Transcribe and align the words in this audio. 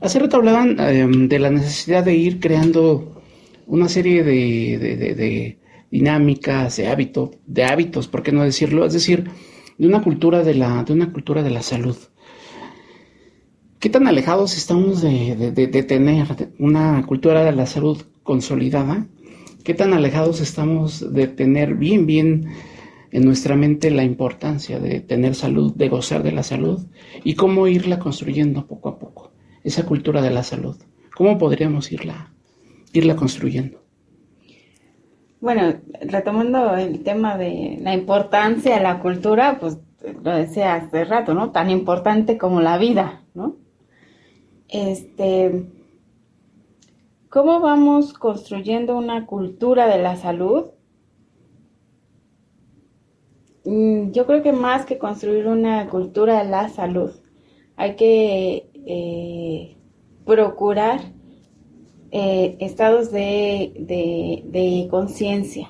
Hace 0.00 0.20
rato 0.20 0.36
hablaban 0.36 0.78
em, 0.78 1.28
de 1.28 1.40
la 1.40 1.50
necesidad 1.50 2.04
de 2.04 2.14
ir 2.14 2.38
creando 2.38 3.20
una 3.66 3.88
serie 3.88 4.22
de, 4.22 5.58
dinámicas, 5.90 6.76
de 6.76 6.86
hábitos, 6.86 7.30
de 7.46 7.64
hábitos, 7.64 8.06
¿por 8.06 8.22
qué 8.22 8.30
no 8.30 8.44
decirlo? 8.44 8.86
Es 8.86 8.92
decir, 8.92 9.28
de 9.78 9.86
una 9.88 10.00
cultura 10.00 10.44
de 10.44 10.54
la, 10.54 10.84
de 10.84 10.92
una 10.92 11.12
cultura 11.12 11.42
de 11.42 11.50
la 11.50 11.62
salud. 11.62 11.96
¿Qué 13.80 13.90
tan 13.90 14.06
alejados 14.06 14.56
estamos 14.56 15.02
de, 15.02 15.82
tener 15.88 16.24
una 16.58 17.04
cultura 17.04 17.44
de 17.44 17.52
la 17.52 17.66
salud 17.66 18.00
consolidada? 18.22 19.08
¿Qué 19.64 19.74
tan 19.74 19.92
alejados 19.92 20.40
estamos 20.40 21.12
de 21.12 21.26
tener 21.26 21.74
bien, 21.74 22.06
bien 22.06 22.46
en 23.12 23.24
nuestra 23.24 23.56
mente 23.56 23.90
la 23.90 24.04
importancia 24.04 24.78
de 24.78 25.00
tener 25.00 25.34
salud, 25.34 25.74
de 25.74 25.88
gozar 25.88 26.22
de 26.22 26.32
la 26.32 26.42
salud 26.42 26.86
y 27.24 27.34
cómo 27.34 27.66
irla 27.66 27.98
construyendo 27.98 28.66
poco 28.66 28.88
a 28.88 28.98
poco, 28.98 29.29
esa 29.64 29.86
cultura 29.86 30.22
de 30.22 30.30
la 30.30 30.42
salud? 30.42 30.76
¿Cómo 31.14 31.38
podríamos 31.38 31.92
irla, 31.92 32.32
irla 32.92 33.16
construyendo? 33.16 33.80
Bueno, 35.40 35.80
retomando 36.02 36.76
el 36.76 37.02
tema 37.02 37.38
de 37.38 37.78
la 37.80 37.94
importancia 37.94 38.76
de 38.76 38.82
la 38.82 39.00
cultura, 39.00 39.58
pues 39.58 39.78
lo 40.22 40.36
decía 40.36 40.74
hace 40.74 41.04
rato, 41.04 41.34
¿no? 41.34 41.50
Tan 41.50 41.70
importante 41.70 42.38
como 42.38 42.60
la 42.60 42.78
vida, 42.78 43.22
¿no? 43.34 43.56
Este, 44.68 45.66
¿cómo 47.28 47.60
vamos 47.60 48.12
construyendo 48.12 48.96
una 48.96 49.26
cultura 49.26 49.86
de 49.88 50.02
la 50.02 50.16
salud? 50.16 50.66
Mm, 53.64 54.12
yo 54.12 54.26
creo 54.26 54.42
que 54.42 54.52
más 54.52 54.86
que 54.86 54.98
construir 54.98 55.46
una 55.46 55.88
cultura 55.88 56.42
de 56.42 56.50
la 56.50 56.68
salud, 56.68 57.10
hay 57.76 57.96
que 57.96 58.69
eh, 58.86 59.76
procurar 60.24 61.00
eh, 62.10 62.56
estados 62.60 63.10
de, 63.12 63.72
de 64.44 64.88
conciencia. 64.90 65.68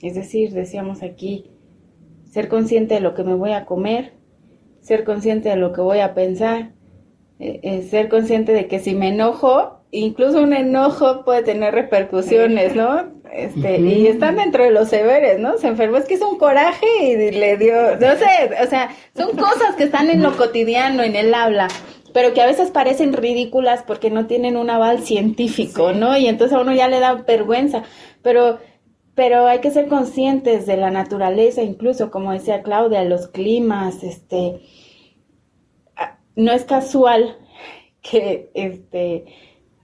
Es 0.00 0.14
decir, 0.14 0.52
decíamos 0.52 1.02
aquí, 1.02 1.50
ser 2.30 2.48
consciente 2.48 2.94
de 2.94 3.00
lo 3.00 3.14
que 3.14 3.24
me 3.24 3.34
voy 3.34 3.52
a 3.52 3.64
comer, 3.64 4.12
ser 4.80 5.04
consciente 5.04 5.48
de 5.48 5.56
lo 5.56 5.72
que 5.72 5.80
voy 5.80 6.00
a 6.00 6.14
pensar, 6.14 6.72
eh, 7.38 7.60
eh, 7.62 7.82
ser 7.82 8.08
consciente 8.08 8.52
de 8.52 8.66
que 8.66 8.78
si 8.78 8.94
me 8.94 9.08
enojo, 9.08 9.80
incluso 9.90 10.42
un 10.42 10.52
enojo 10.52 11.24
puede 11.24 11.42
tener 11.42 11.74
repercusiones, 11.74 12.76
¿no? 12.76 13.04
Este, 13.32 13.78
Y 13.80 14.06
están 14.06 14.36
dentro 14.36 14.64
de 14.64 14.70
los 14.70 14.88
severes, 14.88 15.40
¿no? 15.40 15.58
Se 15.58 15.68
enfermó, 15.68 15.96
es 15.96 16.04
que 16.04 16.14
es 16.14 16.22
un 16.22 16.38
coraje 16.38 16.86
y 17.02 17.32
le 17.32 17.56
dio, 17.56 17.74
no 17.96 18.16
sé, 18.16 18.64
o 18.64 18.66
sea, 18.68 18.90
son 19.14 19.36
cosas 19.36 19.74
que 19.76 19.84
están 19.84 20.08
en 20.08 20.22
lo 20.22 20.36
cotidiano, 20.36 21.02
en 21.02 21.16
el 21.16 21.34
habla, 21.34 21.68
pero 22.16 22.32
que 22.32 22.40
a 22.40 22.46
veces 22.46 22.70
parecen 22.70 23.12
ridículas 23.12 23.84
porque 23.86 24.08
no 24.10 24.26
tienen 24.26 24.56
un 24.56 24.70
aval 24.70 25.00
científico, 25.02 25.92
¿no? 25.92 26.16
Y 26.16 26.28
entonces 26.28 26.56
a 26.56 26.62
uno 26.62 26.72
ya 26.72 26.88
le 26.88 26.98
da 26.98 27.12
vergüenza, 27.12 27.82
pero 28.22 28.58
pero 29.14 29.46
hay 29.46 29.60
que 29.60 29.70
ser 29.70 29.86
conscientes 29.86 30.64
de 30.64 30.78
la 30.78 30.90
naturaleza, 30.90 31.62
incluso 31.62 32.10
como 32.10 32.32
decía 32.32 32.62
Claudia, 32.62 33.04
los 33.04 33.28
climas, 33.28 34.02
este, 34.02 34.62
no 36.36 36.52
es 36.52 36.64
casual 36.64 37.36
que 38.00 38.50
este, 38.54 39.26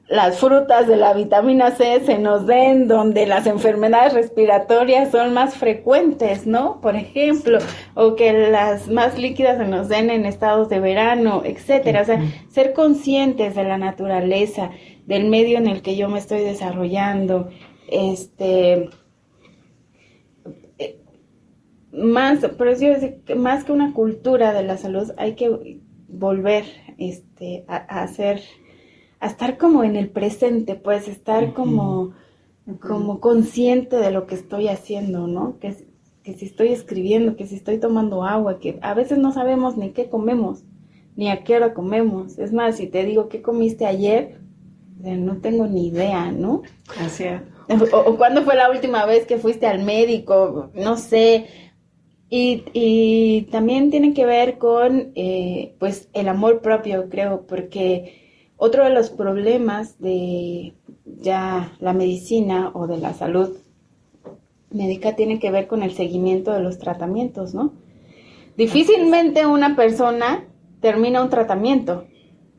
las 0.08 0.38
frutas 0.38 0.86
de 0.86 0.96
la 0.96 1.14
vitamina 1.14 1.70
C 1.70 2.00
se 2.04 2.18
nos 2.18 2.46
den 2.46 2.88
donde 2.88 3.26
las 3.26 3.46
enfermedades 3.46 4.12
respiratorias 4.12 5.10
son 5.10 5.32
más 5.32 5.54
frecuentes, 5.54 6.46
¿no? 6.46 6.80
Por 6.80 6.96
ejemplo, 6.96 7.58
o 7.94 8.14
que 8.14 8.32
las 8.32 8.88
más 8.88 9.18
líquidas 9.18 9.58
se 9.58 9.66
nos 9.66 9.88
den 9.88 10.10
en 10.10 10.26
estados 10.26 10.68
de 10.68 10.80
verano, 10.80 11.42
etcétera. 11.44 12.02
O 12.02 12.04
sea, 12.04 12.22
ser 12.50 12.72
conscientes 12.72 13.54
de 13.54 13.64
la 13.64 13.78
naturaleza, 13.78 14.70
del 15.06 15.28
medio 15.28 15.58
en 15.58 15.66
el 15.66 15.82
que 15.82 15.96
yo 15.96 16.08
me 16.08 16.18
estoy 16.18 16.40
desarrollando, 16.40 17.48
este 17.88 18.90
eh, 20.78 21.00
más, 21.92 22.40
por 22.40 22.68
eso 22.68 22.84
yo 22.84 23.36
más 23.36 23.64
que 23.64 23.72
una 23.72 23.92
cultura 23.92 24.52
de 24.52 24.62
la 24.62 24.76
salud, 24.76 25.12
hay 25.16 25.34
que 25.34 25.80
volver 26.08 26.64
este, 26.98 27.64
a, 27.68 28.02
hacer, 28.02 28.42
a 29.22 29.28
estar 29.28 29.56
como 29.56 29.84
en 29.84 29.94
el 29.94 30.10
presente, 30.10 30.74
pues 30.74 31.06
estar 31.06 31.52
como, 31.54 32.12
como 32.80 33.20
consciente 33.20 33.96
de 33.96 34.10
lo 34.10 34.26
que 34.26 34.34
estoy 34.34 34.66
haciendo, 34.66 35.28
¿no? 35.28 35.60
Que, 35.60 35.76
que 36.24 36.34
si 36.34 36.46
estoy 36.46 36.68
escribiendo, 36.68 37.36
que 37.36 37.46
si 37.46 37.54
estoy 37.54 37.78
tomando 37.78 38.24
agua, 38.24 38.58
que 38.58 38.80
a 38.82 38.94
veces 38.94 39.18
no 39.18 39.32
sabemos 39.32 39.76
ni 39.76 39.90
qué 39.90 40.10
comemos, 40.10 40.64
ni 41.14 41.30
a 41.30 41.44
qué 41.44 41.54
hora 41.54 41.72
comemos. 41.72 42.36
Es 42.40 42.52
más, 42.52 42.78
si 42.78 42.88
te 42.88 43.04
digo 43.04 43.28
qué 43.28 43.42
comiste 43.42 43.86
ayer, 43.86 44.40
no 44.98 45.36
tengo 45.36 45.68
ni 45.68 45.86
idea, 45.86 46.32
¿no? 46.32 46.62
Así 46.98 47.24
O, 47.68 47.96
o, 47.96 48.16
cuándo 48.16 48.42
fue 48.42 48.56
la 48.56 48.70
última 48.72 49.06
vez 49.06 49.24
que 49.24 49.38
fuiste 49.38 49.68
al 49.68 49.84
médico, 49.84 50.70
no 50.74 50.96
sé, 50.96 51.46
y, 52.28 53.42
también 53.52 53.90
tiene 53.90 54.14
que 54.14 54.24
ver 54.24 54.56
con 54.56 55.12
eh, 55.14 55.74
pues 55.78 56.08
el 56.14 56.28
amor 56.28 56.62
propio, 56.62 57.10
creo, 57.10 57.46
porque 57.46 58.21
otro 58.64 58.84
de 58.84 58.90
los 58.90 59.10
problemas 59.10 59.98
de 59.98 60.74
ya 61.04 61.72
la 61.80 61.92
medicina 61.92 62.70
o 62.74 62.86
de 62.86 62.96
la 62.96 63.12
salud 63.12 63.56
médica 64.70 65.16
tiene 65.16 65.40
que 65.40 65.50
ver 65.50 65.66
con 65.66 65.82
el 65.82 65.94
seguimiento 65.94 66.52
de 66.52 66.60
los 66.60 66.78
tratamientos, 66.78 67.54
¿no? 67.54 67.72
Difícilmente 68.56 69.46
una 69.46 69.74
persona 69.74 70.44
termina 70.80 71.24
un 71.24 71.28
tratamiento. 71.28 72.04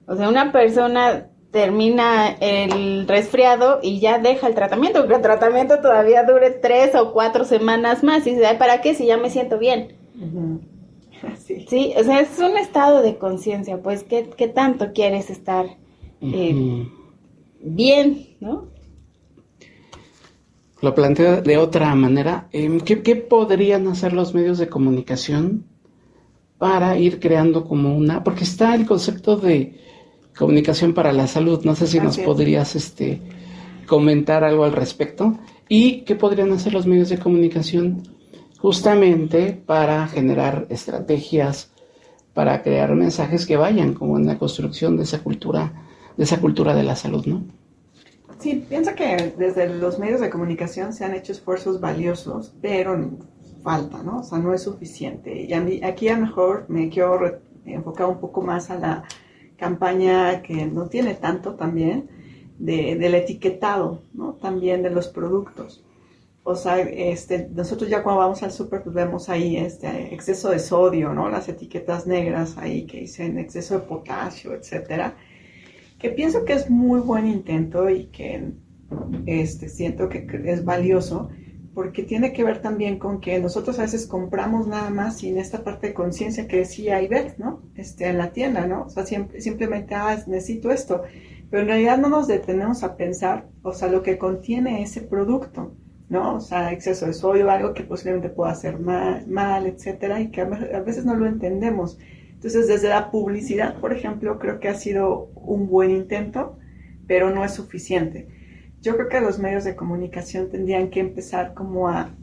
O 0.06 0.18
sea, 0.18 0.28
una 0.28 0.52
persona 0.52 1.30
termina 1.52 2.36
el 2.42 3.08
resfriado 3.08 3.80
y 3.82 4.02
ya 4.02 4.20
deja 4.20 4.48
el 4.48 4.56
tratamiento, 4.56 5.00
porque 5.00 5.16
el 5.16 5.22
tratamiento 5.22 5.80
todavía 5.80 6.26
dure 6.26 6.52
tres 6.52 6.96
o 6.96 7.14
cuatro 7.14 7.46
semanas 7.46 8.04
más. 8.04 8.28
Y 8.28 8.32
dice, 8.32 8.56
¿para 8.56 8.82
qué 8.82 8.94
si 8.94 9.06
ya 9.06 9.16
me 9.16 9.30
siento 9.30 9.58
bien? 9.58 9.96
sí. 11.46 11.94
o 11.98 12.04
sea, 12.04 12.20
es 12.20 12.38
un 12.40 12.58
estado 12.58 13.02
de 13.02 13.18
conciencia, 13.18 13.78
pues, 13.78 14.04
¿qué, 14.04 14.30
¿qué, 14.36 14.50
tanto 14.50 14.92
quieres 14.92 15.30
estar 15.30 15.82
eh, 16.24 16.88
bien, 17.62 18.28
no? 18.40 18.68
Lo 20.82 20.94
planteo 20.96 21.42
de 21.42 21.58
otra 21.58 21.94
manera. 21.96 22.48
Em, 22.52 22.80
¿Qué, 22.80 23.02
¿Qué 23.02 23.16
podrían 23.16 23.88
hacer 23.88 24.14
los 24.14 24.34
medios 24.34 24.58
de 24.58 24.68
comunicación 24.68 25.66
para 26.58 26.98
ir 26.98 27.20
creando 27.20 27.66
como 27.66 27.96
una... 27.96 28.24
Porque 28.24 28.44
está 28.44 28.76
el 28.76 28.86
concepto 28.86 29.38
de 29.38 29.80
Comunicación 30.38 30.94
para 30.94 31.14
la 31.14 31.28
Salud. 31.28 31.64
No 31.64 31.76
sé 31.76 31.88
si 31.88 32.00
nos 32.00 32.18
podrías 32.18 32.76
este, 32.76 33.22
comentar 33.86 34.44
algo 34.44 34.64
al 34.64 34.72
respecto. 34.74 35.38
¿Y 35.70 36.02
qué 36.02 36.16
podrían 36.16 36.52
hacer 36.52 36.74
los 36.74 36.88
medios 36.88 37.10
de 37.10 37.20
comunicación 37.20 38.04
justamente 38.58 39.62
para 39.66 40.08
generar 40.08 40.68
estrategias, 40.70 41.72
para 42.34 42.64
crear 42.64 42.96
mensajes 42.96 43.46
que 43.46 43.58
vayan 43.58 43.94
como 43.94 44.18
en 44.18 44.26
la 44.26 44.38
construcción 44.38 44.98
de 44.98 45.04
esa 45.04 45.22
cultura, 45.22 45.74
de 46.18 46.24
esa 46.24 46.40
cultura 46.40 46.76
de 46.76 46.84
la 46.84 46.96
salud, 46.96 47.26
¿no? 47.26 47.44
Sí, 48.40 48.66
pienso 48.68 48.94
que 48.94 49.34
desde 49.38 49.70
los 49.70 50.00
medios 50.00 50.20
de 50.20 50.30
comunicación 50.30 50.94
se 50.94 51.06
han 51.06 51.14
hecho 51.14 51.32
esfuerzos 51.32 51.80
valiosos, 51.80 52.54
pero 52.62 53.18
falta, 53.64 54.04
¿no? 54.04 54.20
O 54.20 54.24
sea, 54.24 54.38
no 54.38 54.54
es 54.54 54.64
suficiente. 54.64 55.34
Y 55.44 55.54
aquí 55.84 56.10
a 56.10 56.18
lo 56.18 56.26
mejor 56.26 56.66
me 56.68 56.90
quiero 56.90 57.40
enfocar 57.66 58.08
un 58.08 58.20
poco 58.20 58.42
más 58.42 58.70
a 58.70 58.78
la 58.78 59.04
campaña 59.58 60.42
que 60.42 60.66
no 60.66 60.88
tiene 60.88 61.14
tanto 61.16 61.56
también 61.56 62.10
del 62.60 63.16
etiquetado, 63.16 64.04
¿no? 64.14 64.34
También 64.34 64.84
de 64.84 64.90
los 64.90 65.08
productos. 65.08 65.84
O 66.44 66.56
sea, 66.56 66.80
este, 66.80 67.48
nosotros 67.54 67.90
ya 67.90 68.04
cuando 68.04 68.20
vamos 68.20 68.44
al 68.44 68.52
súper, 68.52 68.84
pues 68.84 68.94
vemos 68.94 69.30
ahí 69.30 69.56
este 69.56 70.14
exceso 70.14 70.50
de 70.50 70.60
sodio, 70.60 71.14
¿no? 71.14 71.30
Las 71.30 71.48
etiquetas 71.48 72.06
negras 72.06 72.58
ahí 72.58 72.86
que 72.86 73.00
dicen 73.00 73.40
exceso 73.40 73.76
de 73.76 73.86
potasio, 73.86 74.54
etcétera. 74.54 75.16
Que 76.04 76.10
pienso 76.10 76.44
que 76.44 76.52
es 76.52 76.70
muy 76.70 77.00
buen 77.00 77.26
intento 77.26 77.90
y 77.90 78.08
que 78.08 78.52
este, 79.26 79.70
siento 79.70 80.10
que 80.10 80.28
es 80.48 80.66
valioso, 80.66 81.30
porque 81.74 82.04
tiene 82.04 82.34
que 82.34 82.44
ver 82.44 82.62
también 82.62 83.00
con 83.00 83.22
que 83.22 83.40
nosotros 83.40 83.80
a 83.80 83.84
veces 83.84 84.06
compramos 84.06 84.68
nada 84.68 84.90
más 84.90 85.20
sin 85.20 85.38
esta 85.38 85.64
parte 85.64 85.88
de 85.88 85.94
conciencia 85.94 86.46
que 86.46 86.58
decía 86.58 87.02
Ivette, 87.02 87.38
¿no? 87.38 87.62
Este, 87.76 88.10
en 88.10 88.18
la 88.18 88.34
tienda, 88.34 88.68
¿no? 88.68 88.84
O 88.84 88.90
sea, 88.90 89.06
siempre, 89.06 89.40
simplemente, 89.40 89.96
ah, 89.96 90.22
necesito 90.28 90.72
esto. 90.72 91.04
Pero 91.50 91.62
en 91.62 91.70
realidad 91.70 91.98
no 91.98 92.10
nos 92.10 92.28
detenemos 92.28 92.84
a 92.84 92.98
pensar, 92.98 93.48
o 93.62 93.72
sea, 93.72 93.88
lo 93.88 94.04
que 94.04 94.18
contiene 94.18 94.84
ese 94.84 95.00
producto, 95.00 95.74
¿no? 96.10 96.36
O 96.36 96.42
sea, 96.42 96.74
exceso 96.74 97.06
de 97.06 97.14
sodio, 97.14 97.50
algo 97.50 97.74
que 97.74 97.84
posiblemente 97.84 98.28
pueda 98.28 98.52
hacer 98.52 98.78
mal, 98.78 99.26
mal 99.28 99.68
etcétera, 99.68 100.20
y 100.20 100.32
que 100.32 100.42
a 100.42 100.82
veces 100.82 101.06
no 101.06 101.16
lo 101.16 101.28
entendemos. 101.28 101.98
Entonces, 102.44 102.68
desde 102.68 102.90
la 102.90 103.10
publicidad, 103.10 103.80
por 103.80 103.94
ejemplo, 103.94 104.38
creo 104.38 104.60
que 104.60 104.68
ha 104.68 104.76
sido 104.76 105.32
un 105.36 105.68
buen 105.68 105.92
intento, 105.92 106.58
pero 107.08 107.30
no 107.30 107.46
es 107.46 107.54
suficiente 107.54 108.28
yo 108.84 108.98
creo 108.98 109.08
que 109.08 109.22
los 109.22 109.40
medios 109.40 109.64
de 109.64 109.78
comunicación 109.78 110.50
tendrían 110.50 110.90
que 110.90 111.00
empezar 111.00 111.54
como 111.54 111.88
a, 111.88 112.14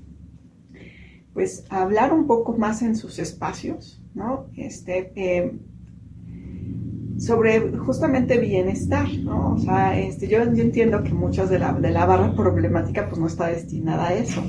pues, 1.33 1.65
hablar 1.71 2.13
un 2.13 2.27
poco 2.27 2.53
más 2.53 2.83
en 2.83 2.97
sus 2.97 3.19
espacios, 3.19 4.03
¿no? 4.15 4.47
Este, 4.57 5.11
eh, 5.17 5.59
sobre 7.19 7.79
justamente 7.79 8.39
bienestar, 8.39 9.09
¿no? 9.25 9.55
O 9.55 9.59
sea, 9.59 9.99
este, 9.99 10.29
yo, 10.29 10.43
entiendo 10.43 11.03
que 11.03 11.15
muchas 11.15 11.49
de 11.49 11.59
la, 11.59 11.73
de 11.73 11.91
la 11.91 12.05
barra 12.05 12.35
problemática 12.35 13.09
pues 13.09 13.19
no 13.19 13.27
está 13.27 13.47
destinada 13.47 14.09
a 14.09 14.15
eso, 14.15 14.43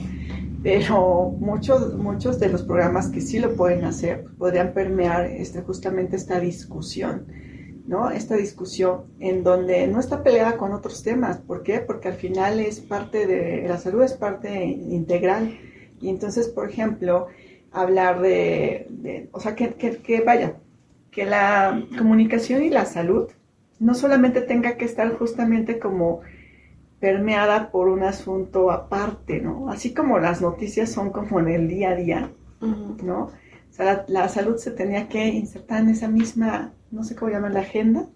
pero 0.64 1.36
muchos, 1.40 1.96
muchos 1.96 2.40
de 2.40 2.50
los 2.50 2.64
programas 2.64 3.10
que 3.10 3.22
sí 3.22 3.40
lo 3.40 3.56
pueden 3.56 3.84
hacer 3.84 4.24
pues, 4.24 4.36
podrían 4.36 4.74
permear 4.74 5.26
este, 5.26 5.62
justamente 5.62 6.16
esta 6.16 6.40
discusión, 6.40 7.26
¿no? 7.88 8.12
Esta 8.12 8.36
discusión 8.36 9.06
en 9.20 9.44
donde 9.44 9.88
no 9.88 10.00
está 10.00 10.24
peleada 10.24 10.58
con 10.58 10.72
otros 10.74 11.04
temas, 11.04 11.38
¿por 11.40 11.64
qué? 11.64 11.80
Porque 11.80 12.10
al 12.10 12.14
final 12.14 12.60
es 12.60 12.80
parte 12.80 13.26
de, 13.26 13.68
la 13.68 13.78
salud 13.78 14.04
es 14.04 14.14
parte 14.14 14.64
integral, 14.66 15.58
y 16.00 16.10
entonces, 16.10 16.48
por 16.48 16.70
ejemplo, 16.70 17.28
hablar 17.72 18.22
de, 18.22 19.30
o 19.32 19.40
sea, 19.40 19.56
que, 19.56 19.74
que, 19.76 19.98
que 19.98 20.22
vaya, 20.22 20.58
que 21.12 21.26
la 21.26 21.86
comunicación 21.98 22.64
y 22.64 22.70
la 22.70 22.86
salud 22.86 23.30
no 23.80 23.96
solamente 23.96 24.42
tenga 24.42 24.78
que 24.78 24.86
estar 24.86 25.12
justamente 25.18 25.80
como 25.80 26.22
permeada 27.02 27.72
por 27.72 27.90
un 27.90 28.04
asunto 28.04 28.72
aparte, 28.72 29.42
¿no? 29.42 29.70
Así 29.70 29.94
como 29.94 30.20
las 30.20 30.40
noticias 30.42 30.90
son 30.92 31.10
como 31.10 31.40
en 31.40 31.50
el 31.50 31.68
día 31.68 31.90
a 31.90 31.96
día, 31.96 32.32
¿no? 33.04 33.24
O 33.24 33.74
sea, 33.74 34.06
la, 34.08 34.30
salud 34.30 34.58
se 34.58 34.70
tenía 34.70 35.10
que 35.10 35.28
insertar 35.28 35.82
en 35.82 35.90
esa 35.90 36.08
misma, 36.08 36.74
no 36.92 37.04
sé 37.04 37.16
cómo 37.16 37.32
llaman, 37.32 37.56
la 37.56 37.62
agenda, 37.62 38.08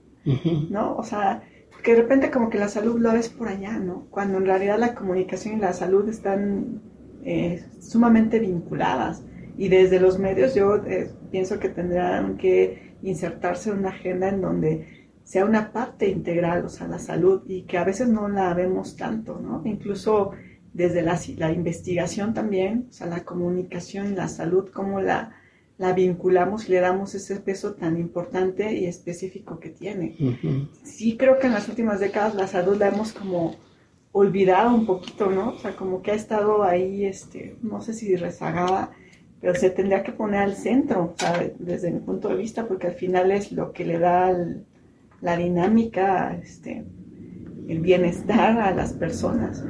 ¿no? 0.70 0.96
O 0.96 1.04
sea, 1.04 1.42
que 1.84 1.96
de 1.96 2.04
repente 2.04 2.30
como 2.30 2.50
que 2.50 2.60
la 2.60 2.68
salud 2.68 3.00
lo 3.00 3.12
ves 3.12 3.30
por 3.30 3.48
allá, 3.48 3.80
¿no? 3.80 4.06
Cuando 4.12 4.38
en 4.38 4.46
realidad 4.46 4.78
la 4.78 4.94
comunicación 4.94 5.58
y 5.58 5.62
la 5.62 5.74
salud 5.74 6.08
están 6.08 6.82
eh, 7.24 7.66
sumamente 7.80 8.40
vinculadas. 8.40 9.24
Y 9.58 9.70
desde 9.70 10.00
los 10.00 10.20
medios 10.20 10.54
yo 10.54 10.76
eh, 10.86 11.10
pienso 11.32 11.58
que 11.58 11.70
tendrán 11.70 12.38
que 12.38 12.98
insertarse 13.02 13.72
en 13.72 13.80
una 13.80 13.90
agenda 13.90 14.30
en 14.30 14.42
donde 14.42 15.05
sea 15.26 15.44
una 15.44 15.74
parte 15.74 16.08
integral, 16.08 16.64
o 16.64 16.70
sea, 16.70 16.88
la 16.88 17.00
salud, 17.00 17.42
y 17.48 17.64
que 17.64 17.78
a 17.78 17.84
veces 17.84 18.08
no 18.08 18.30
la 18.30 18.54
vemos 18.54 18.96
tanto, 18.96 19.40
¿no? 19.40 19.62
Incluso 19.66 20.32
desde 20.72 21.02
la, 21.02 21.20
la 21.38 21.52
investigación 21.52 22.34
también, 22.34 22.88
o 22.90 22.94
sea, 22.94 23.08
la 23.08 23.26
comunicación 23.26 24.14
y 24.14 24.16
la 24.16 24.28
salud, 24.28 24.70
cómo 24.72 25.02
la, 25.02 25.36
la 25.80 25.94
vinculamos 25.94 26.70
y 26.70 26.74
le 26.74 26.80
damos 26.80 27.16
ese 27.16 27.38
peso 27.38 27.74
tan 27.74 27.98
importante 27.98 28.72
y 28.74 28.86
específico 28.86 29.60
que 29.60 29.70
tiene. 29.70 30.16
Sí 30.84 31.18
creo 31.18 31.40
que 31.40 31.48
en 31.48 31.54
las 31.54 31.68
últimas 31.68 32.00
décadas 32.00 32.36
la 32.36 32.48
salud 32.48 32.78
la 32.78 32.90
hemos 32.90 33.12
como 33.12 33.56
olvidado 34.12 34.74
un 34.76 34.86
poquito, 34.86 35.32
¿no? 35.32 35.50
O 35.50 35.58
sea, 35.58 35.76
como 35.76 36.02
que 36.02 36.12
ha 36.12 36.16
estado 36.16 36.64
ahí, 36.64 37.04
este, 37.06 37.58
no 37.62 37.82
sé 37.82 37.94
si 37.94 38.16
rezagada, 38.16 38.92
pero 39.42 39.56
se 39.56 39.72
tendría 39.72 40.04
que 40.04 40.12
poner 40.12 40.42
al 40.42 40.56
centro, 40.56 41.16
desde 41.58 41.92
mi 41.92 42.00
punto 42.00 42.30
de 42.30 42.36
vista, 42.36 42.68
porque 42.68 42.88
al 42.88 42.94
final 42.94 43.32
es 43.32 43.52
lo 43.52 43.74
que 43.74 43.86
le 43.86 43.98
da 43.98 44.32
la 45.22 45.38
dinámica, 45.38 46.38
este, 46.42 46.86
el 47.68 47.80
bienestar 47.80 48.60
a 48.60 48.74
las 48.74 48.94
personas. 48.94 49.64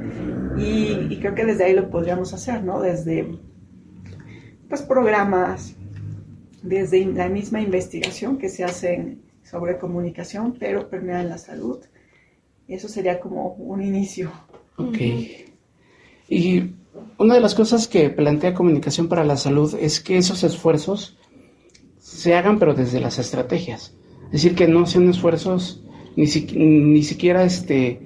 Y, 0.58 1.16
creo 1.18 1.34
que 1.34 1.44
desde 1.44 1.64
ahí 1.64 1.74
lo 1.74 1.90
podríamos 1.90 2.32
hacer, 2.32 2.62
¿no? 2.64 2.80
Desde 2.80 3.38
pues, 4.68 4.82
programas, 4.82 5.74
desde 6.62 7.04
la 7.06 7.28
misma 7.28 7.60
investigación 7.60 8.38
que 8.38 8.48
se 8.48 8.64
hace 8.64 9.18
sobre 9.42 9.78
comunicación, 9.78 10.56
pero 10.58 10.88
permeada 10.88 11.22
en 11.22 11.28
la 11.28 11.38
salud. 11.38 11.78
Eso 12.68 12.88
sería 12.88 13.20
como 13.20 13.54
un 13.54 13.82
inicio. 13.82 14.32
Ok. 14.76 14.98
Y 16.28 16.74
una 17.18 17.34
de 17.34 17.40
las 17.40 17.54
cosas 17.54 17.88
que 17.88 18.10
plantea 18.10 18.54
Comunicación 18.54 19.08
para 19.08 19.24
la 19.24 19.36
Salud 19.36 19.74
es 19.80 20.00
que 20.00 20.18
esos 20.18 20.42
esfuerzos 20.42 21.16
se 21.98 22.34
hagan 22.34 22.58
pero 22.58 22.74
desde 22.74 23.00
las 23.00 23.18
estrategias. 23.18 23.95
Es 24.26 24.32
decir, 24.32 24.54
que 24.54 24.68
no 24.68 24.86
sean 24.86 25.08
esfuerzos 25.08 25.82
ni, 26.16 26.26
ni 26.26 27.02
siquiera 27.02 27.44
este, 27.44 28.00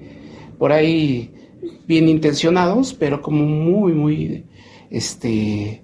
por 0.58 0.72
ahí 0.72 1.32
bien 1.86 2.08
intencionados, 2.08 2.94
pero 2.94 3.22
como 3.22 3.44
muy, 3.44 3.92
muy, 3.92 4.44
este, 4.90 5.82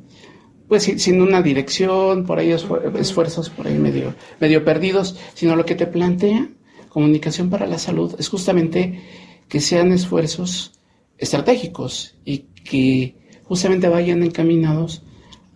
pues 0.68 0.84
sin 0.84 1.20
una 1.20 1.42
dirección, 1.42 2.24
por 2.26 2.38
ahí 2.38 2.50
esfuerzos 2.50 3.50
por 3.50 3.66
ahí 3.66 3.78
medio, 3.78 4.14
medio 4.40 4.64
perdidos, 4.64 5.18
sino 5.34 5.56
lo 5.56 5.64
que 5.64 5.74
te 5.74 5.86
plantea 5.86 6.48
Comunicación 6.96 7.50
para 7.50 7.66
la 7.66 7.78
Salud 7.78 8.14
es 8.18 8.30
justamente 8.30 9.02
que 9.48 9.60
sean 9.60 9.92
esfuerzos 9.92 10.72
estratégicos 11.18 12.16
y 12.24 12.38
que 12.64 13.16
justamente 13.44 13.86
vayan 13.90 14.22
encaminados 14.22 15.02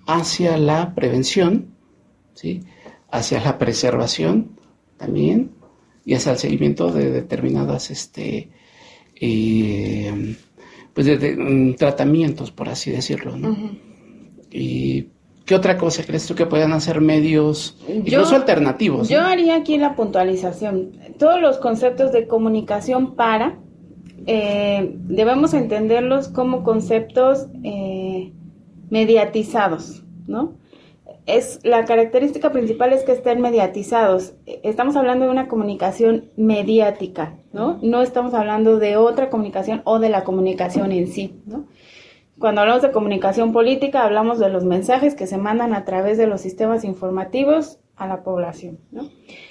hacia 0.07 0.59
la 0.59 0.95
prevención, 0.95 1.75
¿sí? 2.35 2.61
hacia 3.11 3.43
la 3.43 3.57
preservación 3.57 4.60
también 5.01 5.53
y 6.05 6.15
hacia 6.15 6.33
el 6.33 6.39
seguimiento 6.39 6.93
de 6.93 7.11
determinadas 7.11 7.91
este, 7.91 8.51
eh, 9.21 10.37
pues 10.93 11.07
de, 11.07 11.37
mm, 11.37 11.75
tratamientos, 11.75 12.51
por 12.51 12.69
así 12.69 12.91
decirlo. 12.91 13.37
¿no? 13.37 13.57
¿Y 14.51 15.09
qué 15.47 15.55
otra 15.55 15.79
cosa 15.79 16.05
crees 16.05 16.27
tú 16.27 16.35
que 16.35 16.47
puedan 16.47 16.73
hacer 16.73 17.01
medios, 17.01 17.79
incluso 17.89 18.37
alternativos? 18.37 19.09
Yo 19.09 19.21
haría 19.23 19.57
aquí 19.57 19.79
la 19.79 19.97
puntualización. 19.97 20.93
Todos 21.19 21.41
los 21.41 21.57
conceptos 21.59 22.13
de 22.13 22.27
comunicación 22.27 23.15
para 23.15 23.59
eh, 24.27 24.95
debemos 24.95 25.55
entenderlos 25.55 26.29
como 26.29 26.63
conceptos 26.63 27.47
eh, 27.65 28.33
mediatizados, 28.91 30.03
¿no? 30.27 30.60
Es, 31.37 31.61
la 31.63 31.85
característica 31.85 32.51
principal 32.51 32.93
es 32.93 33.05
que 33.05 33.13
estén 33.13 33.41
mediatizados. 33.41 34.35
Estamos 34.47 34.97
hablando 34.97 35.27
de 35.27 35.31
una 35.31 35.47
comunicación 35.47 36.31
mediática, 36.37 37.39
¿no? 37.53 37.79
No 37.83 38.03
estamos 38.03 38.35
hablando 38.35 38.79
de 38.79 38.97
otra 38.97 39.31
comunicación 39.31 39.81
o 39.85 40.01
de 40.01 40.09
la 40.09 40.25
comunicación 40.25 40.91
en 40.91 41.07
sí, 41.07 41.41
¿no? 41.47 41.67
Cuando 42.41 42.63
hablamos 42.63 42.83
de 42.83 42.91
comunicación 42.91 43.53
política, 43.53 44.03
hablamos 44.03 44.41
de 44.41 44.49
los 44.49 44.65
mensajes 44.65 45.15
que 45.15 45.29
se 45.29 45.39
mandan 45.39 45.73
a 45.73 45.85
través 45.85 46.19
de 46.19 46.27
los 46.27 46.41
sistemas 46.41 46.85
informativos 46.85 47.79
a 47.95 48.09
la 48.09 48.25
población, 48.25 48.81
¿no? 48.91 49.09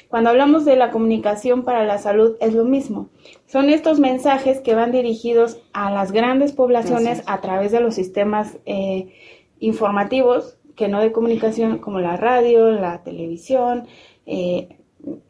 Cuando 0.10 0.31
hablamos 0.31 0.66
de 0.66 0.76
la 0.76 0.92
comunicación 0.92 1.64
para 1.64 1.86
la 1.86 1.98
salud 1.98 2.36
es 2.42 2.54
lo 2.56 2.66
mismo. 2.66 3.10
Son 3.46 3.70
estos 3.70 4.02
mensajes 4.02 4.60
que 4.60 4.76
van 4.76 4.92
dirigidos 4.92 5.62
a 5.72 5.92
las 5.92 6.12
grandes 6.12 6.52
poblaciones 6.52 7.24
a 7.26 7.40
través 7.40 7.72
de 7.72 7.80
los 7.80 7.96
sistemas 7.96 8.58
eh, 8.66 9.14
informativos, 9.60 10.58
que 10.80 10.88
no 10.88 11.02
de 11.02 11.12
comunicación, 11.12 11.80
como 11.80 12.00
la 12.00 12.16
radio, 12.16 12.72
la 12.72 13.04
televisión, 13.04 13.86
eh, 14.26 14.78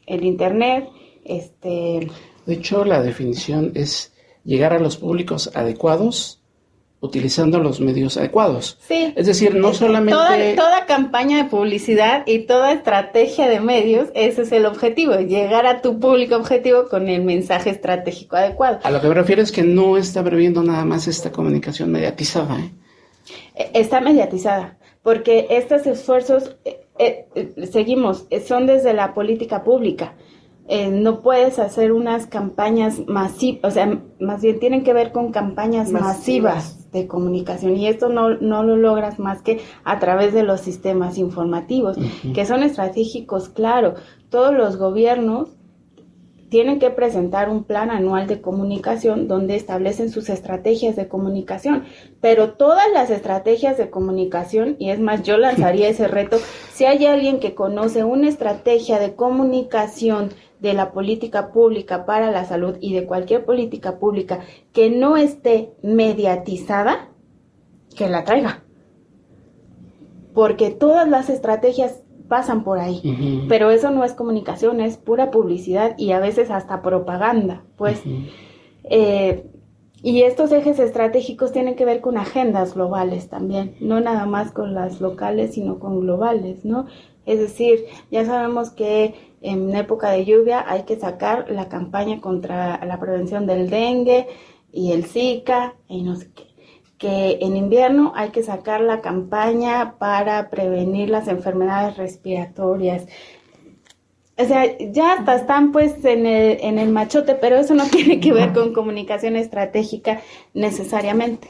el 0.06 0.24
internet. 0.24 0.88
Este... 1.26 2.08
De 2.46 2.54
hecho, 2.54 2.86
la 2.86 3.02
definición 3.02 3.72
es 3.74 4.14
llegar 4.44 4.74
a 4.74 4.80
los 4.80 4.98
públicos 4.98 5.50
adecuados 5.56 6.44
utilizando 7.02 7.58
los 7.60 7.80
medios 7.80 8.16
adecuados. 8.18 8.78
Sí. 8.88 9.12
Es 9.16 9.26
decir, 9.26 9.56
no 9.56 9.74
solamente... 9.74 10.56
Toda, 10.56 10.86
campaña 10.86 11.38
de 11.38 11.50
publicidad 11.50 12.24
y 12.28 12.40
toda 12.40 12.72
estrategia 12.72 13.48
de 13.48 13.60
medios, 13.60 14.10
ese 14.16 14.42
es 14.42 14.52
el 14.52 14.66
objetivo, 14.66 15.16
llegar 15.16 15.66
a 15.66 15.82
tu 15.82 16.00
público 16.00 16.36
objetivo 16.36 16.90
con 16.90 17.10
el 17.10 17.24
mensaje 17.24 17.70
estratégico 17.70 18.36
adecuado. 18.36 18.80
A 18.84 18.92
lo 18.92 19.00
que 19.00 19.08
me 19.08 19.14
refiero 19.14 19.42
es 19.42 19.52
que 19.52 19.64
no 19.64 19.98
está 19.98 20.24
previendo 20.24 20.62
nada 20.62 20.84
más 20.84 21.08
esta 21.08 21.32
comunicación 21.32 21.92
mediatizada. 21.92 22.60
¿eh? 22.60 22.72
E, 23.56 23.72
está 23.74 24.02
mediatizada, 24.02 24.79
porque 25.04 25.48
estos 25.50 25.88
esfuerzos, 25.88 26.58
eh, 26.66 27.28
eh, 27.36 27.68
seguimos, 27.72 28.28
son 28.46 28.68
desde 28.68 28.94
la 28.94 29.14
política 29.14 29.64
pública. 29.64 30.16
no 30.92 31.22
puedes 31.22 31.58
hacer 31.58 31.92
unas 31.92 32.28
campañas 32.28 33.00
masivas, 33.08 33.64
o 33.64 33.72
sea, 33.72 34.00
más 34.20 34.42
bien 34.44 34.60
tienen 34.60 34.84
que 34.84 34.94
ver 34.94 35.12
con 35.12 35.32
campañas 35.32 35.92
masivas 35.92 36.92
de 36.92 37.08
comunicación 37.08 37.76
y 37.76 37.88
esto 37.88 38.10
no, 38.10 38.36
no 38.36 38.62
lo 38.64 38.78
logras 38.78 39.18
más 39.18 39.42
que 39.42 39.62
a 39.84 39.98
través 39.98 40.32
de 40.34 40.44
los 40.44 40.62
sistemas 40.62 41.18
informativos, 41.18 41.98
que 42.36 42.46
son 42.46 42.62
estratégicos, 42.62 43.50
claro. 43.50 43.96
Todos 44.30 44.54
los 44.54 44.78
gobiernos 44.78 45.50
tienen 46.50 46.80
que 46.80 46.90
presentar 46.90 47.50
un 47.50 47.64
plan 47.64 47.92
anual 47.92 48.28
de 48.28 48.42
comunicación 48.42 49.28
donde 49.28 49.56
establecen 49.56 50.10
sus 50.10 50.30
estrategias 50.30 50.96
de 50.96 51.08
comunicación, 51.08 51.86
pero 52.22 52.54
todas 52.54 52.88
las 52.94 53.10
estrategias 53.10 53.78
de 53.78 53.90
comunicación, 53.90 54.76
y 54.80 54.90
es 54.90 55.00
más, 55.00 55.24
yo 55.24 55.38
lanzaría 55.38 55.90
ese 55.90 56.08
reto, 56.08 56.38
si 56.74 56.86
hay 56.86 57.06
alguien 57.06 57.40
que 57.40 57.54
conoce 57.54 58.04
una 58.04 58.28
estrategia 58.28 59.00
de 59.00 59.16
comunicación 59.16 60.30
de 60.60 60.74
la 60.74 60.92
política 60.92 61.52
pública 61.52 62.06
para 62.06 62.32
la 62.32 62.46
salud 62.46 62.78
y 62.82 62.94
de 62.94 63.06
cualquier 63.06 63.46
política 63.46 63.98
pública 63.98 64.42
que 64.74 64.90
no 64.90 65.18
esté 65.18 65.72
mediatizada, 65.82 67.10
que 67.96 68.10
la 68.10 68.24
traiga. 68.24 68.64
Porque 70.34 70.70
todas 70.70 71.08
las 71.08 71.30
estrategias 71.30 72.02
pasan 72.30 72.64
por 72.64 72.80
ahí, 72.80 73.46
pero 73.50 73.72
eso 73.72 73.92
no 73.92 74.06
es 74.06 74.14
comunicación, 74.14 74.80
es 74.80 74.98
pura 74.98 75.32
publicidad 75.32 75.96
y 75.98 76.12
a 76.12 76.20
veces 76.20 76.50
hasta 76.52 76.82
propaganda, 76.82 77.64
pues. 77.76 78.02
Eh, 78.86 79.46
y 80.02 80.22
estos 80.22 80.52
ejes 80.54 80.80
estratégicos 80.80 81.52
tienen 81.52 81.76
que 81.76 81.84
ver 81.84 82.00
con 82.00 82.18
agendas 82.18 82.74
globales 82.74 83.28
también, 83.28 83.76
no 83.82 84.00
nada 84.00 84.26
más 84.26 84.52
con 84.52 84.74
las 84.74 85.02
locales, 85.02 85.56
sino 85.56 85.80
con 85.80 86.00
globales, 86.00 86.64
¿no? 86.64 86.86
Es 87.26 87.40
decir, 87.40 87.86
ya 88.10 88.26
sabemos 88.26 88.70
que 88.70 89.16
en 89.42 89.76
época 89.76 90.10
de 90.12 90.26
lluvia 90.26 90.64
hay 90.68 90.84
que 90.84 90.98
sacar 90.98 91.48
la 91.50 91.68
campaña 91.68 92.22
contra 92.22 92.84
la 92.86 93.00
prevención 93.00 93.46
del 93.46 93.70
dengue 93.70 94.28
y 94.72 94.94
el 94.94 95.06
Zika 95.06 95.76
y 95.88 96.04
no 96.04 96.16
sé 96.16 96.32
qué. 96.34 96.49
Que 97.00 97.40
en 97.42 97.58
invierno 97.58 98.14
hay 98.16 98.30
que 98.30 98.44
sacar 98.44 98.82
la 98.82 99.02
campaña 99.02 99.96
para 99.98 100.52
prevenir 100.52 101.10
las 101.10 101.28
enfermedades 101.28 101.98
respiratorias. 101.98 103.08
O 104.38 104.46
sea, 104.46 104.78
ya 104.78 105.14
hasta 105.14 105.36
están 105.36 105.72
pues 105.72 106.06
en 106.06 106.28
el, 106.28 106.60
en 106.62 106.78
el 106.78 106.92
machote, 106.92 107.34
pero 107.34 107.58
eso 107.58 107.74
no 107.74 107.86
tiene 107.90 108.20
que 108.20 108.32
ver 108.32 108.54
con 108.54 108.74
comunicación 108.74 109.36
estratégica 109.36 110.22
necesariamente. 110.54 111.50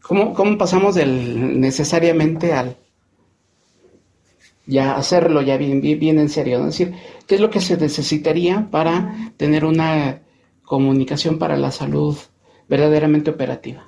¿Cómo, 0.00 0.34
¿Cómo 0.34 0.58
pasamos 0.58 0.94
del 0.94 1.58
necesariamente 1.58 2.52
al 2.52 2.76
ya 4.66 4.96
hacerlo 4.96 5.42
ya 5.42 5.56
bien, 5.56 5.80
bien, 5.80 6.18
en 6.18 6.28
serio, 6.28 6.58
Es 6.58 6.64
decir, 6.66 6.94
¿qué 7.26 7.36
es 7.36 7.40
lo 7.40 7.50
que 7.50 7.60
se 7.60 7.76
necesitaría 7.76 8.68
para 8.70 9.32
tener 9.36 9.64
una 9.64 10.22
comunicación 10.64 11.38
para 11.38 11.56
la 11.56 11.70
salud 11.70 12.16
verdaderamente 12.68 13.30
operativa? 13.30 13.86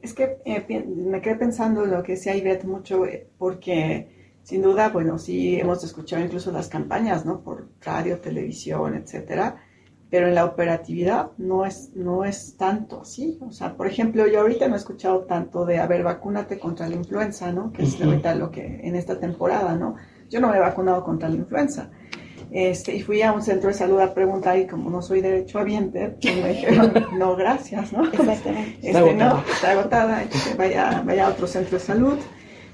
Es 0.00 0.14
que 0.14 0.38
eh, 0.44 0.84
me 0.86 1.20
quedé 1.20 1.36
pensando 1.36 1.84
lo 1.84 2.02
que 2.02 2.12
decía 2.12 2.36
Ivette 2.36 2.64
mucho, 2.64 3.04
eh, 3.06 3.28
porque 3.36 4.08
sin 4.48 4.62
duda, 4.62 4.88
bueno, 4.88 5.18
sí 5.18 5.60
hemos 5.60 5.84
escuchado 5.84 6.24
incluso 6.24 6.50
las 6.50 6.68
campañas, 6.68 7.26
¿no? 7.26 7.42
Por 7.42 7.68
radio, 7.82 8.18
televisión, 8.18 8.94
etcétera, 8.94 9.56
pero 10.08 10.28
en 10.28 10.34
la 10.34 10.46
operatividad 10.46 11.32
no 11.36 11.66
es, 11.66 11.90
no 11.94 12.24
es 12.24 12.56
tanto 12.56 13.02
así. 13.02 13.38
O 13.42 13.52
sea, 13.52 13.76
por 13.76 13.86
ejemplo, 13.86 14.26
yo 14.26 14.40
ahorita 14.40 14.66
no 14.66 14.74
he 14.74 14.78
escuchado 14.78 15.24
tanto 15.24 15.66
de, 15.66 15.78
a 15.78 15.86
ver, 15.86 16.02
vacúnate 16.02 16.58
contra 16.58 16.88
la 16.88 16.94
influenza, 16.94 17.52
¿no? 17.52 17.72
Que 17.72 17.82
es 17.82 18.00
ahorita 18.00 18.34
lo 18.36 18.50
que 18.50 18.80
en 18.82 18.96
esta 18.96 19.20
temporada, 19.20 19.76
¿no? 19.76 19.96
Yo 20.30 20.40
no 20.40 20.48
me 20.48 20.56
he 20.56 20.60
vacunado 20.60 21.04
contra 21.04 21.28
la 21.28 21.36
influenza. 21.36 21.90
Este, 22.50 22.96
y 22.96 23.02
fui 23.02 23.22
a 23.22 23.32
un 23.32 23.42
centro 23.42 23.68
de 23.68 23.74
salud 23.74 24.00
a 24.00 24.14
preguntar 24.14 24.58
y 24.58 24.66
como 24.66 24.90
no 24.90 25.02
soy 25.02 25.20
derecho 25.20 25.58
derechohabiente, 25.58 26.16
pues 26.20 26.36
me 26.36 26.48
dijeron, 26.50 26.92
no, 27.18 27.36
gracias, 27.36 27.92
¿no? 27.92 28.04
Exactamente. 28.06 28.78
Este, 28.82 29.14
no, 29.14 29.44
está 29.50 29.72
agotada, 29.72 30.24
vaya, 30.56 31.02
vaya 31.04 31.26
a 31.26 31.30
otro 31.30 31.46
centro 31.46 31.78
de 31.78 31.84
salud. 31.84 32.18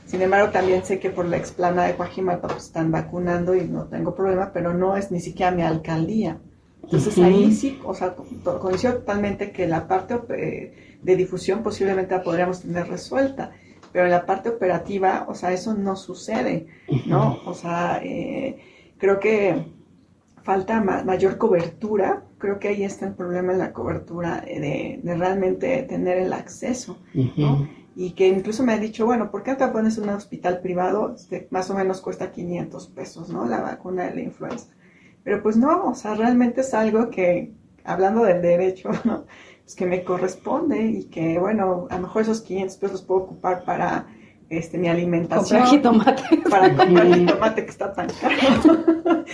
Sin 0.07 0.23
embargo, 0.23 0.51
también 0.51 0.85
sé 0.85 0.99
que 0.99 1.11
por 1.11 1.27
la 1.27 1.37
explana 1.37 1.85
de 1.85 1.97
Coajimalpa 1.97 2.49
pues, 2.49 2.65
están 2.65 2.93
vacunando 2.93 3.55
y 3.55 3.63
no 3.67 3.85
tengo 3.87 4.15
problema, 4.15 4.53
pero 4.53 4.75
no 4.75 4.97
es 4.97 5.11
ni 5.11 5.21
siquiera 5.21 5.51
mi 5.51 5.63
alcaldía. 5.63 6.39
Entonces 6.83 7.17
ahí 7.19 7.53
sí, 7.53 7.81
o 7.85 7.95
sea, 7.95 8.15
coincido 8.61 8.95
totalmente 8.95 9.51
que 9.51 9.67
la 9.67 9.89
parte 9.89 10.21
eh, 10.37 10.99
de 11.03 11.17
difusión 11.17 11.63
posiblemente 11.63 12.15
la 12.15 12.23
podríamos 12.23 12.61
tener 12.61 12.87
resuelta, 12.89 13.53
pero 13.91 14.05
en 14.05 14.11
la 14.11 14.27
parte 14.27 14.51
operativa, 14.51 15.25
o 15.29 15.35
sea, 15.35 15.53
eso 15.53 15.75
no 15.75 15.97
sucede, 15.97 16.67
¿no? 17.07 17.41
O 17.47 17.55
sea, 17.55 18.01
eh, 18.05 18.59
creo 18.99 19.21
que 19.21 19.75
falta 20.43 20.81
mayor 20.81 21.39
cobertura, 21.39 22.25
creo 22.39 22.59
que 22.59 22.69
ahí 22.69 22.85
está 22.85 23.07
el 23.07 23.15
problema 23.15 23.53
en 23.53 23.59
la 23.59 23.73
cobertura 23.73 24.43
de, 24.43 25.01
realmente 25.03 25.83
tener 25.85 26.19
el 26.19 26.33
acceso, 26.33 26.99
¿no? 27.37 27.69
Y 27.97 28.11
que 28.11 28.27
incluso 28.27 28.65
me 28.65 28.73
ha 28.73 28.79
dicho, 28.79 29.07
bueno, 29.07 29.31
¿por 29.31 29.43
qué 29.43 29.53
no 29.53 29.57
te 29.57 29.69
pones 29.69 29.97
en 29.99 30.05
un 30.05 30.11
hospital 30.11 30.61
privado? 30.61 31.15
Este, 31.15 31.47
más 31.51 31.71
o 31.71 31.75
menos 31.75 32.01
cuesta 32.01 32.33
500 32.33 32.89
pesos, 32.89 33.29
¿no? 33.31 33.47
La 33.47 33.61
vacuna 33.61 34.05
de 34.05 34.17
la 34.17 34.21
influenza. 34.21 34.67
Pero 35.23 35.43
pues 35.43 35.57
no, 35.57 35.85
o 35.85 35.95
sea, 35.95 36.15
realmente 36.15 36.63
es 36.63 36.75
algo 36.75 37.09
que, 37.09 37.53
hablando 37.85 38.25
del 38.25 38.43
derecho, 38.43 38.91
¿no? 39.05 39.27
Pues 39.63 39.77
que 39.77 39.87
me 39.87 40.05
corresponde 40.05 40.85
y 40.85 41.05
que, 41.05 41.39
bueno, 41.39 41.87
a 41.89 41.97
lo 41.97 42.03
mejor 42.03 42.23
esos 42.23 42.43
500 42.43 42.77
pesos 42.77 42.93
los 42.93 43.03
puedo 43.03 43.23
ocupar 43.23 43.65
para 43.65 44.07
este, 44.49 44.79
mi 44.79 44.89
alimentación. 44.89 45.61
Comprar 45.61 45.77
jitomate. 45.77 46.23
Para 46.51 46.77
comprar 46.77 47.15
jitomate 47.15 47.65
que 47.65 47.71
está 47.71 47.93
tan 47.93 48.09
caro. 48.21 49.25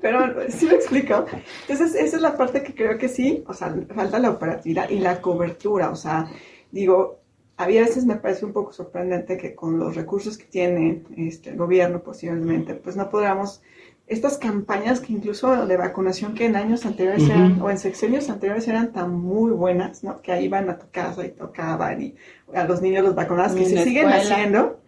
pero 0.00 0.26
no, 0.26 0.34
pero 0.34 0.50
sí 0.50 0.66
me 0.66 0.74
explico. 0.74 1.26
Entonces, 1.62 1.94
esa 1.94 2.16
es 2.16 2.22
la 2.22 2.36
parte 2.36 2.62
que 2.62 2.74
creo 2.74 2.98
que 2.98 3.08
sí, 3.08 3.44
o 3.46 3.54
sea, 3.54 3.74
falta 3.94 4.18
la 4.18 4.30
operatividad 4.30 4.90
y 4.90 4.98
la 4.98 5.20
cobertura. 5.20 5.90
O 5.90 5.96
sea, 5.96 6.30
digo, 6.70 7.20
a 7.56 7.66
veces 7.66 8.04
me 8.04 8.16
parece 8.16 8.44
un 8.44 8.52
poco 8.52 8.72
sorprendente 8.72 9.36
que 9.36 9.54
con 9.54 9.78
los 9.78 9.94
recursos 9.94 10.36
que 10.36 10.46
tiene 10.46 11.04
este, 11.16 11.50
el 11.50 11.56
gobierno 11.56 12.02
posiblemente, 12.02 12.74
pues 12.74 12.96
no 12.96 13.08
podamos 13.08 13.62
estas 14.06 14.36
campañas 14.36 15.00
que 15.00 15.12
incluso 15.12 15.66
de 15.66 15.76
vacunación 15.76 16.34
que 16.34 16.46
en 16.46 16.56
años 16.56 16.84
anteriores 16.84 17.24
eran, 17.24 17.60
o 17.62 17.70
en 17.70 17.78
sexenios 17.78 18.28
anteriores 18.28 18.68
eran 18.68 18.92
tan 18.92 19.14
muy 19.14 19.52
buenas, 19.52 20.04
¿no? 20.04 20.20
Que 20.20 20.32
ahí 20.32 20.44
iban 20.46 20.68
a 20.68 20.78
tu 20.78 20.90
casa 20.90 21.24
y 21.24 21.30
tocaban 21.30 22.02
y 22.02 22.14
a 22.52 22.64
los 22.64 22.82
niños 22.82 23.04
los 23.04 23.14
vacunaban, 23.14 23.56
que 23.56 23.64
se 23.64 23.84
siguen 23.84 24.08
haciendo, 24.08 24.80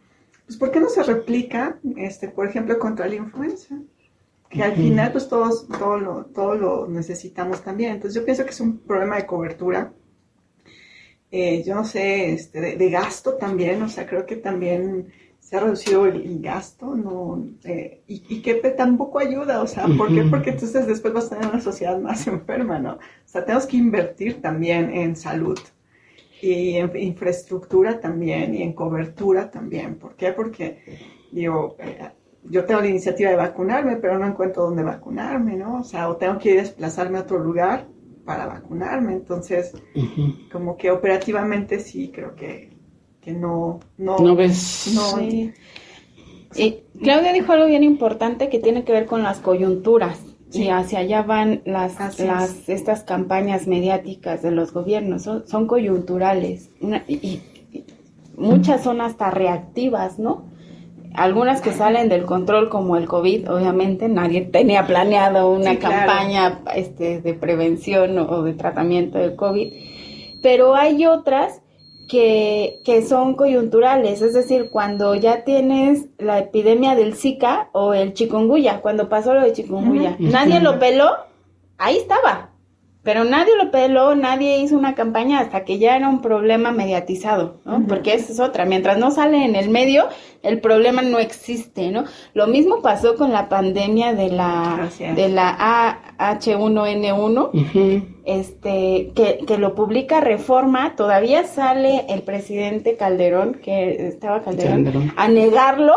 pues 0.46 0.58
¿por 0.58 0.70
qué 0.70 0.80
no 0.80 0.88
se 0.88 1.02
replica, 1.02 1.78
este, 1.96 2.28
por 2.28 2.46
ejemplo, 2.46 2.78
contra 2.78 3.06
la 3.06 3.14
influenza? 3.14 3.76
Que 4.50 4.62
al 4.62 4.74
final, 4.74 5.10
pues 5.10 5.28
todos, 5.28 5.66
todo 5.66 5.98
lo, 5.98 6.26
todo 6.26 6.54
lo 6.54 6.86
necesitamos 6.86 7.62
también. 7.62 7.94
Entonces 7.94 8.14
yo 8.14 8.24
pienso 8.24 8.44
que 8.44 8.50
es 8.50 8.60
un 8.60 8.78
problema 8.78 9.16
de 9.16 9.26
cobertura. 9.26 9.92
Eh, 11.30 11.64
yo 11.64 11.74
no 11.74 11.84
sé, 11.84 12.32
este, 12.32 12.76
de 12.76 12.90
gasto 12.90 13.34
también, 13.34 13.82
o 13.82 13.88
sea, 13.88 14.06
creo 14.06 14.24
que 14.24 14.36
también 14.36 15.12
se 15.44 15.56
ha 15.56 15.60
reducido 15.60 16.06
el, 16.06 16.40
gasto, 16.40 16.94
¿no? 16.94 17.46
Eh, 17.64 18.02
y, 18.06 18.40
que 18.40 18.54
tampoco 18.54 19.18
ayuda, 19.18 19.60
o 19.60 19.66
sea, 19.66 19.86
¿por 19.86 20.08
qué? 20.08 20.22
Porque 20.22 20.50
entonces 20.50 20.86
después 20.86 21.12
vas 21.12 21.26
a 21.26 21.36
tener 21.36 21.48
una 21.48 21.60
sociedad 21.60 22.00
más 22.00 22.26
enferma, 22.28 22.78
¿no? 22.78 22.94
O 22.94 22.98
sea, 23.26 23.44
tenemos 23.44 23.66
que 23.66 23.76
invertir 23.76 24.40
también 24.40 24.90
en 24.94 25.14
salud 25.14 25.58
y 26.40 26.76
en 26.76 26.96
infraestructura 26.96 28.00
también 28.00 28.54
y 28.54 28.62
en 28.62 28.72
cobertura 28.72 29.50
también. 29.50 29.96
¿Por 29.96 30.16
qué? 30.16 30.32
Porque, 30.32 30.78
digo, 31.30 31.76
eh, 31.78 32.08
yo 32.44 32.64
tengo 32.64 32.80
la 32.80 32.88
iniciativa 32.88 33.28
de 33.28 33.36
vacunarme, 33.36 33.96
pero 33.96 34.18
no 34.18 34.26
encuentro 34.26 34.62
dónde 34.62 34.82
vacunarme, 34.82 35.56
¿no? 35.56 35.80
O 35.80 35.84
sea, 35.84 36.08
o 36.08 36.16
tengo 36.16 36.38
que 36.38 36.56
desplazarme 36.56 37.18
a 37.18 37.22
otro 37.22 37.38
lugar 37.38 37.86
para 38.24 38.46
vacunarme. 38.46 39.12
Entonces, 39.12 39.74
como 40.50 40.78
que 40.78 40.90
operativamente 40.90 41.80
sí 41.80 42.10
creo 42.10 42.34
que 42.34 42.73
que 43.24 43.32
no, 43.32 43.80
no, 43.96 44.36
ves. 44.36 44.94
Y 46.56 46.76
Claudia 47.02 47.32
dijo 47.32 47.52
algo 47.52 47.66
bien 47.66 47.82
importante 47.82 48.48
que 48.48 48.58
tiene 48.58 48.84
que 48.84 48.92
ver 48.92 49.06
con 49.06 49.22
las 49.22 49.38
coyunturas. 49.38 50.20
Y 50.52 50.68
hacia 50.68 51.00
allá 51.00 51.22
van 51.22 51.62
las, 51.64 52.20
las 52.20 52.68
estas 52.68 53.02
campañas 53.02 53.66
mediáticas 53.66 54.40
de 54.40 54.52
los 54.52 54.72
gobiernos, 54.72 55.22
son, 55.22 55.66
coyunturales. 55.66 56.70
y, 57.08 57.40
muchas 58.36 58.84
son 58.84 59.00
hasta 59.00 59.30
reactivas, 59.30 60.20
¿no? 60.20 60.44
Algunas 61.14 61.60
que 61.60 61.72
salen 61.72 62.08
del 62.08 62.24
control 62.24 62.68
como 62.68 62.96
el 62.96 63.06
COVID, 63.06 63.50
obviamente 63.50 64.08
nadie 64.08 64.42
tenía 64.42 64.86
planeado 64.86 65.52
una 65.52 65.78
campaña 65.78 66.60
este, 66.74 67.20
de 67.20 67.34
prevención 67.34 68.18
o 68.18 68.42
de 68.42 68.54
tratamiento 68.54 69.18
del 69.18 69.36
COVID, 69.36 69.72
pero 70.42 70.74
hay 70.74 71.06
otras 71.06 71.62
que, 72.08 72.80
que, 72.84 73.06
son 73.06 73.34
coyunturales, 73.34 74.22
es 74.22 74.34
decir, 74.34 74.70
cuando 74.70 75.14
ya 75.14 75.44
tienes 75.44 76.06
la 76.18 76.38
epidemia 76.38 76.94
del 76.94 77.14
Zika 77.14 77.68
o 77.72 77.94
el 77.94 78.14
chikungunya, 78.14 78.80
cuando 78.80 79.08
pasó 79.08 79.34
lo 79.34 79.42
de 79.42 79.52
chikungunya, 79.52 80.16
nadie 80.18 80.60
lo 80.60 80.78
peló, 80.78 81.16
ahí 81.78 81.96
estaba, 81.96 82.50
pero 83.04 83.24
nadie 83.24 83.52
lo 83.62 83.70
peló, 83.70 84.14
nadie 84.14 84.58
hizo 84.58 84.76
una 84.76 84.94
campaña 84.94 85.38
hasta 85.40 85.64
que 85.64 85.78
ya 85.78 85.94
era 85.94 86.08
un 86.08 86.22
problema 86.22 86.72
mediatizado, 86.72 87.60
¿no? 87.66 87.86
Porque 87.86 88.14
esa 88.14 88.32
es 88.32 88.40
otra, 88.40 88.64
mientras 88.64 88.96
no 88.98 89.10
sale 89.10 89.44
en 89.44 89.54
el 89.56 89.68
medio, 89.68 90.08
el 90.42 90.60
problema 90.60 91.02
no 91.02 91.18
existe, 91.18 91.90
¿no? 91.90 92.04
Lo 92.32 92.46
mismo 92.46 92.80
pasó 92.80 93.14
con 93.16 93.30
la 93.30 93.50
pandemia 93.50 94.14
de 94.14 94.30
la, 94.30 94.88
de 94.98 95.28
la 95.28 96.08
AH1N1, 96.18 98.04
este, 98.24 99.12
que, 99.14 99.44
que 99.46 99.58
lo 99.58 99.74
publica 99.74 100.20
Reforma, 100.20 100.96
todavía 100.96 101.44
sale 101.44 102.06
el 102.08 102.22
presidente 102.22 102.96
Calderón, 102.96 103.60
que 103.62 104.08
estaba 104.08 104.40
Calderón. 104.40 105.12
a 105.14 105.28
negarlo, 105.28 105.94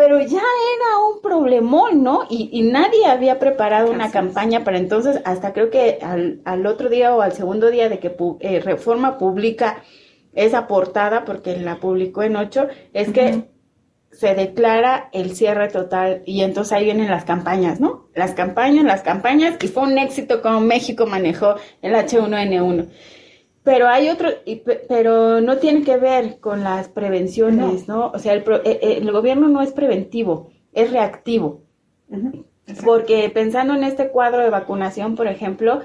pero 0.00 0.18
ya 0.18 0.38
era 0.38 0.98
un 1.12 1.20
problemón, 1.20 2.02
¿no? 2.02 2.22
Y, 2.30 2.62
nadie 2.62 3.04
había 3.04 3.38
preparado 3.38 3.90
una 3.90 4.10
campaña 4.10 4.64
para 4.64 4.78
entonces, 4.78 5.20
hasta 5.26 5.52
creo 5.52 5.68
que 5.68 5.98
al, 6.00 6.66
otro 6.66 6.88
día 6.88 7.14
o 7.14 7.20
al 7.20 7.34
segundo 7.34 7.70
día 7.70 7.90
de 7.90 7.98
que 7.98 8.16
eh, 8.40 8.60
Reforma 8.60 9.18
publica 9.18 9.82
esa 10.32 10.66
portada, 10.66 11.26
porque 11.26 11.58
la 11.58 11.76
publicó 11.80 12.22
en 12.22 12.36
ocho, 12.36 12.66
es 12.94 13.12
que 13.12 13.50
se 14.10 14.34
declara 14.34 15.10
el 15.12 15.36
cierre 15.36 15.68
total 15.68 16.22
y 16.24 16.44
entonces 16.44 16.72
ahí 16.72 16.86
vienen 16.86 17.10
las 17.10 17.26
campañas, 17.26 17.78
¿no? 17.78 18.08
Las 18.14 18.32
campañas, 18.32 18.86
las 18.86 19.02
campañas, 19.02 19.58
y 19.62 19.68
fue 19.68 19.82
un 19.82 19.98
éxito 19.98 20.40
como 20.40 20.62
México 20.62 21.04
manejó 21.04 21.56
el 21.82 21.92
H1N1. 21.92 22.88
Pero 23.70 23.86
hay 23.86 24.08
otro, 24.08 24.28
pero 24.88 25.40
no 25.40 25.58
tiene 25.58 25.84
que 25.84 25.96
ver 25.96 26.40
con 26.40 26.64
las 26.64 26.88
prevenciones, 26.88 27.86
¿no? 27.86 28.10
O 28.12 28.18
sea, 28.18 28.32
el, 28.32 28.40
eh, 28.40 28.62
eh, 28.64 28.98
el, 29.00 29.12
gobierno 29.12 29.48
no 29.48 29.62
es 29.62 29.72
preventivo, 29.72 30.50
es 30.72 30.90
reactivo. 30.90 31.60
Porque 32.84 33.30
pensando 33.30 33.74
en 33.74 33.84
este 33.84 34.08
cuadro 34.08 34.42
de 34.42 34.50
vacunación, 34.50 35.14
por 35.14 35.28
ejemplo, 35.28 35.82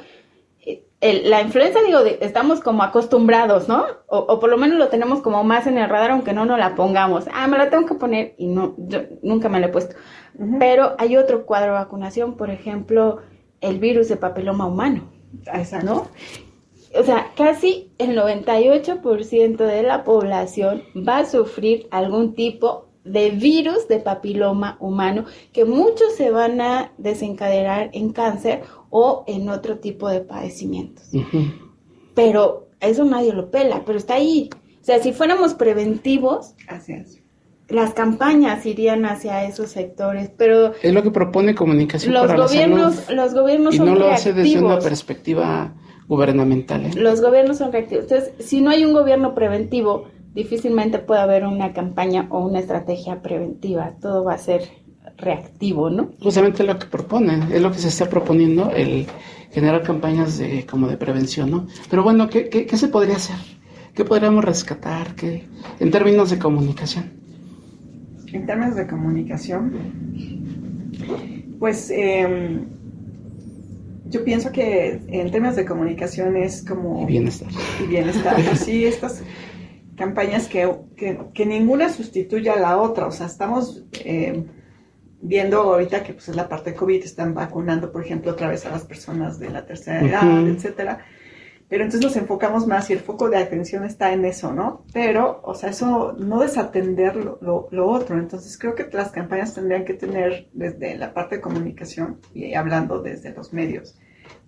la 1.00 1.42
influenza, 1.42 1.80
digo, 1.86 2.00
estamos 2.22 2.60
como 2.62 2.82
acostumbrados, 2.82 3.68
¿no? 3.68 3.86
O, 4.08 4.40
por 4.40 4.50
lo 4.50 4.58
menos 4.58 4.80
lo 4.80 4.88
tenemos 4.88 5.22
como 5.22 5.44
más 5.44 5.68
en 5.68 5.78
el 5.78 5.88
radar, 5.88 6.10
aunque 6.10 6.34
no 6.34 6.46
nos 6.46 6.58
la 6.58 6.74
pongamos. 6.74 7.26
Ah, 7.32 7.48
me 7.48 7.60
la 7.60 7.70
tengo 7.70 7.86
que 7.86 7.94
poner 7.94 8.34
y 8.40 8.48
no, 8.48 8.74
yo 8.78 9.02
nunca 9.22 9.48
me 9.48 9.60
la 9.60 9.68
he 9.68 9.70
puesto. 9.70 9.96
Pero 10.58 10.96
hay 10.98 11.18
otro 11.18 11.46
cuadro 11.46 11.74
de 11.74 11.80
vacunación, 11.80 12.36
por 12.36 12.50
ejemplo, 12.50 13.20
el 13.62 13.78
virus 13.78 14.10
de 14.10 14.18
papiloma 14.18 14.66
humano. 14.66 15.04
Exacto. 15.54 15.86
¿No? 15.86 16.08
O 16.98 17.04
sea, 17.04 17.32
casi 17.36 17.92
el 17.98 18.18
98% 18.18 19.58
de 19.58 19.84
la 19.84 20.04
población 20.04 20.84
va 20.96 21.20
a 21.20 21.26
sufrir 21.26 21.88
algún 21.92 22.34
tipo 22.36 22.86
de 23.04 23.30
virus 23.30 23.88
de 23.88 24.00
papiloma 24.00 24.78
humano, 24.80 25.26
que 25.54 25.64
muchos 25.64 26.16
se 26.16 26.32
van 26.32 26.60
a 26.60 26.92
desencadenar 26.98 27.92
en 27.94 28.12
cáncer 28.12 28.64
o 28.90 29.24
en 29.28 29.50
otro 29.50 29.78
tipo 29.78 30.10
de 30.10 30.22
padecimientos. 30.22 31.10
Pero 32.16 32.70
eso 32.80 33.06
nadie 33.06 33.34
lo 33.34 33.52
pela, 33.52 33.84
pero 33.86 33.98
está 33.98 34.16
ahí. 34.16 34.50
O 34.82 34.86
sea, 34.86 35.02
si 35.02 35.14
fuéramos 35.14 35.54
preventivos, 35.54 36.56
las 37.68 37.94
campañas 37.94 38.66
irían 38.66 39.06
hacia 39.06 39.44
esos 39.46 39.70
sectores, 39.70 40.32
pero 40.36 40.74
es 40.82 40.94
lo 40.94 41.04
que 41.04 41.12
propone 41.12 41.56
comunicación 41.56 42.14
los 42.14 42.28
para 42.28 42.44
gobiernos, 42.44 43.10
la 43.10 43.16
los 43.16 43.34
gobiernos 43.34 43.76
y 43.76 43.80
no 43.80 43.96
lo 43.96 44.12
hace 44.12 44.34
desde 44.34 44.60
una 44.60 44.80
perspectiva 44.80 45.74
gubernamental. 46.08 46.86
¿eh? 46.86 46.92
Los 46.96 47.22
gobiernos 47.22 47.58
son 47.58 47.72
reactivos. 47.72 48.06
Entonces, 48.06 48.34
si 48.40 48.62
no 48.62 48.70
hay 48.70 48.86
un 48.86 48.94
gobierno 48.94 49.34
preventivo, 49.34 50.08
difícilmente 50.34 51.00
puede 51.00 51.22
haber 51.22 51.46
una 51.46 51.74
campaña 51.74 52.28
o 52.30 52.46
una 52.46 52.60
estrategia 52.60 53.22
preventiva. 53.22 53.94
Todo 54.02 54.24
va 54.24 54.34
a 54.34 54.38
ser 54.38 54.64
reactivo, 55.18 55.90
¿no? 55.90 56.12
Justamente 56.22 56.64
lo 56.64 56.78
que 56.78 56.88
proponen, 56.88 57.52
es 57.52 57.62
lo 57.62 57.72
que 57.72 57.80
se 57.80 57.88
está 57.88 58.10
proponiendo, 58.10 58.72
el 58.72 59.08
generar 59.52 59.84
campañas 59.84 60.38
de, 60.38 60.66
como 60.66 60.88
de 60.88 60.98
prevención, 60.98 61.50
¿no? 61.50 61.68
Pero 61.90 62.04
bueno, 62.04 62.30
¿qué, 62.30 62.50
qué, 62.50 62.78
se 62.78 62.90
podría 62.90 63.16
hacer? 63.16 63.38
¿Qué 63.94 64.04
podríamos 64.04 64.44
rescatar 64.44 65.16
¿Qué, 65.16 65.46
en 65.80 65.92
términos 65.92 66.30
de 66.30 66.38
comunicación? 66.38 67.14
En 68.34 68.46
términos 68.46 68.76
de 68.76 68.86
comunicación, 68.86 69.72
pues 71.58 71.90
em, 71.90 72.66
yo 74.16 74.24
pienso 74.24 74.50
que 74.50 75.02
en 75.10 75.30
términos 75.30 75.58
de 75.58 75.66
comunicación 75.66 76.38
es 76.38 76.64
como... 76.64 77.04
Y 77.04 77.06
bienestar. 77.06 77.50
Y 77.84 77.88
bienestar. 77.88 78.40
sí, 78.56 78.86
estas 78.86 79.22
campañas 79.98 80.48
que, 80.48 80.74
que, 80.96 81.46
ninguna 81.46 81.90
sustituye 81.90 82.50
a 82.50 82.56
la 82.58 82.78
otra. 82.78 83.08
O 83.08 83.12
sea, 83.12 83.26
estamos 83.26 83.84
eh, 84.06 84.46
viendo 85.22 85.60
ahorita 85.60 86.02
que 86.04 86.14
pues 86.14 86.30
es 86.30 86.36
la 86.38 86.48
parte 86.48 86.72
de 86.72 86.78
COVID, 86.78 87.04
están 87.04 87.34
vacunando, 87.34 87.92
por 87.92 88.06
ejemplo, 88.06 88.32
otra 88.32 88.48
vez 88.48 88.66
a 88.66 88.70
las 88.70 88.86
personas 88.86 89.38
de 89.38 89.50
la 89.50 89.66
tercera 89.66 90.02
edad, 90.02 90.48
etcétera. 90.48 91.06
Pero 91.68 91.84
entonces 91.84 92.06
nos 92.06 92.16
enfocamos 92.16 92.68
más 92.68 92.90
y 92.90 92.94
el 92.94 93.00
foco 93.00 93.30
de 93.30 93.38
atención 93.38 93.84
está 93.84 94.14
en 94.14 94.24
eso, 94.24 94.54
¿no? 94.54 94.86
Pero, 94.94 95.42
o 95.44 95.56
sea, 95.56 95.72
eso 95.72 96.16
no 96.18 96.40
desatender 96.40 97.18
lo, 97.18 97.68
lo, 97.70 97.88
otro. 97.88 98.18
Entonces 98.18 98.58
creo 98.58 98.76
que 98.76 98.88
las 98.94 99.12
campañas 99.12 99.56
tendrían 99.56 99.84
que 99.84 99.96
tener 99.96 100.48
desde 100.54 100.96
la 100.96 101.14
parte 101.14 101.36
de 101.36 101.42
comunicación 101.42 102.22
y 102.34 102.54
hablando 102.54 103.02
desde 103.02 103.34
los 103.34 103.52
medios. 103.52 103.98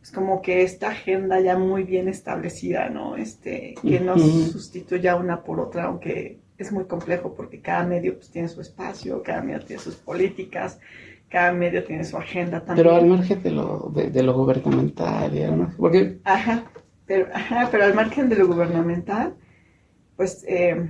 Es 0.08 0.14
como 0.14 0.42
que 0.42 0.62
esta 0.62 0.92
agenda 0.92 1.42
ya 1.42 1.58
muy 1.58 1.84
bien 1.84 2.08
establecida, 2.08 2.90
¿no? 2.90 3.18
Este, 3.18 3.76
que 3.82 4.00
no 4.00 4.18
sustituya 4.18 5.18
una 5.18 5.44
por 5.44 5.60
otra, 5.60 5.84
aunque 5.84 6.40
es 6.58 6.72
muy 6.72 6.86
complejo 6.86 7.34
porque 7.36 7.60
cada 7.60 7.84
medio 7.84 8.16
pues, 8.16 8.30
tiene 8.30 8.48
su 8.48 8.62
espacio, 8.62 9.22
cada 9.22 9.42
medio 9.42 9.60
tiene 9.66 9.82
sus 9.82 9.96
políticas, 9.96 10.80
cada 11.28 11.52
medio 11.52 11.84
tiene 11.84 12.06
su 12.06 12.16
agenda 12.16 12.64
también. 12.64 12.88
Pero 12.88 12.96
al 12.96 13.06
margen 13.06 13.44
de 13.44 13.52
lo, 13.52 13.92
de, 13.94 14.24
lo 14.24 14.34
gubernamental, 14.34 15.76
porque... 15.78 16.20
Ajá 16.24 16.64
pero, 17.06 17.28
pero 17.70 17.84
al 17.84 17.94
margen 17.94 18.30
de 18.30 18.38
lo 18.38 18.48
gubernamental, 18.48 19.34
pues, 20.16 20.46
eh, 20.48 20.90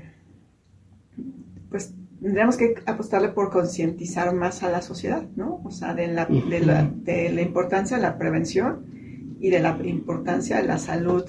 pues 1.71 1.91
tendríamos 2.21 2.55
que 2.55 2.75
apostarle 2.86 3.29
por 3.29 3.50
concientizar 3.50 4.31
más 4.36 4.62
a 4.62 4.69
la 4.69 4.83
sociedad, 4.83 5.24
¿no? 5.36 5.59
O 5.63 5.71
sea, 5.71 5.95
de 5.95 6.05
la, 6.05 6.27
de 6.27 6.59
la, 6.59 6.83
de 6.83 7.31
la 7.31 7.41
importancia 7.41 7.97
de 7.97 8.03
la 8.03 8.19
prevención 8.19 8.97
y 9.39 9.50
de 9.50 9.60
la 9.60 9.77
importancia 9.84 10.58
de 10.58 10.67
la 10.67 10.77
salud 10.77 11.23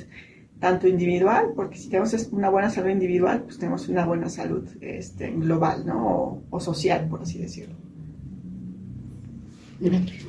tanto 0.61 0.89
individual, 0.89 1.53
porque 1.55 1.79
si 1.79 1.89
tenemos 1.89 2.13
una 2.33 2.51
buena 2.51 2.71
salud 2.71 2.91
individual, 2.91 3.43
pues 3.43 3.59
tenemos 3.59 3.89
una 3.89 4.05
buena 4.05 4.29
salud 4.29 4.69
este, 4.81 5.31
global, 5.31 5.87
¿no? 5.87 6.43
O, 6.51 6.61
social, 6.61 7.07
por 7.09 7.23
así 7.23 7.39
decirlo. 7.39 7.77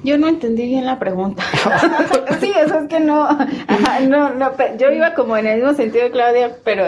Yo 0.03 0.19
no 0.19 0.27
entendí 0.27 0.67
bien 0.67 0.85
la 0.85 0.99
pregunta. 0.99 1.43
sí, 2.39 2.51
eso 2.63 2.81
es 2.81 2.87
que 2.87 2.99
no, 2.99 3.27
no, 4.07 4.35
no, 4.35 4.51
yo 4.77 4.91
iba 4.91 5.15
como 5.15 5.35
en 5.37 5.47
el 5.47 5.57
mismo 5.57 5.73
sentido 5.73 6.03
de 6.03 6.11
Claudia, 6.11 6.57
pero 6.63 6.83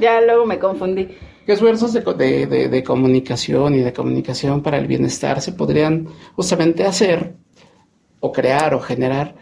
ya 0.00 0.20
luego 0.20 0.46
me 0.46 0.60
confundí. 0.60 1.08
¿Qué 1.44 1.52
esfuerzos 1.52 1.92
de, 1.92 2.46
de, 2.46 2.68
de, 2.68 2.84
comunicación 2.84 3.74
y 3.74 3.80
de 3.80 3.92
comunicación 3.92 4.62
para 4.62 4.78
el 4.78 4.86
bienestar 4.86 5.42
se 5.42 5.52
podrían 5.52 6.06
justamente 6.36 6.84
hacer 6.84 7.34
o 8.20 8.32
crear 8.32 8.72
o 8.74 8.80
generar 8.80 9.34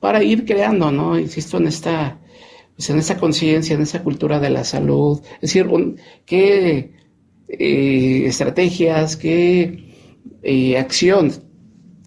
para 0.00 0.22
ir 0.22 0.44
creando, 0.44 0.90
¿no? 0.90 1.18
Insisto 1.18 1.58
en 1.58 1.66
esta 1.68 2.20
pues 2.76 2.90
en 2.90 2.98
esa 2.98 3.16
conciencia, 3.16 3.74
en 3.74 3.82
esa 3.82 4.02
cultura 4.02 4.38
de 4.38 4.50
la 4.50 4.62
salud, 4.62 5.20
es 5.36 5.40
decir, 5.40 5.66
qué 6.26 6.92
eh, 7.48 8.24
estrategias, 8.26 9.16
qué 9.16 9.94
eh, 10.42 10.76
acción, 10.76 11.32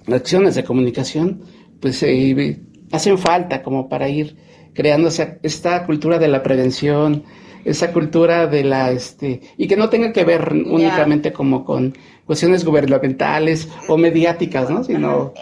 acciones 0.07 0.53
de 0.55 0.63
comunicación, 0.63 1.41
pues 1.79 2.03
eh, 2.03 2.59
hacen 2.91 3.17
falta 3.17 3.63
como 3.63 3.89
para 3.89 4.09
ir 4.09 4.37
creando 4.73 5.09
esta 5.41 5.85
cultura 5.87 6.19
de 6.19 6.27
la 6.27 6.43
prevención, 6.43 7.23
esa 7.65 7.91
cultura 7.91 8.45
de 8.45 8.63
la, 8.63 8.91
este, 8.91 9.41
y 9.57 9.67
que 9.67 9.75
no 9.75 9.89
tenga 9.89 10.13
que 10.13 10.23
ver 10.23 10.53
únicamente 10.53 11.33
como 11.33 11.65
con 11.65 11.97
cuestiones 12.29 12.63
gubernamentales 12.63 13.67
o 13.87 13.97
mediáticas, 13.97 14.69
¿no? 14.69 14.83
Sino 14.83 15.33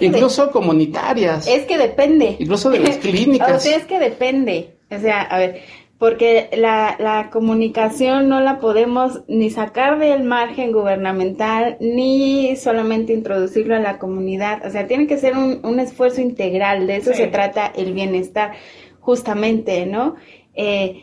incluso 0.00 0.52
comunitarias. 0.52 1.48
Es 1.48 1.64
que 1.64 1.76
depende. 1.76 2.36
Incluso 2.38 2.70
de 2.70 2.78
las 2.78 2.96
clínicas. 3.02 3.56
o 3.56 3.58
sea, 3.58 3.76
es 3.76 3.84
que 3.84 3.98
depende. 3.98 4.76
O 4.88 4.96
sea, 4.96 5.22
a 5.22 5.38
ver, 5.38 5.62
porque 5.98 6.48
la, 6.56 6.94
la 7.00 7.30
comunicación 7.30 8.28
no 8.28 8.38
la 8.38 8.60
podemos 8.60 9.22
ni 9.26 9.50
sacar 9.50 9.98
del 9.98 10.22
margen 10.22 10.70
gubernamental, 10.70 11.78
ni 11.80 12.54
solamente 12.54 13.12
introducirlo 13.12 13.74
a 13.74 13.80
la 13.80 13.98
comunidad. 13.98 14.64
O 14.64 14.70
sea, 14.70 14.86
tiene 14.86 15.08
que 15.08 15.18
ser 15.18 15.36
un, 15.36 15.58
un 15.64 15.80
esfuerzo 15.80 16.20
integral, 16.20 16.86
de 16.86 16.98
eso 16.98 17.12
se 17.12 17.26
trata 17.26 17.72
el 17.74 17.92
bienestar, 17.92 18.52
justamente, 19.00 19.84
¿no? 19.84 20.14
Eh, 20.54 21.02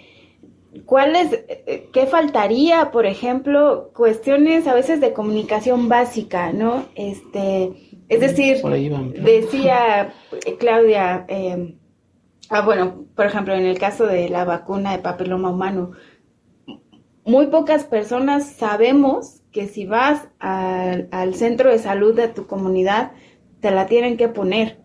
¿Cuáles, 0.85 1.31
eh, 1.47 1.89
qué 1.93 2.07
faltaría, 2.07 2.91
por 2.91 3.05
ejemplo, 3.05 3.91
cuestiones 3.93 4.67
a 4.67 4.73
veces 4.73 4.99
de 5.01 5.13
comunicación 5.13 5.89
básica, 5.89 6.51
¿no? 6.51 6.85
Este, 6.95 7.99
es 8.09 8.19
decir, 8.19 8.57
decía 9.21 10.13
Claudia, 10.59 11.25
eh, 11.27 11.75
Ah, 12.49 12.61
bueno, 12.61 13.05
por 13.15 13.25
ejemplo, 13.25 13.55
en 13.55 13.65
el 13.65 13.79
caso 13.79 14.05
de 14.05 14.29
la 14.29 14.45
vacuna 14.45 14.91
de 14.91 14.99
papiloma 14.99 15.49
humano, 15.49 15.91
muy 17.25 17.47
pocas 17.47 17.85
personas 17.85 18.45
sabemos 18.45 19.41
que 19.51 19.67
si 19.67 19.85
vas 19.85 20.27
al, 20.39 21.33
centro 21.35 21.71
de 21.71 21.79
salud 21.79 22.15
de 22.15 22.27
tu 22.27 22.45
comunidad, 22.45 23.13
te 23.61 23.71
la 23.71 23.85
tienen 23.85 24.17
que 24.17 24.27
poner. 24.27 24.81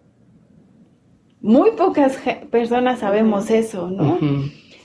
Muy 1.41 1.73
pocas 1.73 2.19
personas 2.51 3.01
sabemos 3.01 3.51
eso, 3.51 3.91
¿no? 3.91 4.19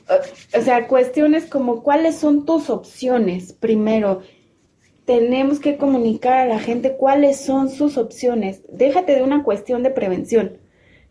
O, 0.10 0.62
sea, 0.62 0.88
cuestiones 0.88 1.46
como 1.46 1.84
cuáles 1.84 2.16
son 2.16 2.46
tus 2.46 2.70
opciones. 2.70 3.54
Primero, 3.54 4.22
tenemos 5.06 5.60
que 5.60 5.78
comunicar 5.78 6.34
a 6.34 6.46
la 6.46 6.60
gente 6.60 6.96
cuáles 6.96 7.40
son 7.40 7.70
sus 7.70 7.98
opciones. 7.98 8.62
Déjate 8.70 9.16
de 9.16 9.24
una 9.24 9.44
cuestión 9.44 9.84
de 9.84 9.92
prevención. 9.92 10.58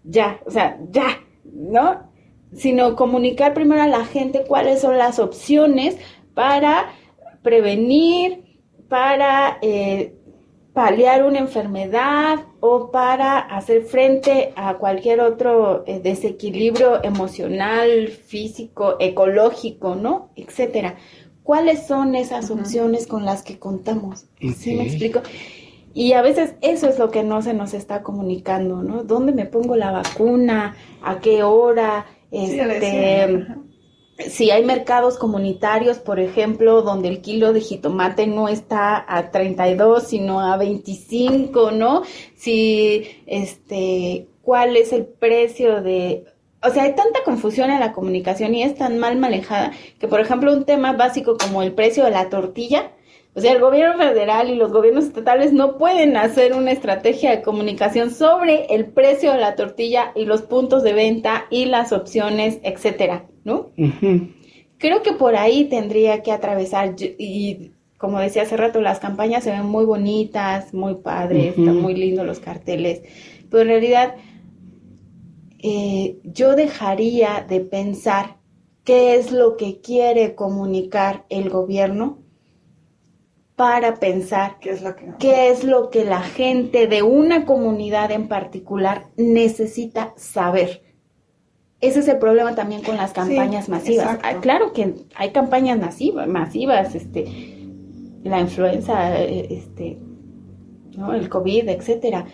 Ya, 0.05 0.41
o 0.47 0.51
sea, 0.51 0.79
ya 0.91 1.21
¿no? 1.45 2.11
Sino 2.55 2.97
comunicar 2.97 3.55
primero 3.55 3.83
a 3.83 3.87
la 3.87 4.05
gente 4.05 4.45
cuáles 4.47 4.81
son 4.81 4.99
las 4.99 5.19
opciones 5.19 5.97
para 6.35 6.93
prevenir, 7.43 8.59
para 8.89 9.59
eh, 9.63 10.15
paliar 10.73 11.25
una 11.25 11.39
enfermedad 11.39 12.41
o 12.61 12.91
para 12.91 13.39
hacer 13.39 13.83
frente 13.83 14.53
a 14.57 14.75
cualquier 14.75 15.21
otro 15.21 15.85
eh, 15.87 16.01
desequilibrio 16.01 17.03
emocional, 17.05 18.09
físico, 18.09 18.97
ecológico, 18.99 19.95
¿no? 19.95 20.31
Etcétera. 20.35 20.97
¿Cuáles 21.43 21.87
son 21.87 22.15
esas 22.15 22.51
opciones 22.51 23.07
con 23.07 23.25
las 23.25 23.43
que 23.43 23.59
contamos? 23.59 24.27
¿Sí 24.57 24.75
me 24.75 24.85
explico? 24.85 25.21
Y 25.93 26.13
a 26.13 26.23
veces 26.23 26.55
eso 26.63 26.89
es 26.89 26.99
lo 26.99 27.11
que 27.11 27.23
no 27.25 27.43
se 27.43 27.53
nos 27.53 27.75
está 27.75 28.03
comunicando, 28.03 28.83
¿no? 28.83 29.03
¿Dónde 29.03 29.33
me 29.33 29.45
pongo 29.45 29.77
la 29.77 29.91
vacuna? 29.91 30.77
¿A 31.03 31.19
qué 31.19 31.43
hora? 31.43 32.07
Este, 32.31 33.47
si 34.19 34.51
hay 34.51 34.65
mercados 34.65 35.19
comunitarios, 35.19 35.99
por 35.99 36.21
ejemplo, 36.21 36.83
donde 36.83 37.09
el 37.09 37.21
kilo 37.21 37.53
de 37.53 37.61
jitomate 37.61 38.27
no 38.27 38.49
está 38.49 39.05
a 39.09 39.31
32, 39.31 40.05
sino 40.05 40.41
a 40.41 40.57
25, 40.57 41.71
¿no? 41.73 42.03
Si, 42.37 43.23
este, 43.27 44.29
¿cuál 44.43 44.77
es 44.77 44.93
el 44.93 45.07
precio 45.07 45.83
de 45.83 46.27
o 46.65 46.71
sea, 46.71 46.85
hay 46.85 46.95
tanta 46.95 47.25
confusión 47.25 47.71
en 47.71 47.81
la 47.81 47.93
comunicación 47.93 48.55
y 48.55 48.63
es 48.63 48.77
tan 48.77 48.99
mal 48.99 49.17
manejada 49.19 49.73
que, 49.99 50.07
por 50.07 50.21
ejemplo, 50.21 50.53
un 50.53 50.65
tema 50.65 50.93
básico 50.93 51.37
como 51.37 51.63
el 51.63 51.73
precio 51.73 52.05
de 52.05 52.13
la 52.13 52.29
tortilla, 52.29 52.93
o 53.35 53.41
sea, 53.41 53.53
el 53.53 53.61
gobierno 53.61 53.97
federal 53.97 54.51
y 54.51 54.55
los 54.55 54.71
gobiernos 54.73 55.05
estatales 55.05 55.53
no 55.53 55.77
pueden 55.79 56.17
hacer 56.17 56.53
una 56.53 56.71
estrategia 56.71 57.31
de 57.31 57.43
comunicación 57.43 58.11
sobre 58.11 58.67
el 58.67 58.87
precio 58.87 59.33
de 59.33 59.39
la 59.39 59.57
tortilla 59.57 60.13
y 60.15 60.25
los 60.25 60.43
puntos 60.43 60.83
de 60.83 60.93
venta 60.93 61.47
y 61.51 61.65
las 61.65 61.93
opciones, 61.93 62.61
etcétera, 62.63 63.27
¿no? 63.45 63.71
Creo 64.79 65.03
que 65.03 65.13
por 65.13 65.37
ahí 65.37 65.65
tendría 65.65 66.23
que 66.23 66.33
atravesar 66.33 66.95
y 66.99 67.73
como 68.03 68.19
decía 68.19 68.43
hace 68.43 68.57
rato, 68.57 68.81
las 68.81 68.99
campañas 68.99 69.45
se 69.45 69.53
ven 69.53 69.65
muy 69.65 69.85
bonitas, 69.85 70.75
muy 70.75 70.97
padres, 70.97 71.57
están 71.57 71.81
muy 71.81 71.95
lindos 71.95 72.27
los 72.27 72.41
carteles, 72.41 73.03
pero 73.49 73.63
en 73.63 73.69
realidad 73.69 74.17
eh, 75.61 76.19
yo 76.25 76.57
dejaría 76.57 77.47
de 77.49 77.61
pensar 77.61 78.39
qué 78.83 79.15
es 79.15 79.31
lo 79.31 79.57
que 79.57 79.81
quiere 79.81 80.35
comunicar 80.35 81.25
el 81.29 81.49
gobierno 81.49 82.19
para 83.55 83.95
pensar 83.95 84.59
¿Qué 84.61 84.71
es, 84.71 84.83
lo 84.83 84.97
que, 84.97 85.13
qué 85.21 85.51
es 85.51 85.63
lo 85.63 85.91
que 85.91 86.05
la 86.05 86.23
gente 86.23 86.89
de 86.89 87.03
una 87.03 87.45
comunidad 87.45 88.11
en 88.11 88.27
particular 88.27 89.11
necesita 89.17 90.13
saber. 90.17 90.83
Ese 91.83 92.01
es 92.01 92.09
el 92.09 92.19
problema 92.19 92.55
también 92.55 92.83
con 92.83 92.97
las 92.97 93.13
campañas 93.13 93.69
masivas. 93.69 94.19
Ah, 94.23 94.41
claro 94.41 94.73
que 94.73 94.95
hay 95.15 95.31
campañas 95.31 95.79
masivas, 95.79 96.27
masivas, 96.27 96.95
este, 96.95 97.27
la 98.25 98.41
influenza, 98.41 99.21
eh, 99.21 99.49
este, 99.51 99.99
¿no? 100.97 101.13
el 101.13 101.29
COVID, 101.29 101.69
etcétera 101.69 102.27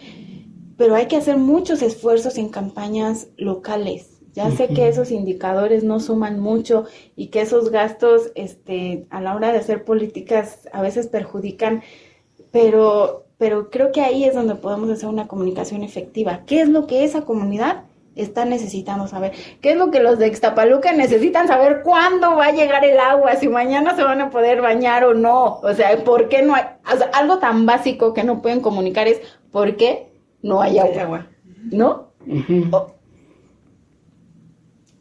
pero 0.78 0.94
hay 0.94 1.06
que 1.06 1.16
hacer 1.16 1.36
muchos 1.36 1.82
esfuerzos 1.82 2.38
en 2.38 2.48
campañas 2.48 3.28
locales. 3.36 4.22
Ya 4.32 4.52
sé 4.52 4.68
que 4.68 4.86
esos 4.86 5.10
indicadores 5.10 5.82
no 5.82 5.98
suman 5.98 6.38
mucho 6.38 6.84
y 7.16 7.26
que 7.26 7.40
esos 7.40 7.70
gastos 7.70 8.30
este, 8.36 9.06
a 9.10 9.20
la 9.20 9.34
hora 9.34 9.50
de 9.50 9.58
hacer 9.58 9.84
políticas 9.84 10.68
a 10.72 10.80
veces 10.80 11.08
perjudican, 11.08 11.82
pero, 12.52 13.26
pero 13.36 13.68
creo 13.68 13.90
que 13.90 14.02
ahí 14.02 14.22
es 14.22 14.36
donde 14.36 14.54
podemos 14.54 14.88
hacer 14.90 15.08
una 15.08 15.26
comunicación 15.26 15.82
efectiva. 15.82 16.44
¿Qué 16.46 16.60
es 16.60 16.68
lo 16.68 16.86
que 16.86 17.02
esa 17.02 17.22
comunidad 17.22 17.86
está 18.18 18.44
necesitando 18.44 19.06
saber? 19.06 19.32
¿Qué 19.60 19.70
es 19.70 19.76
lo 19.76 19.90
que 19.90 20.00
los 20.00 20.18
de 20.18 20.28
Ixtapaluca 20.28 20.92
necesitan 20.92 21.48
saber? 21.48 21.82
¿Cuándo 21.82 22.36
va 22.36 22.46
a 22.46 22.52
llegar 22.52 22.84
el 22.84 22.98
agua? 22.98 23.36
Si 23.36 23.48
mañana 23.48 23.96
se 23.96 24.02
van 24.02 24.20
a 24.20 24.30
poder 24.30 24.60
bañar 24.60 25.04
o 25.04 25.14
no. 25.14 25.60
O 25.62 25.72
sea, 25.74 25.96
¿por 26.04 26.28
qué 26.28 26.42
no 26.42 26.54
hay? 26.54 26.64
algo 27.12 27.38
tan 27.38 27.66
básico 27.66 28.14
que 28.14 28.24
no 28.24 28.40
pueden 28.40 28.60
comunicar 28.60 29.08
es 29.08 29.20
¿por 29.50 29.76
qué 29.76 30.08
no 30.42 30.60
hay 30.60 30.78
agua. 30.78 31.26
¿No? 31.70 32.12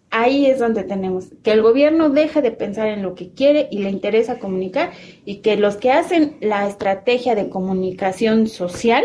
Ahí 0.09 0.45
es 0.45 0.59
donde 0.59 0.83
tenemos 0.83 1.27
que 1.43 1.51
el 1.51 1.61
gobierno 1.61 2.09
deje 2.09 2.41
de 2.41 2.51
pensar 2.51 2.87
en 2.87 3.03
lo 3.03 3.13
que 3.13 3.33
quiere 3.33 3.67
y 3.69 3.79
le 3.79 3.89
interesa 3.89 4.39
comunicar 4.39 4.91
y 5.25 5.37
que 5.41 5.57
los 5.57 5.75
que 5.75 5.91
hacen 5.91 6.37
la 6.39 6.67
estrategia 6.67 7.35
de 7.35 7.49
comunicación 7.49 8.47
social, 8.47 9.03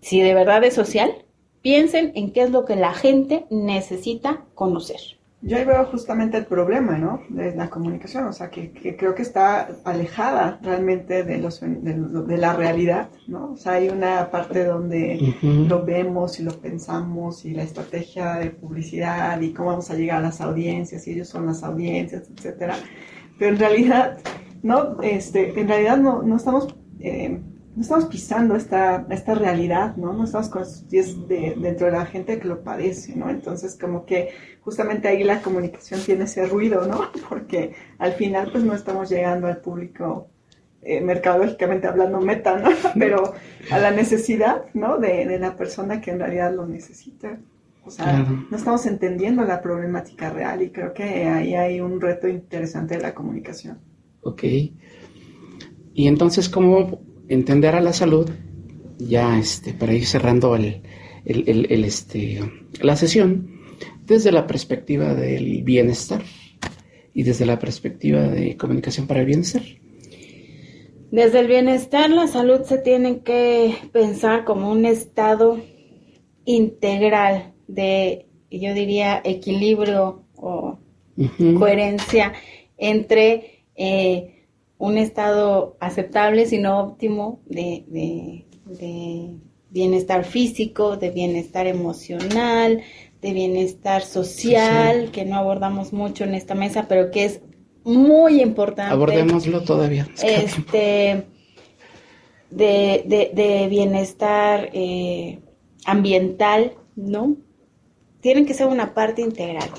si 0.00 0.20
de 0.20 0.34
verdad 0.34 0.64
es 0.64 0.74
social, 0.74 1.25
piensen 1.66 2.12
en 2.14 2.30
qué 2.30 2.42
es 2.42 2.50
lo 2.52 2.64
que 2.64 2.76
la 2.76 2.94
gente 2.94 3.44
necesita 3.50 4.44
conocer. 4.54 5.00
Yo 5.42 5.56
ahí 5.56 5.64
veo 5.64 5.84
justamente 5.86 6.36
el 6.36 6.46
problema, 6.46 6.96
¿no? 6.96 7.22
De 7.28 7.56
la 7.56 7.68
comunicación, 7.68 8.22
o 8.28 8.32
sea, 8.32 8.50
que, 8.50 8.70
creo 8.96 9.16
que 9.16 9.22
está 9.22 9.70
alejada 9.82 10.60
realmente 10.62 11.24
de, 11.24 11.38
los, 11.38 11.60
de, 11.60 12.36
la 12.38 12.52
realidad, 12.52 13.08
¿no? 13.26 13.54
O 13.54 13.56
sea, 13.56 13.72
hay 13.72 13.88
una 13.88 14.30
parte 14.30 14.64
donde 14.64 15.34
lo 15.42 15.84
vemos 15.84 16.38
y 16.38 16.44
lo 16.44 16.52
pensamos 16.52 17.44
y 17.44 17.50
la 17.50 17.64
estrategia 17.64 18.36
de 18.36 18.50
publicidad 18.50 19.40
y 19.40 19.52
cómo 19.52 19.70
vamos 19.70 19.90
a 19.90 19.94
llegar 19.94 20.18
a 20.18 20.28
las 20.28 20.40
audiencias 20.40 21.04
y 21.08 21.14
ellos 21.14 21.28
son 21.28 21.46
las 21.46 21.64
audiencias, 21.64 22.30
etcétera. 22.30 22.76
Pero 23.40 23.50
en 23.50 23.58
realidad, 23.58 24.18
¿no? 24.62 25.02
Este, 25.02 25.58
en 25.58 25.66
realidad 25.66 25.96
no, 25.96 26.22
no 26.22 26.36
estamos... 26.36 26.68
Eh, 27.00 27.40
no 27.76 27.82
estamos 27.82 28.06
pisando 28.06 28.56
esta, 28.56 29.06
esta 29.10 29.34
realidad, 29.34 29.96
¿no? 29.96 30.14
No 30.14 30.24
estamos 30.24 30.50
de, 30.88 31.54
dentro 31.58 31.86
de 31.86 31.92
la 31.92 32.06
gente 32.06 32.38
que 32.38 32.48
lo 32.48 32.64
padece, 32.64 33.14
¿no? 33.14 33.28
Entonces, 33.28 33.76
como 33.78 34.06
que 34.06 34.30
justamente 34.62 35.08
ahí 35.08 35.22
la 35.22 35.42
comunicación 35.42 36.00
tiene 36.00 36.24
ese 36.24 36.46
ruido, 36.46 36.86
¿no? 36.86 37.10
Porque 37.28 37.74
al 37.98 38.12
final, 38.12 38.50
pues 38.50 38.64
no 38.64 38.74
estamos 38.74 39.10
llegando 39.10 39.46
al 39.46 39.58
público 39.58 40.28
eh, 40.80 41.02
mercadológicamente 41.02 41.86
hablando 41.86 42.18
meta, 42.18 42.58
¿no? 42.58 42.70
Pero 42.98 43.34
a 43.70 43.78
la 43.78 43.90
necesidad, 43.90 44.64
¿no? 44.72 44.96
De, 44.96 45.26
de, 45.26 45.38
la 45.38 45.54
persona 45.54 46.00
que 46.00 46.12
en 46.12 46.20
realidad 46.20 46.54
lo 46.54 46.66
necesita. 46.66 47.38
O 47.84 47.90
sea, 47.90 48.26
no 48.50 48.56
estamos 48.56 48.86
entendiendo 48.86 49.44
la 49.44 49.60
problemática 49.60 50.30
real 50.30 50.60
y 50.62 50.70
creo 50.70 50.92
que 50.92 51.04
ahí 51.04 51.54
hay 51.54 51.80
un 51.80 52.00
reto 52.00 52.26
interesante 52.26 52.96
de 52.96 53.02
la 53.02 53.14
comunicación. 53.14 53.78
Ok. 54.22 54.42
Y 55.94 56.08
entonces, 56.08 56.48
¿cómo 56.48 57.00
entender 57.28 57.74
a 57.74 57.80
la 57.80 57.92
salud, 57.92 58.30
ya 58.98 59.38
este, 59.38 59.72
para 59.72 59.94
ir 59.94 60.06
cerrando 60.06 60.56
el, 60.56 60.82
este, 61.24 62.40
la 62.80 62.96
sesión, 62.96 63.60
desde 64.04 64.32
la 64.32 64.46
perspectiva 64.46 65.14
del 65.14 65.62
bienestar 65.62 66.22
y 67.12 67.22
desde 67.22 67.46
la 67.46 67.58
perspectiva 67.58 68.22
de 68.28 68.56
comunicación 68.56 69.06
para 69.06 69.20
el 69.20 69.26
bienestar. 69.26 69.62
Desde 71.10 71.40
el 71.40 71.46
bienestar, 71.46 72.10
la 72.10 72.26
salud 72.26 72.62
se 72.62 72.78
tiene 72.78 73.20
que 73.20 73.74
pensar 73.92 74.44
como 74.44 74.70
un 74.70 74.84
estado 74.84 75.60
integral 76.44 77.54
de, 77.68 78.26
yo 78.50 78.74
diría, 78.74 79.20
equilibrio 79.24 80.24
o 80.36 80.78
coherencia 81.58 82.34
entre 82.76 83.64
eh, 83.76 84.35
un 84.78 84.98
estado 84.98 85.76
aceptable, 85.80 86.46
sino 86.46 86.78
óptimo 86.80 87.40
de, 87.46 88.44
bienestar 89.70 90.24
físico, 90.24 90.96
de 90.96 91.10
bienestar 91.10 91.66
emocional, 91.66 92.82
de 93.20 93.32
bienestar 93.32 94.02
social, 94.02 95.10
que 95.12 95.24
no 95.24 95.36
abordamos 95.36 95.92
mucho 95.92 96.24
en 96.24 96.34
esta 96.34 96.54
mesa, 96.54 96.86
pero 96.88 97.10
que 97.10 97.24
es 97.24 97.40
muy 97.84 98.40
importante. 98.42 98.92
Abordémoslo 98.92 99.62
todavía. 99.62 100.08
Este, 100.22 101.26
de, 102.50 103.30
de, 103.34 103.66
bienestar 103.68 104.70
eh, 104.72 105.40
ambiental, 105.84 106.74
¿no? 106.96 107.36
Tienen 108.20 108.46
que 108.46 108.54
ser 108.54 108.66
una 108.66 108.92
parte 108.92 109.22
integral. 109.22 109.70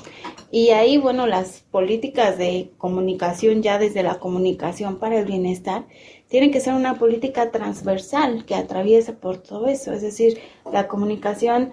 Y 0.50 0.70
ahí, 0.70 0.96
bueno, 0.96 1.26
las 1.26 1.60
políticas 1.70 2.38
de 2.38 2.72
comunicación, 2.78 3.62
ya 3.62 3.78
desde 3.78 4.02
la 4.02 4.18
comunicación 4.18 4.98
para 4.98 5.18
el 5.18 5.26
bienestar, 5.26 5.84
tienen 6.28 6.50
que 6.50 6.60
ser 6.60 6.74
una 6.74 6.98
política 6.98 7.50
transversal 7.50 8.44
que 8.46 8.54
atraviese 8.54 9.12
por 9.12 9.38
todo 9.38 9.66
eso. 9.66 9.92
Es 9.92 10.00
decir, 10.00 10.38
la 10.72 10.88
comunicación 10.88 11.72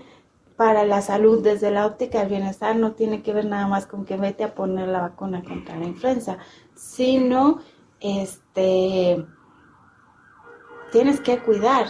para 0.57 0.85
la 0.85 1.01
salud 1.01 1.43
desde 1.43 1.71
la 1.71 1.85
óptica 1.85 2.19
del 2.19 2.29
bienestar 2.29 2.75
no 2.75 2.93
tiene 2.93 3.21
que 3.21 3.33
ver 3.33 3.45
nada 3.45 3.67
más 3.67 3.85
con 3.85 4.05
que 4.05 4.17
vete 4.17 4.43
a 4.43 4.55
poner 4.55 4.87
la 4.87 5.01
vacuna 5.01 5.43
contra 5.43 5.77
la 5.77 5.85
influenza, 5.85 6.37
sino 6.75 7.59
este 7.99 9.25
tienes 10.91 11.19
que 11.19 11.39
cuidar 11.39 11.87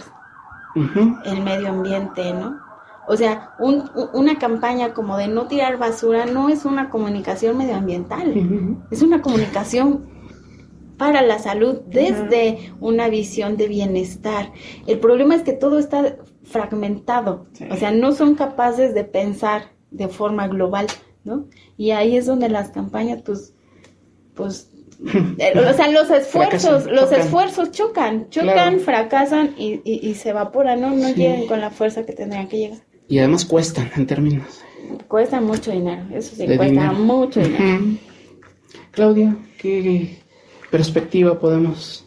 el 1.24 1.42
medio 1.42 1.68
ambiente, 1.68 2.32
¿no? 2.34 2.65
O 3.08 3.16
sea, 3.16 3.54
una 3.58 4.38
campaña 4.38 4.92
como 4.92 5.16
de 5.16 5.28
no 5.28 5.46
tirar 5.46 5.78
basura 5.78 6.26
no 6.26 6.48
es 6.48 6.64
una 6.64 6.90
comunicación 6.90 7.56
medioambiental, 7.56 8.78
es 8.90 9.02
una 9.02 9.22
comunicación 9.22 10.16
para 10.96 11.22
la 11.22 11.38
salud 11.38 11.80
desde 11.86 12.72
una 12.80 13.08
visión 13.08 13.56
de 13.56 13.68
bienestar. 13.68 14.52
El 14.86 14.98
problema 14.98 15.34
es 15.34 15.42
que 15.42 15.52
todo 15.52 15.78
está 15.78 16.16
fragmentado, 16.42 17.46
o 17.70 17.76
sea, 17.76 17.90
no 17.90 18.12
son 18.12 18.34
capaces 18.34 18.94
de 18.94 19.04
pensar 19.04 19.70
de 19.90 20.08
forma 20.08 20.48
global, 20.48 20.86
¿no? 21.24 21.46
Y 21.76 21.90
ahí 21.90 22.16
es 22.16 22.26
donde 22.26 22.48
las 22.48 22.70
campañas, 22.70 23.22
pues, 23.22 23.54
pues, 24.34 24.70
eh, 25.38 25.52
o 25.58 25.72
sea, 25.74 25.88
los 25.88 26.10
esfuerzos, 26.10 26.86
los 26.86 27.12
esfuerzos 27.12 27.70
chocan, 27.70 28.30
chocan, 28.30 28.80
fracasan 28.80 29.54
y, 29.58 29.80
y, 29.84 30.14
se 30.14 30.30
evaporan, 30.30 30.80
¿no? 30.80 30.90
No 30.90 31.10
llegan 31.10 31.46
con 31.46 31.60
la 31.60 31.70
fuerza 31.70 32.04
que 32.04 32.12
tendrían 32.12 32.48
que 32.48 32.58
llegar. 32.58 32.80
Y 33.08 33.18
además 33.18 33.44
cuestan 33.44 33.90
en 33.96 34.06
términos. 34.06 34.62
Cuesta 35.08 35.40
mucho 35.40 35.70
dinero, 35.70 36.04
eso 36.12 36.34
sí, 36.34 36.46
cuesta 36.56 36.92
mucho 36.92 37.40
dinero. 37.40 37.98
Claudia, 38.90 39.36
¿qué 39.58 40.18
perspectiva 40.70 41.38
podemos 41.38 42.06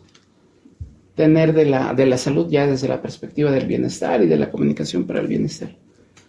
tener 1.16 1.54
de 1.54 1.66
la, 1.66 1.94
de 1.94 2.06
la 2.06 2.18
salud 2.18 2.48
ya 2.50 2.66
desde 2.66 2.88
la 2.88 3.02
perspectiva 3.02 3.52
del 3.52 3.68
bienestar 3.68 4.22
y 4.24 4.28
de 4.28 4.38
la 4.38 4.50
comunicación 4.50 5.06
para 5.06 5.20
el 5.20 5.28
bienestar? 5.28 5.76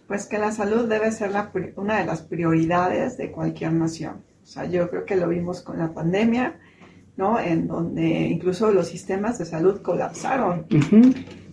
Pues 0.07 0.25
que 0.25 0.37
la 0.37 0.51
salud 0.51 0.89
debe 0.89 1.11
ser 1.11 1.31
una 1.77 1.99
de 1.99 2.05
las 2.05 2.21
prioridades 2.21 3.17
de 3.17 3.31
cualquier 3.31 3.71
nación. 3.71 4.23
O 4.43 4.45
sea, 4.45 4.65
yo 4.65 4.89
creo 4.89 5.05
que 5.05 5.15
lo 5.15 5.29
vimos 5.29 5.61
con 5.61 5.79
la 5.79 5.93
pandemia, 5.93 6.59
¿no? 7.15 7.39
En 7.39 7.67
donde 7.67 8.05
incluso 8.27 8.71
los 8.71 8.87
sistemas 8.87 9.39
de 9.39 9.45
salud 9.45 9.81
colapsaron, 9.81 10.65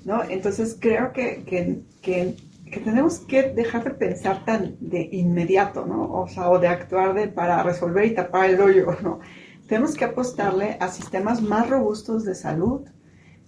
¿no? 0.05 0.25
Entonces 0.29 0.77
creo 0.81 1.13
que, 1.13 1.45
que, 1.47 1.79
que 2.03 2.35
que 2.71 2.81
tenemos 2.81 3.21
que 3.21 3.43
dejar 3.43 3.85
de 3.85 3.91
pensar 3.91 4.45
tan 4.45 4.77
de 4.81 5.09
inmediato, 5.13 5.87
¿no? 5.87 6.13
O 6.13 6.29
sea, 6.29 6.51
o 6.51 6.59
de 6.59 6.69
actuar 6.69 7.15
de, 7.15 7.29
para 7.29 7.63
resolver 7.63 8.05
y 8.07 8.15
tapar 8.15 8.51
el 8.51 8.61
hoyo, 8.61 8.97
¿no? 9.03 9.21
Tenemos 9.67 9.95
que 9.95 10.05
apostarle 10.05 10.77
a 10.81 10.89
sistemas 10.89 11.43
más 11.43 11.69
robustos 11.69 12.25
de 12.25 12.35
salud. 12.35 12.89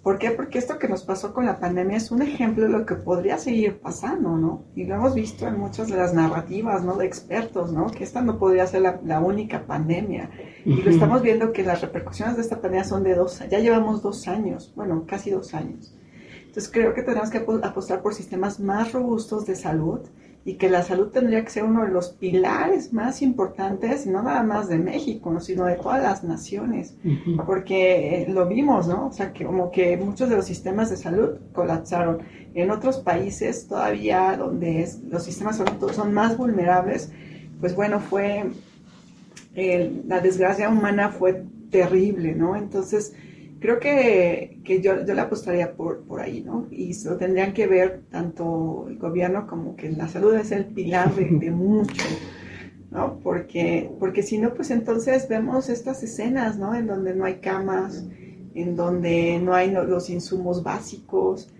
¿Por 0.02 0.18
qué? 0.18 0.30
Porque 0.30 0.58
esto 0.58 0.78
que 0.78 0.88
nos 0.88 1.04
pasó 1.04 1.34
con 1.34 1.44
la 1.44 1.60
pandemia 1.60 1.98
es 1.98 2.10
un 2.10 2.22
ejemplo 2.22 2.64
de 2.64 2.70
lo 2.70 2.86
que 2.86 2.94
podría 2.94 3.36
seguir 3.36 3.80
pasando, 3.80 4.36
¿no? 4.36 4.64
Y 4.74 4.84
lo 4.84 4.94
hemos 4.94 5.14
visto 5.14 5.46
en 5.46 5.58
muchas 5.58 5.88
de 5.88 5.96
las 5.96 6.14
narrativas, 6.14 6.82
¿no? 6.82 6.96
De 6.96 7.06
expertos, 7.06 7.72
¿no? 7.72 7.86
Que 7.86 8.04
esta 8.04 8.22
no 8.22 8.38
podría 8.38 8.66
ser 8.66 8.82
la, 8.82 9.00
la 9.04 9.20
única 9.20 9.66
pandemia. 9.66 10.30
Y 10.64 10.82
lo 10.82 10.90
estamos 10.90 11.20
viendo 11.20 11.52
que 11.52 11.62
las 11.64 11.82
repercusiones 11.82 12.36
de 12.36 12.42
esta 12.42 12.60
pandemia 12.60 12.84
son 12.84 13.02
de 13.02 13.14
dos, 13.14 13.42
ya 13.50 13.58
llevamos 13.58 14.02
dos 14.02 14.26
años, 14.26 14.72
bueno, 14.74 15.04
casi 15.06 15.30
dos 15.30 15.52
años. 15.52 15.94
Entonces 16.50 16.72
creo 16.72 16.94
que 16.94 17.02
tenemos 17.02 17.30
que 17.30 17.38
apostar 17.38 18.02
por 18.02 18.12
sistemas 18.12 18.58
más 18.58 18.92
robustos 18.92 19.46
de 19.46 19.54
salud 19.54 20.00
y 20.44 20.54
que 20.54 20.68
la 20.68 20.82
salud 20.82 21.10
tendría 21.10 21.44
que 21.44 21.50
ser 21.50 21.62
uno 21.62 21.84
de 21.84 21.92
los 21.92 22.08
pilares 22.08 22.92
más 22.92 23.22
importantes, 23.22 24.04
no 24.04 24.20
nada 24.20 24.42
más 24.42 24.68
de 24.68 24.76
México, 24.76 25.38
sino 25.38 25.66
de 25.66 25.76
todas 25.76 26.02
las 26.02 26.24
naciones, 26.24 26.96
porque 27.46 28.22
eh, 28.22 28.26
lo 28.28 28.48
vimos, 28.48 28.88
¿no? 28.88 29.06
O 29.06 29.12
sea, 29.12 29.32
que 29.32 29.44
como 29.44 29.70
que 29.70 29.96
muchos 29.96 30.28
de 30.28 30.34
los 30.34 30.44
sistemas 30.44 30.90
de 30.90 30.96
salud 30.96 31.38
colapsaron. 31.52 32.18
En 32.52 32.72
otros 32.72 32.98
países 32.98 33.68
todavía 33.68 34.36
donde 34.36 34.88
los 35.08 35.22
sistemas 35.22 35.56
de 35.56 35.66
salud 35.66 35.92
son 35.92 36.12
más 36.12 36.36
vulnerables, 36.36 37.12
pues 37.60 37.76
bueno, 37.76 38.00
fue, 38.00 38.50
la 39.54 40.18
desgracia 40.18 40.68
humana 40.68 41.10
fue 41.10 41.44
terrible, 41.70 42.34
¿no? 42.34 42.56
Entonces, 42.56 43.14
creo 43.60 43.78
que, 43.78 44.60
que 44.64 44.80
yo, 44.80 45.04
yo 45.04 45.14
le 45.14 45.20
apostaría 45.20 45.74
por, 45.74 46.02
por 46.04 46.20
ahí, 46.20 46.42
¿no? 46.42 46.66
Y 46.70 46.92
lo 47.04 47.16
tendrían 47.16 47.52
que 47.52 47.66
ver 47.66 48.02
tanto 48.10 48.86
el 48.88 48.98
gobierno 48.98 49.46
como 49.46 49.76
que 49.76 49.90
la 49.90 50.08
salud 50.08 50.34
es 50.34 50.50
el 50.50 50.64
pilar 50.64 51.14
de, 51.14 51.50
mucho, 51.50 52.02
¿no? 52.90 53.20
Porque, 53.22 53.90
porque 54.00 54.22
si 54.22 54.38
no, 54.38 54.54
pues 54.54 54.70
entonces 54.70 55.28
vemos 55.28 55.68
estas 55.68 56.02
escenas, 56.02 56.58
¿no? 56.58 56.74
En 56.74 56.86
donde 56.86 57.14
no 57.14 57.26
hay 57.26 57.36
camas, 57.36 58.04
en 58.54 58.76
donde 58.76 59.38
no 59.38 59.54
hay 59.54 59.70
los 59.70 60.08
insumos 60.08 60.62
básicos, 60.62 61.52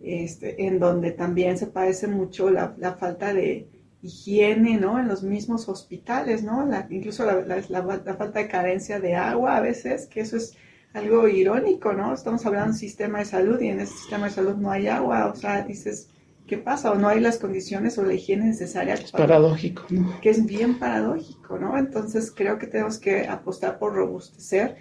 este, 0.00 0.64
en 0.64 0.78
donde 0.78 1.10
también 1.10 1.58
se 1.58 1.66
padece 1.66 2.06
mucho 2.06 2.50
la, 2.50 2.74
la 2.78 2.94
falta 2.94 3.34
de 3.34 3.68
higiene, 4.00 4.78
¿no? 4.78 5.00
En 5.00 5.08
los 5.08 5.24
mismos 5.24 5.68
hospitales, 5.68 6.44
¿no? 6.44 6.64
La, 6.64 6.86
incluso 6.88 7.26
la, 7.26 7.40
la, 7.40 7.60
la 7.68 8.14
falta 8.14 8.38
de 8.38 8.46
carencia 8.46 9.00
de 9.00 9.16
agua 9.16 9.56
a 9.56 9.60
veces, 9.60 10.06
que 10.06 10.20
eso 10.20 10.36
es 10.36 10.56
algo 10.94 11.28
irónico, 11.28 11.92
¿no? 11.92 12.14
Estamos 12.14 12.44
hablando 12.46 12.66
de 12.66 12.72
un 12.72 12.78
sistema 12.78 13.18
de 13.18 13.24
salud 13.26 13.60
y 13.60 13.68
en 13.68 13.80
ese 13.80 13.92
sistema 13.92 14.26
de 14.26 14.32
salud 14.32 14.56
no 14.56 14.70
hay 14.70 14.88
agua, 14.88 15.26
o 15.26 15.34
sea, 15.34 15.62
dices, 15.62 16.08
¿qué 16.46 16.58
pasa? 16.58 16.90
O 16.90 16.94
no 16.94 17.08
hay 17.08 17.20
las 17.20 17.38
condiciones 17.38 17.98
o 17.98 18.04
la 18.04 18.14
higiene 18.14 18.46
necesaria. 18.46 18.94
Es 18.94 19.12
paradójico, 19.12 19.84
¿no? 19.90 20.20
Que 20.20 20.30
es 20.30 20.44
bien 20.44 20.78
paradójico, 20.78 21.58
¿no? 21.58 21.76
Entonces 21.76 22.32
creo 22.34 22.58
que 22.58 22.66
tenemos 22.66 22.98
que 22.98 23.26
apostar 23.28 23.78
por 23.78 23.94
robustecer 23.94 24.76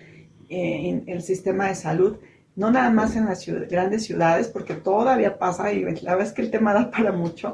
eh, 0.49 1.03
el 1.07 1.21
sistema 1.21 1.67
de 1.67 1.75
salud, 1.75 2.17
no 2.55 2.71
nada 2.71 2.89
más 2.89 3.15
en 3.15 3.25
las 3.25 3.45
grandes 3.45 4.05
ciudades, 4.05 4.47
porque 4.47 4.73
todavía 4.73 5.37
pasa, 5.37 5.71
y 5.73 5.81
la 5.83 6.15
verdad 6.15 6.21
es 6.21 6.33
que 6.33 6.41
el 6.41 6.51
tema 6.51 6.73
da 6.73 6.89
para 6.89 7.11
mucho, 7.11 7.53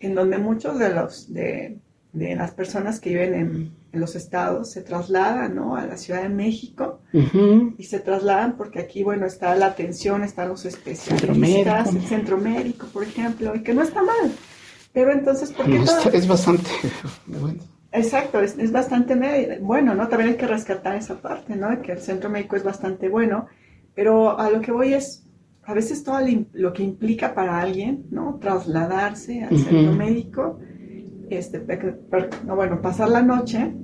en 0.00 0.14
donde 0.14 0.38
muchos 0.38 0.78
de 0.78 0.92
los, 0.92 1.32
de, 1.32 1.78
de 2.12 2.34
las 2.34 2.50
personas 2.50 3.00
que 3.00 3.10
viven 3.10 3.34
en 3.34 3.46
en 3.46 3.81
los 3.92 4.16
estados 4.16 4.70
se 4.70 4.82
trasladan 4.82 5.54
¿no? 5.54 5.76
a 5.76 5.86
la 5.86 5.96
Ciudad 5.96 6.22
de 6.22 6.30
México 6.30 7.00
y 7.76 7.84
se 7.84 8.00
trasladan 8.00 8.56
porque 8.56 8.80
aquí, 8.80 9.02
bueno, 9.02 9.26
está 9.26 9.54
la 9.54 9.66
atención, 9.66 10.24
están 10.24 10.48
los 10.48 10.64
especialistas, 10.64 11.94
el 11.94 12.02
centro 12.02 12.38
médico, 12.38 12.86
por 12.92 13.04
ejemplo, 13.04 13.54
y 13.54 13.62
que 13.62 13.74
no 13.74 13.82
está 13.82 14.02
mal. 14.02 14.32
Pero 14.92 15.12
entonces, 15.12 15.52
¿por 15.52 15.66
qué 15.66 15.82
Es 16.12 16.26
bastante 16.26 16.70
bueno. 17.26 17.60
Exacto, 17.92 18.40
es, 18.40 18.56
es, 18.56 18.72
bastante 18.72 19.58
bueno, 19.60 19.94
¿no? 19.94 20.08
También 20.08 20.30
hay 20.30 20.36
que 20.36 20.46
rescatar 20.46 20.96
esa 20.96 21.20
parte, 21.20 21.56
¿no? 21.56 21.82
Que 21.82 21.92
el 21.92 21.98
centro 21.98 22.30
médico 22.30 22.56
es 22.56 22.64
bastante 22.64 23.10
bueno, 23.10 23.46
pero 23.94 24.38
a 24.38 24.48
lo 24.48 24.62
que 24.62 24.72
voy 24.72 24.94
es, 24.94 25.26
a 25.64 25.74
veces 25.74 26.02
todo 26.02 26.18
lo 26.54 26.72
que 26.72 26.82
implica 26.82 27.34
para 27.34 27.60
alguien, 27.60 28.06
¿no? 28.10 28.38
Trasladarse 28.40 29.44
al 29.44 29.58
centro 29.58 29.92
médico, 29.92 30.58
este, 31.28 31.62
no, 32.46 32.56
bueno, 32.56 32.80
pasar 32.80 33.08
la 33.08 33.22
noche 33.22 33.74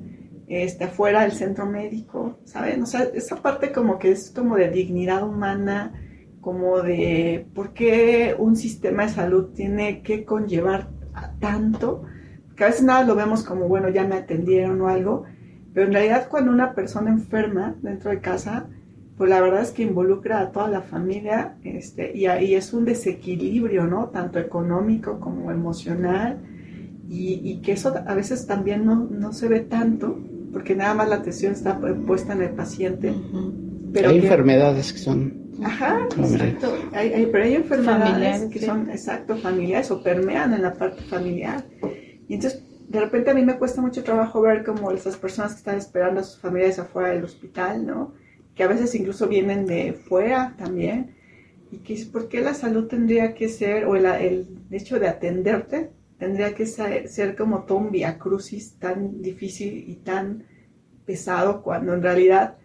este, 0.49 0.85
afuera 0.85 1.23
del 1.23 1.33
centro 1.33 1.67
médico, 1.67 2.39
¿saben? 2.45 2.83
O 2.83 2.87
sea, 2.87 3.03
esa 3.15 3.37
parte 3.37 3.71
como 3.71 3.99
que 3.99 4.13
es 4.13 4.31
como 4.31 4.57
de 4.57 4.71
dignidad 4.71 5.23
humana, 5.23 5.93
como 6.41 6.81
de 6.81 7.47
por 7.55 7.75
qué 7.75 8.35
un 8.39 8.57
sistema 8.57 9.05
de 9.05 9.11
salud 9.11 9.51
tiene 9.55 10.03
que 10.03 10.25
conllevar 10.25 10.89
tanto, 11.39 12.05
que 12.57 12.65
a 12.65 12.69
veces 12.69 12.85
nada 12.85 13.05
lo 13.05 13.15
vemos 13.15 13.45
como, 13.45 13.69
bueno, 13.69 13.89
ya 13.91 14.05
me 14.05 14.17
atendieron 14.17 14.81
o 14.81 14.89
algo, 14.89 15.25
pero 15.75 15.87
en 15.87 15.93
realidad 15.93 16.29
cuando 16.29 16.51
una 16.51 16.75
persona 16.75 17.11
enferma 17.11 17.77
dentro 17.83 18.11
de 18.11 18.21
casa, 18.21 18.69
pues 19.19 19.29
la 19.29 19.41
verdad 19.41 19.63
es 19.63 19.73
que 19.73 19.83
involucra 19.83 20.41
a 20.41 20.53
toda 20.53 20.69
la 20.69 20.81
familia 20.81 21.57
este, 21.65 22.17
y 22.17 22.27
ahí 22.27 22.55
es 22.55 22.73
un 22.73 22.85
desequilibrio, 22.85 23.85
¿no? 23.87 24.09
Tanto 24.09 24.39
económico 24.39 25.21
como 25.21 25.51
emocional 25.51 26.41
y, 27.09 27.61
que 27.63 27.73
eso 27.73 27.95
a 28.07 28.15
veces 28.15 28.47
también 28.47 28.85
no, 28.85 29.09
no, 29.11 29.33
se 29.33 29.49
ve 29.49 29.61
tanto, 29.61 30.19
porque 30.53 30.75
nada 30.75 30.95
más 30.95 31.09
la 31.09 31.17
atención 31.17 31.53
está 31.53 31.79
puesta 32.07 32.33
en 32.33 32.43
el 32.43 32.51
paciente. 32.51 33.13
pero 33.93 34.11
hay 34.11 34.19
enfermedades 34.19 34.93
que 34.93 34.99
son... 34.99 35.49
Ajá, 35.63 36.07
exacto. 36.17 36.73
Hay, 36.93 37.29
pero 37.33 37.45
hay 37.45 37.55
enfermedades 37.57 38.45
que 38.51 38.61
son, 38.61 38.89
exacto, 38.91 39.37
familiares 39.37 39.91
o 39.91 40.03
permean 40.03 40.55
en 40.55 40.63
la 40.63 40.73
parte 40.73 41.03
familiar. 41.03 41.65
Y 42.29 42.35
entonces, 42.35 42.63
de 42.89 43.01
repente 43.01 43.31
a 43.31 43.35
mí 43.35 43.45
me 43.45 43.59
cuesta 43.59 43.81
mucho 43.81 44.05
trabajo 44.05 44.41
ver 44.41 44.65
como 44.65 44.93
esas 44.93 45.17
personas 45.17 45.53
que 45.53 45.59
están 45.59 45.77
esperando 45.77 46.21
a 46.21 46.23
sus 46.23 46.39
familiares 46.39 46.79
afuera 46.79 47.11
del 47.11 47.25
hospital, 47.25 47.85
¿no? 47.85 48.15
Que 48.55 48.63
a 48.63 48.69
veces 48.69 48.95
incluso 48.95 49.27
vienen 49.27 49.67
de 49.67 49.93
fuera 49.95 50.55
también. 50.57 51.17
Y 51.71 51.79
que 51.79 51.95
es, 51.95 52.05
¿por 52.07 52.29
qué 52.29 52.41
la 52.41 52.55
salud 52.55 52.87
tendría 52.87 53.35
que 53.35 53.49
ser, 53.49 53.85
o 53.85 53.97
el, 53.97 54.07
el 54.07 54.47
hecho 54.71 54.99
de 54.99 55.09
atenderte, 55.09 55.91
tendría 56.19 56.55
que 56.55 56.67
ser, 56.67 57.37
como 57.37 57.63
todo 57.63 57.79
un 57.79 57.91
via 57.91 58.19
crucis 58.19 58.75
tan 58.79 59.23
difícil 59.23 59.85
y 59.89 59.97
tan 59.97 60.45
pesado 61.07 61.63
cuando 61.63 61.95
en 61.95 62.03
realidad 62.03 62.57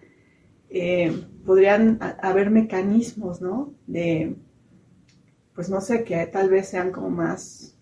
eh, 0.70 1.26
podrían 1.46 2.00
haber 2.22 2.50
mecanismos, 2.50 3.42
¿no? 3.42 3.74
De, 3.86 4.36
pues 5.54 5.70
no 5.70 5.82
sé, 5.82 6.04
que 6.04 6.26
tal 6.28 6.50
vez 6.50 6.70
sean 6.70 6.92
como 6.92 7.10
más, 7.10 7.76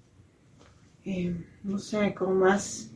eh, 1.05 1.35
no 1.63 1.79
sé, 1.79 2.13
como 2.13 2.35
más... 2.35 2.89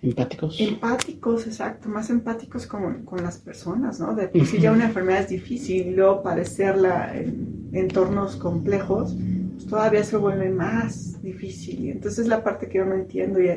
Empáticos. 0.00 0.60
Empáticos, 0.60 1.46
exacto, 1.46 1.88
más 1.88 2.10
empáticos 2.10 2.66
con, 2.66 3.04
con 3.04 3.22
las 3.22 3.38
personas, 3.38 3.98
¿no? 3.98 4.14
De 4.14 4.30
si 4.44 4.60
ya 4.60 4.70
una 4.70 4.84
enfermedad 4.84 5.22
es 5.22 5.30
difícil, 5.30 5.96
luego 5.96 6.22
padecerla 6.22 7.16
en 7.16 7.70
entornos 7.72 8.36
complejos, 8.36 9.16
todavía 9.66 10.04
se 10.04 10.16
vuelve 10.16 10.50
más 10.50 11.20
difícil. 11.22 11.86
Y 11.86 11.90
entonces 11.90 12.26
la 12.26 12.42
parte 12.42 12.68
que 12.68 12.78
yo 12.78 12.84
no 12.84 12.94
entiendo 12.94 13.40
y, 13.40 13.50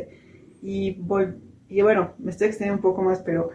y, 0.62 1.02
y 1.70 1.82
bueno, 1.82 2.14
me 2.20 2.32
estoy 2.32 2.48
extendiendo 2.48 2.78
un 2.78 2.82
poco 2.82 3.02
más, 3.02 3.20
pero 3.20 3.50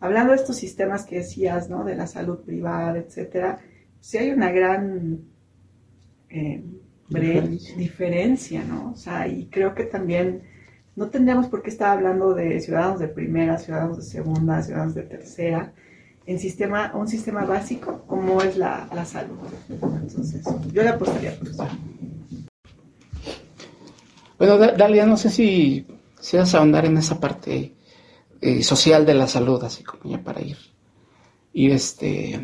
hablando 0.00 0.32
de 0.32 0.38
estos 0.38 0.56
sistemas 0.56 1.04
que 1.04 1.16
decías, 1.16 1.68
¿no? 1.68 1.84
De 1.84 1.94
la 1.94 2.06
salud 2.06 2.38
privada, 2.40 2.98
etcétera, 2.98 3.60
sí 4.00 4.18
hay 4.18 4.30
una 4.30 4.50
gran 4.50 5.20
eh, 6.30 6.62
diferencia. 7.08 7.76
diferencia, 7.76 8.64
¿no? 8.64 8.92
O 8.92 8.96
sea, 8.96 9.28
y 9.28 9.46
creo 9.46 9.74
que 9.74 9.84
también 9.84 10.42
no 10.96 11.08
tendríamos 11.08 11.48
por 11.48 11.62
qué 11.62 11.70
estar 11.70 11.96
hablando 11.96 12.34
de 12.34 12.60
ciudadanos 12.60 13.00
de 13.00 13.08
primera, 13.08 13.58
ciudadanos 13.58 13.98
de 13.98 14.02
segunda, 14.02 14.62
ciudadanos 14.62 14.94
de 14.94 15.02
tercera, 15.02 15.72
en 16.26 16.38
sistema, 16.38 16.92
un 16.94 17.08
sistema 17.08 17.44
básico 17.44 18.04
como 18.06 18.42
es 18.42 18.56
la, 18.56 18.88
la 18.94 19.04
salud. 19.04 19.38
Entonces, 19.68 20.44
yo 20.72 20.82
le 20.82 20.88
apostaría 20.88 21.36
por 21.38 21.48
eso. 21.48 21.66
Bueno, 24.38 24.58
Dalia, 24.58 25.06
no 25.06 25.16
sé 25.16 25.30
si 25.30 25.86
seas 26.18 26.54
a 26.54 26.58
ahondar 26.58 26.86
en 26.86 26.96
esa 26.96 27.20
parte 27.20 27.74
eh, 28.40 28.62
social 28.62 29.04
de 29.04 29.14
la 29.14 29.26
salud, 29.26 29.62
así 29.64 29.82
como 29.82 30.10
ya 30.10 30.22
para 30.22 30.40
ir. 30.40 30.56
Y 31.52 31.70
este. 31.70 32.40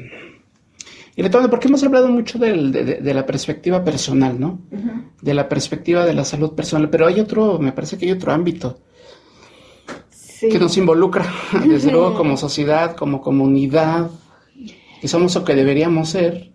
Y 1.15 1.23
retomando, 1.23 1.49
porque 1.49 1.69
hemos 1.69 1.83
hablado 1.83 2.09
mucho 2.09 2.39
de, 2.39 3.01
la 3.15 3.25
perspectiva 3.25 3.83
personal, 3.83 4.39
¿no? 4.39 4.61
De 5.23 5.33
la 5.33 5.49
perspectiva 5.49 6.05
de 6.05 6.13
la 6.13 6.27
salud 6.27 6.53
personal, 6.53 6.91
pero 6.91 7.07
hay 7.07 7.21
otro, 7.21 7.59
me 7.59 7.73
parece 7.73 7.97
que 7.97 8.05
hay 8.05 8.13
otro 8.13 8.33
ámbito 8.33 8.81
que 10.41 10.59
nos 10.59 10.77
involucra, 10.77 11.27
desde 11.67 11.91
luego 11.91 12.15
como 12.15 12.37
sociedad, 12.37 12.97
como 12.97 13.21
comunidad, 13.21 14.11
que 15.01 15.09
somos 15.09 15.35
lo 15.35 15.45
que 15.45 15.55
deberíamos 15.55 16.11
ser 16.11 16.53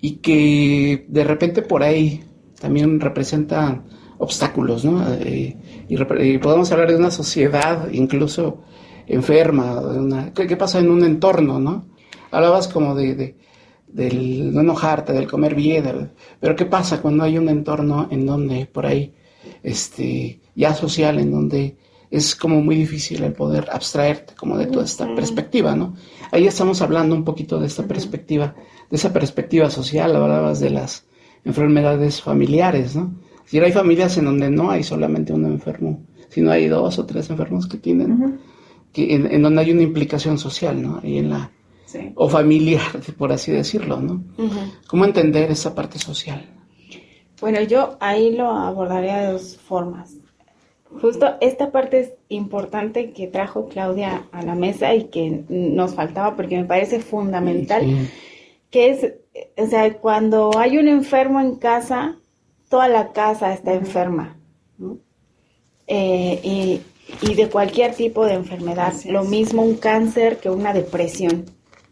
y 0.00 0.16
que 0.16 1.06
de 1.08 1.24
repente 1.24 1.62
por 1.62 1.82
ahí 1.82 2.24
también 2.60 3.00
representa 3.00 3.84
obstáculos, 4.18 4.84
¿no? 4.84 5.04
Eh, 5.20 5.56
y, 5.88 6.38
podemos 6.38 6.70
hablar 6.72 6.88
de 6.88 6.96
una 6.96 7.10
sociedad 7.10 7.90
incluso 7.92 8.62
enferma, 9.06 9.80
de 9.80 10.00
una, 10.00 10.34
¿qué, 10.34 10.56
pasa 10.56 10.78
en 10.80 10.90
un 10.90 11.04
entorno, 11.04 11.58
¿no? 11.58 11.86
Hablabas 12.30 12.68
como 12.68 12.94
de, 12.94 13.36
del 13.86 14.52
no 14.52 14.60
enojarte, 14.60 15.12
del 15.12 15.28
comer 15.28 15.54
bien, 15.54 16.12
pero 16.40 16.56
¿qué 16.56 16.66
pasa 16.66 17.00
cuando 17.00 17.24
hay 17.24 17.38
un 17.38 17.48
entorno 17.48 18.08
en 18.10 18.26
donde 18.26 18.66
por 18.66 18.86
ahí, 18.86 19.14
este, 19.62 20.40
ya 20.54 20.74
social, 20.74 21.18
en 21.18 21.30
donde 21.30 21.76
es 22.10 22.34
como 22.34 22.62
muy 22.62 22.76
difícil 22.76 23.22
el 23.22 23.32
poder 23.32 23.68
abstraerte 23.70 24.34
como 24.34 24.56
de 24.56 24.66
toda 24.66 24.84
esta 24.84 25.14
perspectiva, 25.14 25.76
¿no? 25.76 25.94
Ahí 26.30 26.46
estamos 26.46 26.80
hablando 26.80 27.14
un 27.14 27.24
poquito 27.24 27.58
de 27.58 27.66
esta 27.66 27.86
perspectiva, 27.86 28.54
de 28.90 28.96
esa 28.96 29.12
perspectiva 29.12 29.70
social, 29.70 30.16
hablabas 30.16 30.60
de 30.60 30.70
las 30.70 31.04
enfermedades 31.44 32.22
familiares, 32.22 32.96
¿no? 32.96 33.14
Si 33.44 33.58
hay 33.58 33.72
familias 33.72 34.16
en 34.18 34.26
donde 34.26 34.50
no 34.50 34.70
hay 34.70 34.82
solamente 34.82 35.32
un 35.32 35.46
enfermo, 35.46 36.02
sino 36.28 36.50
hay 36.50 36.68
dos 36.68 36.98
o 36.98 37.06
tres 37.06 37.30
enfermos 37.30 37.66
que 37.66 37.78
tienen, 37.78 38.38
que 38.92 39.14
en, 39.14 39.42
donde 39.42 39.62
hay 39.62 39.70
una 39.70 39.82
implicación 39.82 40.38
social, 40.38 40.80
¿no? 40.80 41.00
Ahí 41.02 41.18
en 41.18 41.30
la, 41.30 41.50
o 42.14 42.28
familiar, 42.28 42.82
por 43.18 43.32
así 43.32 43.52
decirlo, 43.52 44.00
¿no? 44.00 44.22
¿Cómo 44.86 45.04
entender 45.04 45.50
esa 45.50 45.74
parte 45.74 45.98
social? 45.98 46.44
Bueno, 47.40 47.62
yo 47.62 47.96
ahí 48.00 48.34
lo 48.34 48.50
abordaría 48.50 49.18
de 49.18 49.32
dos 49.32 49.56
formas. 49.56 50.14
Justo 51.00 51.36
esta 51.40 51.70
parte 51.70 52.00
es 52.00 52.12
importante 52.28 53.12
que 53.12 53.26
trajo 53.26 53.68
Claudia 53.68 54.26
a 54.32 54.42
la 54.42 54.54
mesa 54.54 54.94
y 54.94 55.04
que 55.04 55.44
nos 55.48 55.94
faltaba 55.94 56.34
porque 56.34 56.56
me 56.56 56.64
parece 56.64 57.00
fundamental, 57.00 58.08
que 58.70 58.90
es, 58.90 59.12
o 59.56 59.66
sea, 59.66 59.92
cuando 59.98 60.50
hay 60.56 60.78
un 60.78 60.88
enfermo 60.88 61.40
en 61.40 61.56
casa, 61.56 62.16
toda 62.68 62.88
la 62.88 63.12
casa 63.12 63.52
está 63.52 63.74
enferma, 63.74 64.38
eh, 65.86 66.40
y, 66.42 66.80
y, 67.22 67.34
de 67.34 67.48
cualquier 67.48 67.94
tipo 67.94 68.24
de 68.24 68.34
enfermedad, 68.34 68.92
lo 69.06 69.24
mismo 69.24 69.62
un 69.62 69.76
cáncer 69.76 70.38
que 70.38 70.50
una 70.50 70.72
depresión, 70.72 71.46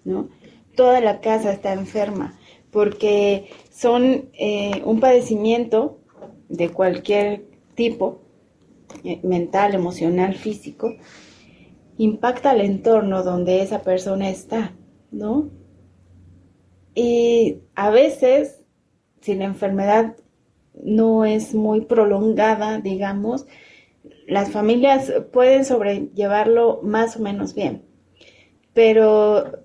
¿no? 0.04 0.28
Toda 0.74 1.00
la 1.00 1.20
casa 1.20 1.52
está 1.52 1.72
enferma 1.72 2.38
porque 2.70 3.48
son 3.70 4.28
eh, 4.34 4.82
un 4.84 5.00
padecimiento 5.00 5.98
de 6.50 6.68
cualquier 6.68 7.46
tipo 7.74 8.20
mental, 9.22 9.74
emocional, 9.74 10.34
físico, 10.34 10.94
impacta 11.98 12.50
al 12.50 12.60
entorno 12.60 13.22
donde 13.22 13.62
esa 13.62 13.82
persona 13.82 14.28
está, 14.30 14.74
¿no? 15.10 15.50
Y 16.94 17.62
a 17.74 17.90
veces, 17.90 18.62
si 19.20 19.34
la 19.34 19.44
enfermedad 19.44 20.16
no 20.82 21.24
es 21.24 21.54
muy 21.54 21.82
prolongada, 21.82 22.78
digamos, 22.78 23.46
las 24.26 24.50
familias 24.50 25.12
pueden 25.32 25.64
sobrellevarlo 25.64 26.80
más 26.82 27.16
o 27.16 27.20
menos 27.20 27.54
bien. 27.54 27.84
Pero, 28.72 29.62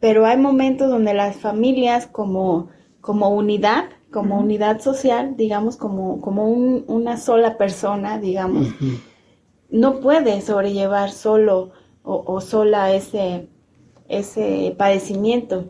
pero 0.00 0.26
hay 0.26 0.36
momentos 0.36 0.90
donde 0.90 1.14
las 1.14 1.36
familias 1.36 2.06
como, 2.06 2.68
como 3.00 3.28
unidad 3.30 3.90
como 4.10 4.38
unidad 4.38 4.80
social, 4.80 5.36
digamos, 5.36 5.76
como, 5.76 6.20
como 6.20 6.48
una 6.48 7.16
sola 7.16 7.56
persona, 7.58 8.18
digamos, 8.18 8.68
no 9.70 10.00
puede 10.00 10.40
sobrellevar 10.40 11.10
solo 11.10 11.72
o, 12.02 12.40
sola 12.40 12.92
ese, 12.92 13.48
ese 14.08 14.74
padecimiento. 14.78 15.64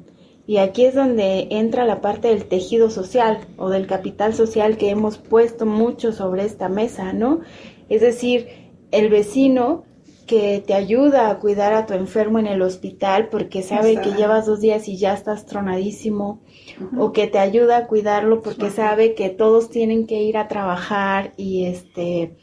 Y 0.47 0.59
aquí 0.59 0.85
es 0.85 0.95
donde 0.95 1.49
entra 1.51 1.85
la 1.87 2.01
parte 2.01 2.29
del 2.29 2.45
tejido 2.45 2.91
social 2.91 3.41
o 3.57 3.71
del 3.71 3.87
capital 3.87 4.35
social 4.35 4.77
que 4.77 4.91
hemos 4.91 5.19
puesto 5.19 5.67
mucho 5.67 6.13
sobre 6.13 6.45
esta 6.45 6.69
mesa, 6.69 7.13
¿no? 7.13 7.41
Es 7.89 8.01
decir, 8.01 8.47
el 8.93 9.09
vecino 9.09 9.85
que 10.27 10.63
te 10.67 10.75
ayuda 10.75 11.31
a 11.31 11.39
cuidar 11.39 11.73
a 11.73 11.87
tu 11.87 11.95
enfermo 11.95 12.39
en 12.39 12.47
el 12.47 12.61
hospital 12.63 13.29
porque 13.29 13.63
sabe 13.63 14.01
que 14.01 14.13
llevas 14.13 14.47
dos 14.47 14.61
días 14.61 14.89
y 14.89 14.99
ya 14.99 15.15
estás 15.15 15.47
tronadísimo, 15.47 16.43
o 16.99 17.13
que 17.13 17.27
te 17.27 17.39
ayuda 17.39 17.79
a 17.79 17.87
cuidarlo 17.87 18.43
porque 18.43 18.71
sabe 18.71 19.15
que 19.15 19.31
todos 19.31 19.71
tienen 19.71 20.07
que 20.07 20.23
ir 20.23 20.37
a 20.37 20.49
trabajar 20.49 21.33
y 21.37 21.67
este 21.67 22.37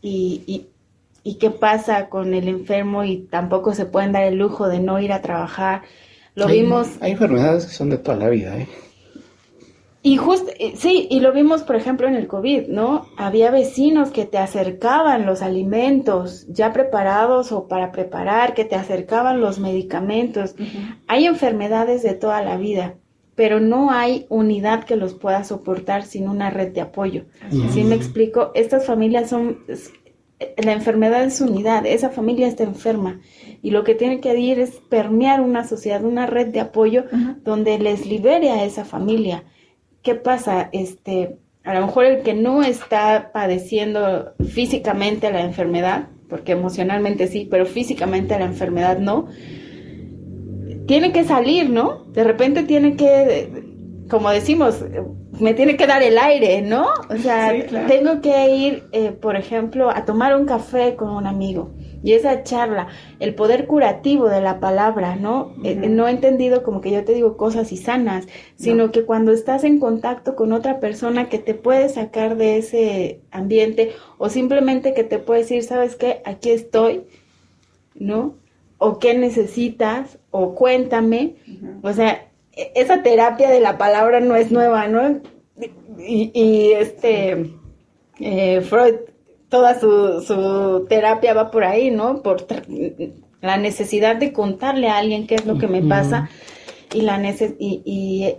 y, 0.00 0.66
y, 1.22 1.34
qué 1.38 1.50
pasa 1.50 2.08
con 2.08 2.34
el 2.34 2.48
enfermo 2.48 3.04
y 3.04 3.18
tampoco 3.18 3.72
se 3.72 3.86
pueden 3.86 4.10
dar 4.10 4.24
el 4.24 4.34
lujo 4.34 4.68
de 4.68 4.80
no 4.80 4.98
ir 4.98 5.12
a 5.12 5.22
trabajar. 5.22 5.82
Lo 6.34 6.48
vimos. 6.48 6.88
Hay 7.00 7.12
enfermedades 7.12 7.66
que 7.66 7.72
son 7.72 7.90
de 7.90 7.98
toda 7.98 8.16
la 8.16 8.28
vida, 8.28 8.58
¿eh? 8.58 8.68
Y 10.04 10.16
justo, 10.16 10.50
eh, 10.58 10.74
sí, 10.76 11.06
y 11.10 11.20
lo 11.20 11.32
vimos, 11.32 11.62
por 11.62 11.76
ejemplo, 11.76 12.08
en 12.08 12.16
el 12.16 12.26
COVID, 12.26 12.66
¿no? 12.66 13.06
Había 13.16 13.52
vecinos 13.52 14.10
que 14.10 14.24
te 14.24 14.38
acercaban 14.38 15.26
los 15.26 15.42
alimentos 15.42 16.44
ya 16.48 16.72
preparados 16.72 17.52
o 17.52 17.68
para 17.68 17.92
preparar, 17.92 18.54
que 18.54 18.64
te 18.64 18.74
acercaban 18.74 19.40
los 19.40 19.60
medicamentos. 19.60 20.56
Hay 21.06 21.26
enfermedades 21.26 22.02
de 22.02 22.14
toda 22.14 22.42
la 22.42 22.56
vida, 22.56 22.96
pero 23.36 23.60
no 23.60 23.92
hay 23.92 24.26
unidad 24.28 24.82
que 24.82 24.96
los 24.96 25.14
pueda 25.14 25.44
soportar 25.44 26.02
sin 26.02 26.28
una 26.28 26.50
red 26.50 26.72
de 26.72 26.80
apoyo. 26.80 27.26
¿Sí 27.72 27.84
me 27.84 27.94
explico? 27.94 28.50
Estas 28.56 28.84
familias 28.84 29.30
son, 29.30 29.58
la 30.56 30.72
enfermedad 30.72 31.22
es 31.22 31.40
unidad, 31.40 31.86
esa 31.86 32.10
familia 32.10 32.48
está 32.48 32.64
enferma 32.64 33.20
y 33.62 33.70
lo 33.70 33.84
que 33.84 33.94
tiene 33.94 34.20
que 34.20 34.36
ir 34.36 34.58
es 34.58 34.80
permear 34.88 35.40
una 35.40 35.62
sociedad, 35.62 36.02
una 36.02 36.26
red 36.26 36.48
de 36.48 36.58
apoyo 36.58 37.04
donde 37.44 37.78
les 37.78 38.04
libere 38.04 38.50
a 38.50 38.64
esa 38.64 38.84
familia 38.84 39.44
¿qué 40.02 40.14
pasa? 40.14 40.68
Este, 40.72 41.36
a 41.64 41.74
lo 41.74 41.86
mejor 41.86 42.04
el 42.04 42.22
que 42.22 42.34
no 42.34 42.62
está 42.62 43.30
padeciendo 43.32 44.32
físicamente 44.48 45.30
la 45.32 45.42
enfermedad, 45.42 46.08
porque 46.28 46.52
emocionalmente 46.52 47.26
sí, 47.28 47.46
pero 47.50 47.66
físicamente 47.66 48.38
la 48.38 48.46
enfermedad 48.46 48.98
no, 48.98 49.28
tiene 50.86 51.12
que 51.12 51.24
salir, 51.24 51.70
¿no? 51.70 52.04
De 52.12 52.24
repente 52.24 52.64
tiene 52.64 52.96
que, 52.96 53.64
como 54.08 54.30
decimos, 54.30 54.84
me 55.38 55.54
tiene 55.54 55.76
que 55.76 55.86
dar 55.86 56.02
el 56.02 56.18
aire, 56.18 56.62
¿no? 56.62 56.86
O 57.08 57.16
sea, 57.16 57.52
tengo 57.86 58.20
que 58.20 58.54
ir, 58.54 58.84
eh, 58.92 59.12
por 59.12 59.36
ejemplo, 59.36 59.90
a 59.90 60.04
tomar 60.04 60.36
un 60.36 60.46
café 60.46 60.96
con 60.96 61.10
un 61.10 61.26
amigo 61.26 61.72
y 62.02 62.12
esa 62.14 62.42
charla, 62.42 62.88
el 63.20 63.34
poder 63.34 63.66
curativo 63.66 64.28
de 64.28 64.40
la 64.40 64.58
palabra, 64.60 65.16
¿no? 65.16 65.54
Eh, 65.62 65.74
no 65.74 66.08
he 66.08 66.10
entendido 66.10 66.62
como 66.62 66.80
que 66.80 66.90
yo 66.90 67.04
te 67.04 67.14
digo 67.14 67.36
cosas 67.36 67.72
y 67.72 67.76
sanas, 67.76 68.26
sino 68.56 68.90
que 68.90 69.04
cuando 69.04 69.32
estás 69.32 69.64
en 69.64 69.78
contacto 69.78 70.34
con 70.34 70.52
otra 70.52 70.80
persona 70.80 71.28
que 71.28 71.38
te 71.38 71.54
puede 71.54 71.88
sacar 71.88 72.36
de 72.36 72.58
ese 72.58 73.20
ambiente 73.30 73.92
o 74.18 74.28
simplemente 74.28 74.94
que 74.94 75.04
te 75.04 75.18
puede 75.18 75.40
decir, 75.40 75.62
¿sabes 75.62 75.96
qué? 75.96 76.22
Aquí 76.24 76.50
estoy, 76.50 77.04
¿no? 77.94 78.34
O 78.78 78.98
qué 78.98 79.16
necesitas, 79.16 80.18
o 80.30 80.54
cuéntame. 80.54 81.36
O 81.82 81.92
sea, 81.92 82.28
e-, 82.52 82.72
esa 82.74 83.02
terapia 83.02 83.48
de 83.48 83.60
la 83.60 83.78
palabra 83.78 84.18
no 84.20 84.34
es 84.34 84.50
nueva, 84.50 84.88
¿no? 84.88 85.20
Y, 85.98 86.72
este, 86.72 87.52
eh, 88.18 88.60
Freud 88.62 89.11
toda 89.52 89.78
su, 89.78 90.22
su 90.22 90.86
terapia 90.88 91.34
va 91.34 91.50
por 91.50 91.64
ahí, 91.64 91.90
¿no? 91.90 92.22
Por 92.22 92.46
la 93.42 93.58
necesidad 93.58 94.16
de 94.16 94.32
contarle 94.32 94.88
a 94.88 94.96
alguien 94.96 95.26
qué 95.26 95.34
es 95.34 95.44
lo 95.44 95.58
que 95.58 95.68
me 95.68 95.82
pasa 95.82 96.30
y, 96.94 97.02
la 97.02 97.20
y, 97.58 97.82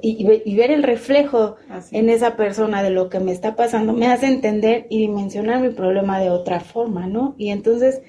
y, 0.02 0.56
ver 0.56 0.72
el 0.72 0.82
reflejo 0.82 1.56
en 1.92 2.10
esa 2.10 2.36
persona 2.36 2.82
de 2.82 2.90
lo 2.90 3.10
que 3.10 3.20
me 3.20 3.32
está 3.32 3.56
pasando 3.56 3.94
me 3.94 4.08
hace 4.08 4.26
entender 4.26 4.88
y 4.90 4.98
dimensionar 4.98 5.62
mi 5.62 5.70
problema 5.70 6.20
de 6.20 6.32
otra 6.32 6.62
forma, 6.62 7.06
¿no? 7.06 7.36
Y 7.38 7.50
entonces 7.50 8.02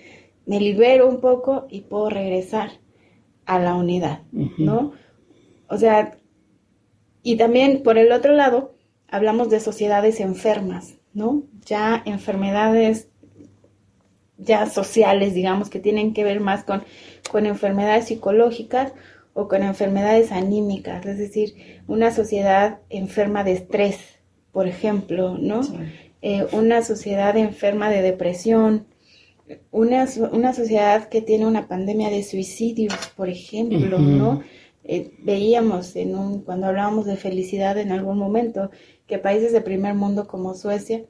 me 0.46 0.58
libero 0.58 1.06
un 1.06 1.20
poco 1.20 1.66
y 1.68 1.82
puedo 1.82 2.08
regresar 2.08 2.70
a 3.44 3.58
la 3.58 3.74
unidad, 3.74 4.22
¿no? 4.32 4.92
O 5.68 5.76
sea, 5.76 6.16
y 7.22 7.36
también 7.36 7.82
por 7.82 7.98
el 7.98 8.12
otro 8.12 8.32
lado, 8.32 8.74
hablamos 9.08 9.50
de 9.50 9.60
sociedades 9.60 10.20
enfermas, 10.20 10.94
¿no? 11.14 11.44
Ya 11.64 12.02
enfermedades 12.04 13.08
ya 14.38 14.66
sociales, 14.66 15.34
digamos, 15.34 15.70
que 15.70 15.80
tienen 15.80 16.12
que 16.12 16.24
ver 16.24 16.40
más 16.40 16.64
con, 16.64 16.82
con 17.30 17.46
enfermedades 17.46 18.06
psicológicas 18.06 18.92
o 19.32 19.48
con 19.48 19.62
enfermedades 19.62 20.32
anímicas, 20.32 21.04
es 21.06 21.18
decir, 21.18 21.82
una 21.88 22.10
sociedad 22.10 22.80
enferma 22.88 23.42
de 23.42 23.52
estrés, 23.52 23.98
por 24.52 24.68
ejemplo, 24.68 25.36
¿no? 25.38 25.62
Eh, 26.22 26.46
una 26.52 26.82
sociedad 26.82 27.36
enferma 27.36 27.90
de 27.90 28.02
depresión, 28.02 28.86
una, 29.70 30.06
una, 30.32 30.54
sociedad 30.54 31.08
que 31.08 31.20
tiene 31.20 31.46
una 31.46 31.68
pandemia 31.68 32.10
de 32.10 32.22
suicidios, 32.22 32.94
por 33.16 33.28
ejemplo, 33.28 33.98
¿no? 33.98 34.42
Eh, 34.84 35.12
veíamos 35.18 35.96
en 35.96 36.14
un, 36.14 36.42
cuando 36.42 36.66
hablábamos 36.66 37.04
de 37.06 37.16
felicidad 37.16 37.76
en 37.78 37.90
algún 37.90 38.18
momento, 38.18 38.70
que 39.06 39.18
países 39.18 39.52
de 39.52 39.60
primer 39.60 39.94
mundo 39.94 40.26
como 40.26 40.54
Suecia, 40.54 41.04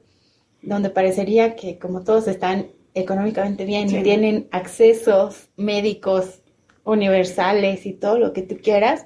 donde 0.61 0.89
parecería 0.89 1.55
que 1.55 1.77
como 1.77 2.03
todos 2.03 2.27
están 2.27 2.67
económicamente 2.93 3.65
bien 3.65 3.89
y 3.89 4.01
tienen 4.03 4.47
accesos 4.51 5.49
médicos 5.57 6.41
universales 6.83 7.85
y 7.85 7.93
todo 7.93 8.17
lo 8.19 8.33
que 8.33 8.41
tú 8.41 8.57
quieras, 8.61 9.05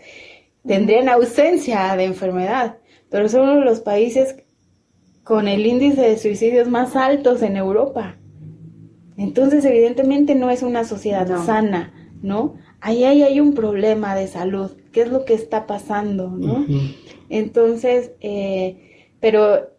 tendrían 0.66 1.10
ausencia 1.10 1.96
de 1.96 2.06
enfermedad. 2.06 2.78
Pero 3.10 3.28
son 3.30 3.42
uno 3.50 3.60
de 3.60 3.66
los 3.66 3.80
países 3.80 4.36
con 5.24 5.48
el 5.48 5.66
índice 5.66 6.02
de 6.02 6.18
suicidios 6.18 6.68
más 6.68 6.96
altos 6.96 7.42
en 7.42 7.58
Europa. 7.58 8.18
Entonces, 9.18 9.66
evidentemente 9.66 10.36
no 10.36 10.50
es 10.50 10.64
una 10.64 10.84
sociedad 10.84 11.28
sana, 11.46 11.94
¿no? 12.22 12.56
ahí, 12.82 13.04
hay 13.04 13.40
un 13.40 13.54
problema 13.54 14.16
de 14.16 14.28
salud, 14.28 14.72
¿qué 14.92 15.02
es 15.02 15.10
lo 15.10 15.26
que 15.26 15.34
está 15.34 15.68
pasando? 15.68 16.30
¿no? 16.30 16.66
Entonces, 17.30 18.12
eh, 18.22 19.06
pero 19.20 19.70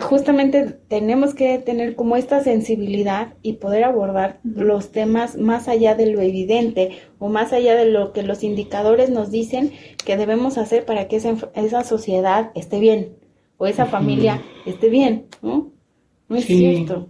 justamente 0.00 0.78
tenemos 0.88 1.34
que 1.34 1.58
tener 1.58 1.96
como 1.96 2.16
esta 2.16 2.42
sensibilidad 2.42 3.34
y 3.42 3.54
poder 3.54 3.84
abordar 3.84 4.40
los 4.42 4.90
temas 4.90 5.36
más 5.36 5.68
allá 5.68 5.94
de 5.94 6.06
lo 6.06 6.20
evidente 6.20 6.98
o 7.18 7.28
más 7.28 7.52
allá 7.52 7.76
de 7.76 7.86
lo 7.86 8.12
que 8.12 8.22
los 8.22 8.42
indicadores 8.42 9.10
nos 9.10 9.30
dicen 9.30 9.72
que 10.04 10.16
debemos 10.16 10.56
hacer 10.56 10.86
para 10.86 11.08
que 11.08 11.16
esa, 11.16 11.34
esa 11.54 11.84
sociedad 11.84 12.52
esté 12.54 12.80
bien 12.80 13.16
o 13.58 13.66
esa 13.66 13.84
familia 13.84 14.42
esté 14.64 14.88
bien, 14.88 15.26
¿no? 15.42 15.70
No 16.28 16.36
es 16.36 16.46
cierto. 16.46 17.08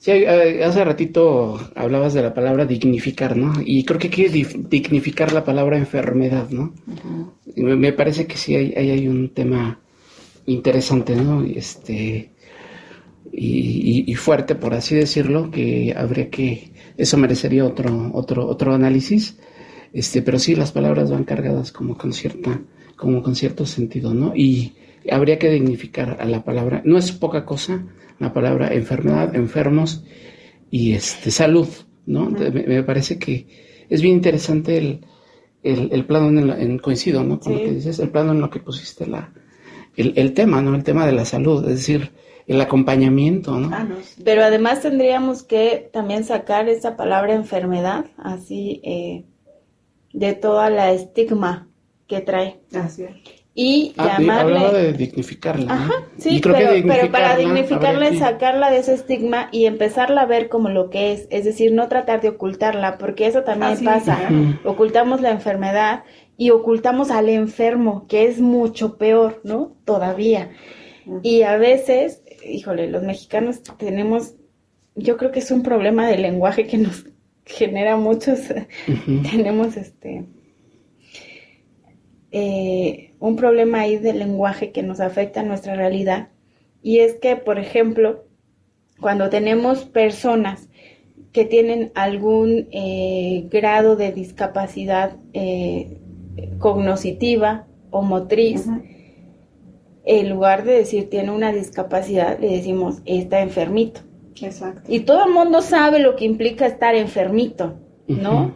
Sí, 0.00 0.12
hace 0.24 0.84
ratito 0.84 1.58
hablabas 1.74 2.14
de 2.14 2.22
la 2.22 2.32
palabra 2.32 2.64
dignificar, 2.64 3.36
¿no? 3.36 3.52
Y 3.64 3.84
creo 3.84 3.98
que 3.98 4.06
hay 4.06 4.12
que 4.12 4.46
dignificar 4.68 5.32
la 5.32 5.44
palabra 5.44 5.76
enfermedad, 5.76 6.50
¿no? 6.50 6.72
me, 7.56 7.92
parece 7.92 8.26
que 8.28 8.36
sí 8.36 8.54
hay, 8.54 8.72
hay, 8.74 9.08
un 9.08 9.30
tema 9.30 9.80
interesante, 10.46 11.16
¿no? 11.16 11.42
Este, 11.42 12.30
y, 13.32 14.14
fuerte, 14.14 14.54
por 14.54 14.72
así 14.74 14.94
decirlo, 14.94 15.50
que 15.50 15.92
habría 15.96 16.30
que, 16.30 16.70
eso 16.96 17.16
merecería 17.16 17.64
otro, 17.64 18.12
otro, 18.14 18.46
otro 18.46 18.74
análisis. 18.74 19.36
Este, 19.92 20.22
pero 20.22 20.38
sí, 20.38 20.54
las 20.54 20.70
palabras 20.70 21.10
van 21.10 21.24
cargadas 21.24 21.72
como 21.72 21.98
con 21.98 22.12
cierta, 22.12 22.60
como 22.94 23.20
con 23.22 23.34
cierto 23.34 23.66
sentido, 23.66 24.14
¿no? 24.14 24.32
Y 24.36 24.74
habría 25.10 25.40
que 25.40 25.50
dignificar 25.50 26.18
a 26.20 26.24
la 26.24 26.44
palabra. 26.44 26.82
No 26.84 26.98
es 26.98 27.10
poca 27.10 27.44
cosa 27.44 27.84
la 28.18 28.32
palabra 28.32 28.72
enfermedad, 28.72 29.34
enfermos 29.34 30.04
y 30.70 30.92
este, 30.92 31.30
salud, 31.30 31.68
¿no? 32.06 32.30
me, 32.30 32.82
parece 32.82 33.18
que 33.18 33.46
es 33.88 34.02
bien 34.02 34.16
interesante 34.16 34.76
el, 34.76 35.00
el, 35.62 36.04
plano 36.04 36.28
en, 36.28 36.50
en, 36.50 36.78
coincido, 36.78 37.24
¿no? 37.24 37.40
Con 37.40 37.54
lo 37.54 37.58
que 37.60 37.72
dices, 37.72 37.98
el 37.98 38.10
plano 38.10 38.32
en 38.32 38.40
lo 38.40 38.50
que 38.50 38.60
pusiste 38.60 39.06
la, 39.06 39.32
el, 39.96 40.34
tema, 40.34 40.60
¿no? 40.62 40.74
El 40.74 40.84
tema 40.84 41.06
de 41.06 41.12
la 41.12 41.24
salud, 41.24 41.64
es 41.64 41.76
decir, 41.76 42.12
el 42.46 42.60
acompañamiento, 42.60 43.58
¿no? 43.58 43.70
Ah, 43.72 43.86
Pero 44.24 44.42
además 44.42 44.82
tendríamos 44.82 45.42
que 45.42 45.88
también 45.92 46.24
sacar 46.24 46.68
esa 46.68 46.96
palabra 46.96 47.34
enfermedad, 47.34 48.06
así, 48.16 48.80
eh, 48.84 49.24
de 50.12 50.34
toda 50.34 50.70
la 50.70 50.92
estigma 50.92 51.68
que 52.06 52.20
trae. 52.20 52.60
Así 52.72 53.04
es 53.04 53.37
y 53.60 53.92
ah, 53.96 54.18
llamarle. 54.20 54.70
de 54.70 54.92
dignificarla. 54.92 55.72
Ajá, 55.72 55.92
sí, 56.16 56.40
pero, 56.40 57.10
para 57.10 57.36
dignificarla 57.36 58.06
es 58.06 58.20
sacarla 58.20 58.70
de 58.70 58.78
ese 58.78 58.94
estigma 58.94 59.48
y 59.50 59.66
empezarla 59.66 60.20
a 60.22 60.26
ver 60.26 60.48
como 60.48 60.68
lo 60.68 60.90
que 60.90 61.12
es, 61.12 61.26
es 61.30 61.44
decir, 61.44 61.72
no 61.72 61.88
tratar 61.88 62.20
de 62.20 62.28
ocultarla, 62.28 62.98
porque 62.98 63.26
eso 63.26 63.42
también 63.42 63.72
ah, 63.80 63.84
pasa. 63.84 64.16
Ocultamos 64.64 65.20
la 65.22 65.32
enfermedad 65.32 66.04
y 66.36 66.50
ocultamos 66.50 67.10
al 67.10 67.28
enfermo, 67.28 68.06
que 68.06 68.26
es 68.26 68.40
mucho 68.40 68.96
peor, 68.96 69.40
¿no? 69.42 69.72
Todavía. 69.84 70.52
Y 71.24 71.42
a 71.42 71.56
veces, 71.56 72.22
híjole, 72.48 72.86
los 72.86 73.02
mexicanos 73.02 73.64
tenemos, 73.76 74.34
yo 74.94 75.16
creo 75.16 75.32
que 75.32 75.40
es 75.40 75.50
un 75.50 75.64
problema 75.64 76.06
de 76.06 76.18
lenguaje 76.18 76.68
que 76.68 76.78
nos 76.78 77.06
genera 77.44 77.96
muchos, 77.96 78.38
tenemos 79.32 79.76
este 79.76 80.26
eh, 82.30 83.14
un 83.18 83.36
problema 83.36 83.80
ahí 83.80 83.96
del 83.96 84.18
lenguaje 84.18 84.70
que 84.70 84.82
nos 84.82 85.00
afecta 85.00 85.40
a 85.40 85.44
nuestra 85.44 85.74
realidad. 85.74 86.28
Y 86.82 86.98
es 86.98 87.14
que, 87.14 87.36
por 87.36 87.58
ejemplo, 87.58 88.24
cuando 89.00 89.30
tenemos 89.30 89.84
personas 89.84 90.68
que 91.32 91.44
tienen 91.44 91.92
algún 91.94 92.68
eh, 92.70 93.46
grado 93.50 93.96
de 93.96 94.12
discapacidad 94.12 95.16
eh, 95.32 95.98
cognoscitiva 96.58 97.66
o 97.90 98.02
motriz, 98.02 98.66
en 100.04 100.30
lugar 100.30 100.64
de 100.64 100.72
decir 100.72 101.10
tiene 101.10 101.30
una 101.30 101.52
discapacidad, 101.52 102.38
le 102.38 102.48
decimos 102.48 103.02
está 103.04 103.40
enfermito. 103.40 104.00
Exacto. 104.40 104.82
Y 104.88 105.00
todo 105.00 105.26
el 105.26 105.32
mundo 105.32 105.62
sabe 105.62 105.98
lo 105.98 106.16
que 106.16 106.24
implica 106.24 106.66
estar 106.66 106.94
enfermito, 106.94 107.74
¿no? 108.06 108.54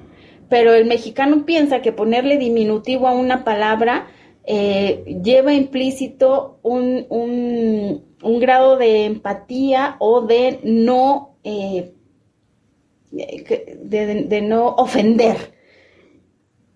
Pero 0.53 0.75
el 0.75 0.85
mexicano 0.85 1.47
piensa 1.47 1.81
que 1.81 1.93
ponerle 1.93 2.37
diminutivo 2.37 3.09
a 3.09 3.15
una 3.15 3.43
palabra 3.43 4.09
eh, 4.45 5.03
lleva 5.25 5.55
implícito 5.55 6.59
un, 6.61 7.07
un, 7.09 8.39
grado 8.39 8.77
de 8.77 9.07
empatía 9.07 9.97
o 9.99 10.21
de 10.21 10.61
no, 10.63 11.39
eh, 11.43 11.95
de, 13.13 14.43
no 14.43 14.75
ofender 14.75 15.55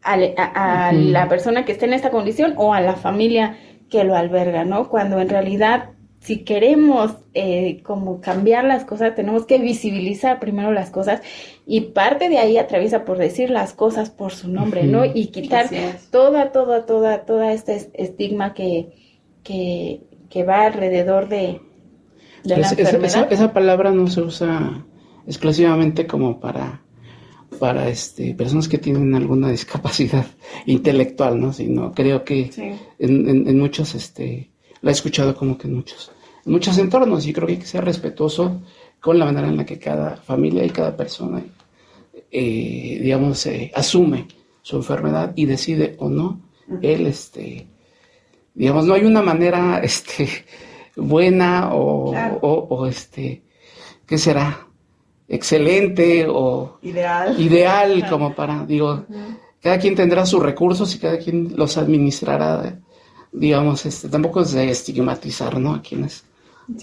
a, 0.01 0.93
la 0.95 1.29
persona 1.29 1.67
que 1.67 1.73
está 1.73 1.85
en 1.85 1.93
esta 1.93 2.11
condición 2.11 2.55
o 2.57 2.73
a 2.73 2.81
la 2.81 2.95
familia 2.95 3.59
que 3.91 4.05
lo 4.05 4.17
alberga, 4.17 4.65
¿no? 4.65 4.89
Cuando 4.89 5.21
en 5.21 5.29
realidad 5.29 5.91
si 6.27 6.39
queremos 6.39 7.13
eh, 7.35 7.83
como 7.85 8.21
cambiar 8.21 8.65
las 8.65 8.85
cosas, 8.85 9.15
tenemos 9.15 9.47
que 9.47 9.59
visibilizar 9.59 10.41
primero 10.41 10.73
las 10.73 10.91
cosas 10.91 11.21
y 11.65 11.83
parte 11.83 12.29
de 12.29 12.39
ahí 12.39 12.59
atraviesa 12.59 13.05
por 13.05 13.17
decir 13.17 13.49
las 13.49 13.75
cosas 13.75 14.11
por 14.11 14.33
su 14.33 14.49
nombre, 14.49 14.83
¿no? 14.83 15.05
Y 15.05 15.29
quitar 15.29 15.71
toda, 16.11 16.51
toda, 16.51 16.85
toda, 16.85 17.25
toda 17.25 17.53
este 17.53 17.93
estigma 17.95 18.55
que, 18.55 18.89
que, 19.45 20.43
va 20.43 20.67
alrededor 20.67 21.29
de, 21.29 21.61
la 22.43 22.57
enfermedad. 22.57 23.33
Esa, 23.33 23.53
palabra 23.53 23.93
no 23.93 24.09
se 24.09 24.23
usa 24.23 24.85
exclusivamente 25.29 26.09
como 26.09 26.41
para 26.41 26.83
para 27.61 27.89
este 27.89 28.35
personas 28.35 28.67
que 28.67 28.79
tienen 28.79 29.15
alguna 29.15 29.49
discapacidad 29.51 30.27
intelectual, 30.67 31.41
¿no? 31.41 31.53
Sino 31.53 31.93
creo 31.93 32.25
que 32.25 32.51
en, 32.99 33.29
en, 33.29 33.49
en, 33.49 33.59
muchos, 33.61 33.95
este, 33.95 34.51
la 34.81 34.91
he 34.91 34.93
escuchado 34.93 35.37
como 35.37 35.57
que 35.57 35.69
en 35.69 35.75
muchos 35.75 36.11
muchos 36.47 36.79
entornos 36.79 37.27
y 37.27 37.33
creo 37.33 37.47
que 37.47 37.55
hay 37.55 37.59
que 37.59 37.67
ser 37.67 37.85
respetuoso 37.85 38.63
con 39.01 39.19
la 39.19 39.25
manera 39.25 39.49
en 39.49 39.57
la 39.57 39.67
que 39.67 39.79
cada 39.79 40.17
familia 40.17 40.65
y 40.65 40.71
cada 40.71 40.97
persona, 40.97 41.45
eh, 42.31 42.99
digamos, 43.03 43.45
eh, 43.47 43.71
asume 43.75 44.27
su 44.63 44.77
enfermedad 44.77 45.33
y 45.37 45.45
decide 45.45 45.97
o 45.99 46.09
no. 46.09 46.41
Él, 46.83 47.07
este, 47.07 47.67
digamos, 48.55 48.87
no 48.87 48.95
hay 48.95 49.05
una 49.05 49.23
manera, 49.23 49.79
este, 49.83 50.29
buena 50.97 51.75
o, 51.75 52.15
o, 52.41 52.87
este, 52.87 53.43
¿qué 54.07 54.19
será? 54.19 54.67
Excelente 55.29 56.27
o 56.29 56.79
ideal, 56.83 57.41
ideal 57.41 58.09
como 58.09 58.35
para, 58.35 58.65
digo, 58.65 59.05
cada 59.61 59.79
quien 59.79 59.97
tendrá 59.97 60.25
sus 60.25 60.41
recursos 60.41 60.95
y 60.95 60.99
cada 61.01 61.19
quien 61.19 61.55
los 61.57 61.77
administrará, 61.77 62.79
digamos, 63.33 63.85
este, 63.87 64.09
tampoco 64.09 64.43
es 64.43 64.53
de 64.53 64.71
estigmatizar, 64.71 65.59
¿no? 65.59 65.75
A 65.75 65.83
quienes 65.83 66.25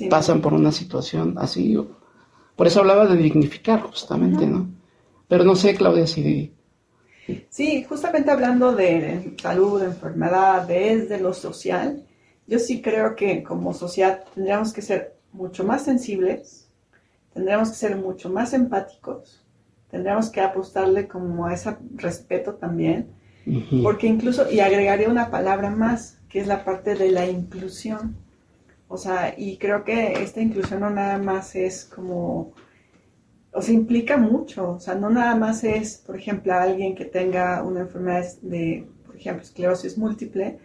pasan 0.10 0.42
por 0.42 0.54
una 0.54 0.72
situación 0.72 1.36
así. 1.38 1.78
Por 2.56 2.68
eso 2.68 2.80
hablaba 2.82 3.08
de 3.08 3.18
dignificar, 3.18 3.82
justamente, 3.82 4.46
¿no? 4.46 4.68
Pero 5.28 5.44
no 5.44 5.56
sé, 5.56 5.76
Claudia, 5.76 6.08
si... 6.08 6.54
Sí, 7.50 7.84
justamente 7.84 8.32
hablando 8.32 8.74
de 8.74 9.36
salud, 9.42 9.80
de 9.80 9.88
enfermedad, 9.88 10.68
desde 10.68 11.20
lo 11.20 11.34
social, 11.34 12.04
yo 12.48 12.60
sí 12.60 12.82
creo 12.82 13.16
que 13.16 13.44
como 13.44 13.74
sociedad 13.74 14.26
tendríamos 14.36 14.74
que 14.74 14.82
ser 14.82 15.16
mucho 15.32 15.64
más 15.64 15.84
sensibles, 15.84 16.68
tendríamos 17.34 17.70
que 17.70 17.76
ser 17.76 17.96
mucho 17.96 18.30
más 18.30 18.54
empáticos, 18.54 19.44
tendríamos 19.90 20.30
que 20.30 20.42
apostarle 20.42 21.08
como 21.08 21.46
a 21.46 21.54
ese 21.54 21.78
respeto 21.96 22.56
también, 22.56 23.08
porque 23.82 24.08
incluso, 24.08 24.52
y 24.52 24.60
agregaría 24.60 25.10
una 25.10 25.32
palabra 25.32 25.70
más, 25.70 26.20
que 26.30 26.40
es 26.40 26.48
la 26.48 26.64
parte 26.66 26.96
de 26.96 27.12
la 27.12 27.28
inclusión. 27.28 28.16
O 28.94 28.98
sea, 28.98 29.34
y 29.36 29.58
creo 29.58 29.84
que 29.84 30.22
esta 30.22 30.40
inclusión 30.40 30.82
no 30.82 30.90
nada 30.92 31.18
más 31.18 31.56
es 31.56 31.84
como, 31.86 32.54
o 33.52 33.60
sea, 33.60 33.74
implica 33.74 34.18
mucho. 34.18 34.74
O 34.74 34.80
sea, 34.80 34.94
no 34.94 35.10
nada 35.10 35.36
más 35.36 35.64
es, 35.64 35.98
por 35.98 36.16
ejemplo, 36.16 36.54
alguien 36.54 36.94
que 36.94 37.06
tenga 37.06 37.64
una 37.64 37.80
enfermedad 37.82 38.24
de, 38.44 38.88
por 39.04 39.16
ejemplo, 39.16 39.42
esclerosis 39.42 39.98
múltiple, 39.98 40.60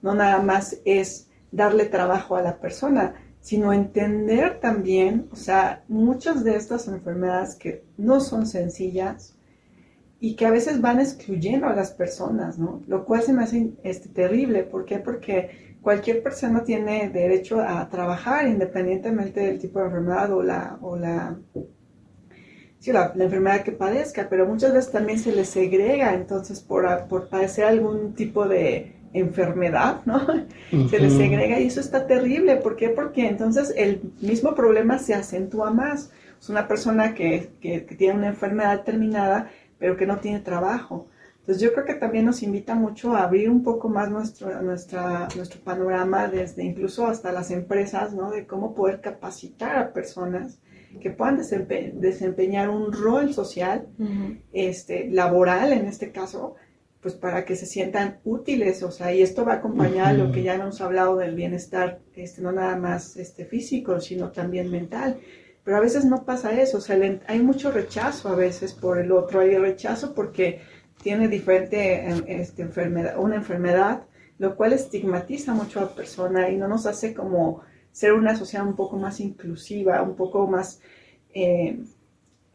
no 0.00 0.14
nada 0.14 0.40
más 0.40 0.78
es 0.86 1.28
darle 1.52 1.84
trabajo 1.84 2.36
a 2.36 2.42
la 2.42 2.58
persona, 2.58 3.16
sino 3.40 3.74
entender 3.74 4.60
también, 4.60 5.28
o 5.30 5.36
sea, 5.36 5.84
muchas 5.86 6.42
de 6.42 6.56
estas 6.56 6.88
enfermedades 6.88 7.54
que 7.54 7.84
no 7.98 8.18
son 8.20 8.46
sencillas 8.46 9.33
y 10.24 10.36
que 10.36 10.46
a 10.46 10.50
veces 10.50 10.80
van 10.80 11.00
excluyendo 11.00 11.66
a 11.66 11.74
las 11.74 11.90
personas, 11.90 12.58
¿no? 12.58 12.80
Lo 12.86 13.04
cual 13.04 13.20
se 13.20 13.34
me 13.34 13.44
hace 13.44 13.72
este, 13.82 14.08
terrible. 14.08 14.62
¿Por 14.62 14.86
qué? 14.86 14.98
Porque 14.98 15.76
cualquier 15.82 16.22
persona 16.22 16.64
tiene 16.64 17.10
derecho 17.10 17.60
a 17.60 17.86
trabajar 17.90 18.48
independientemente 18.48 19.40
del 19.40 19.58
tipo 19.58 19.80
de 19.80 19.84
enfermedad 19.84 20.32
o 20.32 20.42
la, 20.42 20.78
o 20.80 20.96
la, 20.96 21.36
la, 22.86 23.24
enfermedad 23.24 23.64
que 23.64 23.72
padezca, 23.72 24.26
pero 24.30 24.46
muchas 24.46 24.72
veces 24.72 24.90
también 24.90 25.18
se 25.18 25.30
le 25.30 25.44
segrega 25.44 26.14
entonces 26.14 26.58
por, 26.58 26.86
por 27.06 27.28
padecer 27.28 27.66
algún 27.66 28.14
tipo 28.14 28.48
de 28.48 28.94
enfermedad, 29.12 30.00
¿no? 30.06 30.26
Se 30.88 30.98
le 31.00 31.10
segrega 31.10 31.60
y 31.60 31.66
eso 31.66 31.80
está 31.80 32.06
terrible. 32.06 32.56
¿Por 32.56 32.76
qué? 32.76 32.88
Porque 32.88 33.28
entonces 33.28 33.74
el 33.76 34.00
mismo 34.22 34.54
problema 34.54 34.98
se 34.98 35.12
acentúa 35.12 35.70
más. 35.70 36.10
Es 36.40 36.48
una 36.48 36.66
persona 36.66 37.14
que, 37.14 37.50
que, 37.60 37.84
que 37.84 37.94
tiene 37.94 38.14
una 38.14 38.28
enfermedad 38.28 38.82
terminada 38.84 39.50
pero 39.84 39.98
que 39.98 40.06
no 40.06 40.16
tiene 40.16 40.40
trabajo. 40.40 41.08
Entonces 41.40 41.62
yo 41.62 41.74
creo 41.74 41.84
que 41.84 41.92
también 41.92 42.24
nos 42.24 42.42
invita 42.42 42.74
mucho 42.74 43.12
a 43.12 43.24
abrir 43.24 43.50
un 43.50 43.62
poco 43.62 43.90
más 43.90 44.10
nuestro, 44.10 44.62
nuestra, 44.62 45.28
nuestro 45.36 45.60
panorama 45.60 46.26
desde 46.26 46.64
incluso 46.64 47.06
hasta 47.06 47.32
las 47.32 47.50
empresas, 47.50 48.14
¿no? 48.14 48.30
De 48.30 48.46
cómo 48.46 48.74
poder 48.74 49.02
capacitar 49.02 49.76
a 49.76 49.92
personas 49.92 50.58
que 51.02 51.10
puedan 51.10 51.36
desempeñar 52.00 52.70
un 52.70 52.94
rol 52.94 53.34
social, 53.34 53.86
este, 54.54 55.10
laboral 55.10 55.74
en 55.74 55.84
este 55.84 56.12
caso, 56.12 56.54
pues 57.02 57.12
para 57.12 57.44
que 57.44 57.54
se 57.54 57.66
sientan 57.66 58.20
útiles, 58.24 58.82
o 58.82 58.90
sea, 58.90 59.12
y 59.12 59.20
esto 59.20 59.44
va 59.44 59.56
acompañado 59.56 60.08
a 60.08 60.12
lo 60.14 60.32
que 60.32 60.42
ya 60.42 60.54
hemos 60.54 60.80
hablado 60.80 61.16
del 61.16 61.34
bienestar, 61.34 62.00
este, 62.14 62.40
no 62.40 62.52
nada 62.52 62.78
más 62.78 63.18
este, 63.18 63.44
físico, 63.44 64.00
sino 64.00 64.30
también 64.30 64.70
mental. 64.70 65.18
Pero 65.64 65.76
a 65.78 65.80
veces 65.80 66.04
no 66.04 66.24
pasa 66.24 66.60
eso, 66.60 66.78
o 66.78 66.80
sea, 66.80 66.98
hay 67.26 67.42
mucho 67.42 67.70
rechazo 67.70 68.28
a 68.28 68.34
veces 68.34 68.74
por 68.74 68.98
el 68.98 69.10
otro, 69.12 69.40
hay 69.40 69.56
rechazo 69.56 70.14
porque 70.14 70.60
tiene 71.02 71.26
diferente 71.28 72.06
em, 72.06 72.22
este, 72.26 72.62
enfermedad, 72.62 73.18
una 73.18 73.36
enfermedad, 73.36 74.02
lo 74.38 74.56
cual 74.56 74.74
estigmatiza 74.74 75.54
mucho 75.54 75.80
a 75.80 75.84
la 75.84 75.94
persona 75.94 76.50
y 76.50 76.56
no 76.56 76.68
nos 76.68 76.86
hace 76.86 77.14
como 77.14 77.62
ser 77.92 78.12
una 78.12 78.36
sociedad 78.36 78.66
un 78.66 78.76
poco 78.76 78.96
más 78.96 79.20
inclusiva, 79.20 80.02
un 80.02 80.16
poco 80.16 80.46
más 80.46 80.80
eh, 81.32 81.78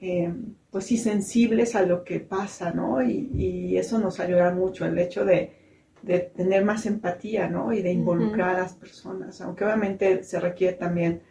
eh, 0.02 0.34
pues 0.72 0.86
sí, 0.86 0.98
sensibles 0.98 1.76
a 1.76 1.82
lo 1.82 2.04
que 2.04 2.20
pasa, 2.20 2.72
¿no? 2.72 3.02
Y, 3.04 3.78
eso 3.78 4.00
nos 4.00 4.20
ayuda 4.20 4.52
mucho, 4.54 4.86
el 4.86 4.98
hecho 4.98 5.26
de, 5.26 5.58
tener 6.36 6.64
más 6.64 6.86
empatía, 6.86 7.50
¿no? 7.50 7.74
Y 7.74 7.82
de 7.82 7.92
involucrar 7.92 8.56
a 8.56 8.62
las 8.62 8.74
personas, 8.74 9.42
aunque 9.42 9.66
obviamente 9.66 10.24
se 10.24 10.40
requiere 10.40 10.78
también, 10.78 11.22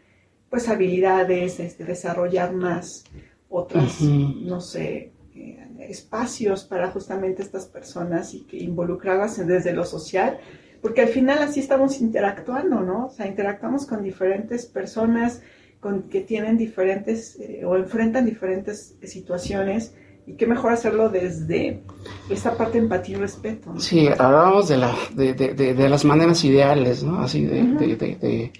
pues, 0.51 0.68
habilidades, 0.68 1.61
este, 1.61 1.84
desarrollar 1.84 2.53
más 2.53 3.05
otras, 3.49 4.01
no 4.03 4.61
sé, 4.61 5.12
eh, 5.34 5.68
espacios 5.80 6.64
para 6.64 6.90
justamente 6.90 7.42
estas 7.42 7.66
personas 7.66 8.34
y 8.34 8.42
que 8.42 8.59
involucrarlas 8.59 9.46
desde 9.46 9.72
lo 9.72 9.84
social, 9.84 10.38
porque 10.82 11.03
al 11.03 11.09
final 11.09 11.38
así 11.38 11.61
estamos 11.61 12.01
interactuando, 12.01 12.80
¿no? 12.80 13.07
O 13.07 13.11
sea, 13.11 13.26
interactuamos 13.26 13.86
con 13.86 14.03
diferentes 14.03 14.66
personas, 14.66 15.42
con, 15.80 16.05
que 16.05 16.20
tienen 16.20 16.59
diferentes 16.59 17.38
eh, 17.40 17.64
o 17.64 17.76
enfrentan 17.76 18.26
diferentes 18.26 18.96
situaciones 19.03 19.94
y 20.26 20.34
qué 20.34 20.46
mejor 20.46 20.72
hacerlo 20.72 21.09
desde 21.09 21.80
esta 22.28 22.57
parte 22.57 22.74
de 22.74 22.84
empatía 22.84 23.16
y 23.16 23.20
respeto. 23.20 23.78
Sí, 23.80 24.09
hablábamos 24.09 24.68
de, 24.68 24.76
la, 24.76 24.94
de, 25.14 25.32
de, 25.32 25.55
de, 25.55 25.88
las 25.88 26.05
maneras 26.05 26.44
ideales, 26.44 27.03
¿no? 27.03 27.20
Así 27.20 27.46
de, 27.46 28.53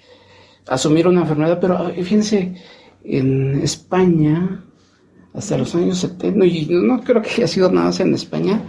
asumir 0.69 1.07
una 1.07 1.21
enfermedad, 1.21 1.59
pero 1.59 1.89
fíjense, 1.89 2.55
en 3.03 3.61
España, 3.61 4.63
hasta 5.33 5.57
los 5.57 5.73
años 5.75 5.97
70, 5.99 6.45
y 6.45 6.67
no 6.69 7.01
creo 7.01 7.21
que 7.21 7.29
haya 7.29 7.47
sido 7.47 7.71
nada 7.71 7.87
más 7.87 7.99
en 7.99 8.13
España, 8.13 8.61